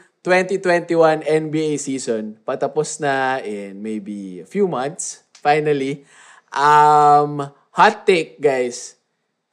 NBA 1.25 1.81
season. 1.81 2.37
Patapos 2.45 3.01
na 3.01 3.41
in 3.41 3.81
maybe 3.81 4.45
a 4.45 4.49
few 4.49 4.69
months. 4.69 5.25
Finally. 5.41 6.05
Um, 6.53 7.49
hot 7.73 8.05
take, 8.05 8.37
guys. 8.37 9.01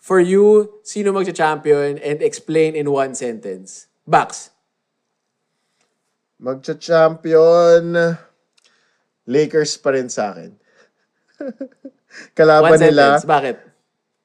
For 0.09 0.17
you, 0.17 0.81
sino 0.81 1.13
magcha-champion 1.13 2.01
and 2.01 2.17
explain 2.25 2.73
in 2.73 2.89
one 2.89 3.13
sentence. 3.13 3.85
Bucks. 4.09 4.49
Magcha-champion, 6.41 8.17
Lakers 9.29 9.77
pa 9.77 9.93
rin 9.93 10.09
sa 10.09 10.33
akin. 10.33 10.57
kalaban 12.37 12.73
One 12.73 12.81
nila, 12.81 13.21
sentence. 13.21 13.29
Bakit? 13.29 13.55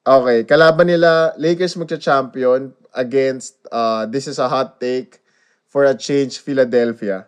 okay, 0.09 0.37
kalaban 0.49 0.89
nila, 0.89 1.37
Lakers 1.37 1.77
magcha-champion. 1.77 2.73
against, 2.95 3.59
uh, 3.71 4.07
this 4.07 4.25
is 4.25 4.39
a 4.39 4.47
hot 4.47 4.79
take, 4.79 5.19
for 5.67 5.83
a 5.83 5.93
change, 5.93 6.39
Philadelphia. 6.39 7.27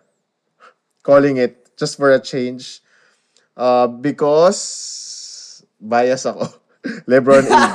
Calling 1.03 1.37
it 1.37 1.75
just 1.77 1.99
for 1.99 2.09
a 2.09 2.23
change. 2.23 2.79
Uh, 3.53 3.85
because, 3.85 5.61
bias 5.77 6.25
ako. 6.25 6.47
Lebron 7.05 7.43
AD. 7.45 7.73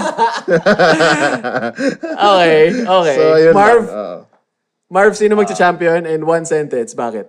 Okay, 2.02 2.84
okay. 2.84 3.16
so, 3.16 3.24
yun 3.36 3.54
Marv, 3.54 3.84
lang. 3.86 3.94
Uh, 3.94 4.18
Marv, 4.92 5.12
sino 5.16 5.36
magcha-champion? 5.36 6.04
In 6.06 6.26
one 6.26 6.44
sentence, 6.44 6.94
bakit? 6.94 7.28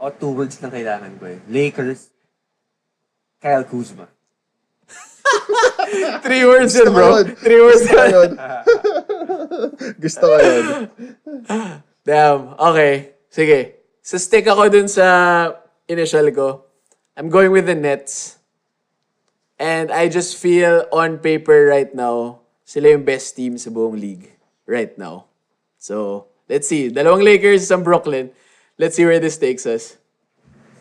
O, 0.00 0.10
two 0.10 0.32
words 0.32 0.60
lang 0.60 0.72
kailangan 0.72 1.16
ko 1.20 1.26
eh. 1.28 1.38
Lakers, 1.48 2.10
Kyle 3.40 3.64
Kuzma. 3.64 4.08
Three 6.24 6.44
words 6.44 6.72
yun, 6.74 6.88
Gusto 6.88 6.92
ko 6.92 6.96
bro. 6.96 7.08
yun. 7.20 7.26
Three 7.36 7.60
words 7.60 7.82
Gusto 7.84 7.94
ko 7.94 8.04
yun. 8.04 8.12
yun. 8.12 8.32
Gusto 10.04 10.24
ko 10.28 10.36
yun. 10.40 10.64
Damn. 12.04 12.40
Okay. 12.58 12.92
Sige. 13.32 13.60
So 14.04 14.20
stick 14.20 14.44
ako 14.44 14.68
dun 14.68 14.88
sa 14.88 15.06
initial 15.88 16.28
ko. 16.32 16.68
I'm 17.16 17.28
going 17.32 17.52
with 17.52 17.64
the 17.64 17.76
Nets. 17.76 18.36
And 19.58 19.92
I 19.92 20.08
just 20.08 20.36
feel 20.36 20.86
on 20.92 21.18
paper 21.18 21.66
right 21.70 21.92
now, 21.94 22.40
sila 22.64 22.90
yung 22.90 23.04
best 23.04 23.36
team 23.36 23.58
sa 23.58 23.70
buong 23.70 24.00
league 24.00 24.34
right 24.66 24.96
now. 24.98 25.30
So, 25.78 26.26
let's 26.48 26.66
see. 26.66 26.90
Dalawang 26.90 27.22
Lakers, 27.22 27.62
isang 27.62 27.84
Brooklyn. 27.84 28.30
Let's 28.78 28.96
see 28.96 29.06
where 29.06 29.20
this 29.20 29.38
takes 29.38 29.66
us. 29.66 29.96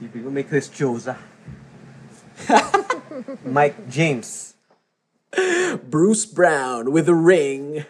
Ko 0.02 0.30
may 0.34 0.44
Chris 0.44 0.68
Choza. 0.68 1.16
Mike 3.46 3.90
James. 3.90 4.56
Bruce 5.90 6.26
Brown 6.26 6.92
with 6.92 7.08
a 7.10 7.16
ring. 7.16 7.86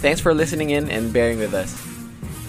Thanks 0.00 0.20
for 0.20 0.32
listening 0.32 0.70
in 0.70 0.88
and 0.90 1.12
bearing 1.12 1.38
with 1.38 1.52
us. 1.52 1.74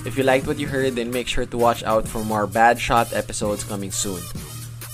If 0.06 0.18
you 0.18 0.24
liked 0.24 0.48
what 0.48 0.58
you 0.58 0.68
heard, 0.68 0.96
then 0.96 1.12
make 1.12 1.28
sure 1.28 1.46
to 1.46 1.58
watch 1.58 1.84
out 1.84 2.08
for 2.08 2.24
more 2.24 2.48
Bad 2.48 2.80
Shot 2.80 3.14
episodes 3.14 3.64
coming 3.64 3.92
soon. 3.92 4.22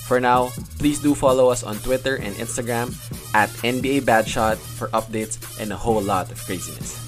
For 0.08 0.18
now, 0.20 0.48
please 0.80 1.04
do 1.04 1.14
follow 1.14 1.52
us 1.52 1.62
on 1.62 1.76
Twitter 1.84 2.16
and 2.16 2.34
Instagram 2.36 2.96
at 3.36 3.52
NBA 3.60 4.06
Bad 4.06 4.26
Shot 4.26 4.56
for 4.56 4.88
updates 4.96 5.36
and 5.60 5.70
a 5.70 5.76
whole 5.76 6.00
lot 6.00 6.32
of 6.32 6.40
craziness. 6.40 7.07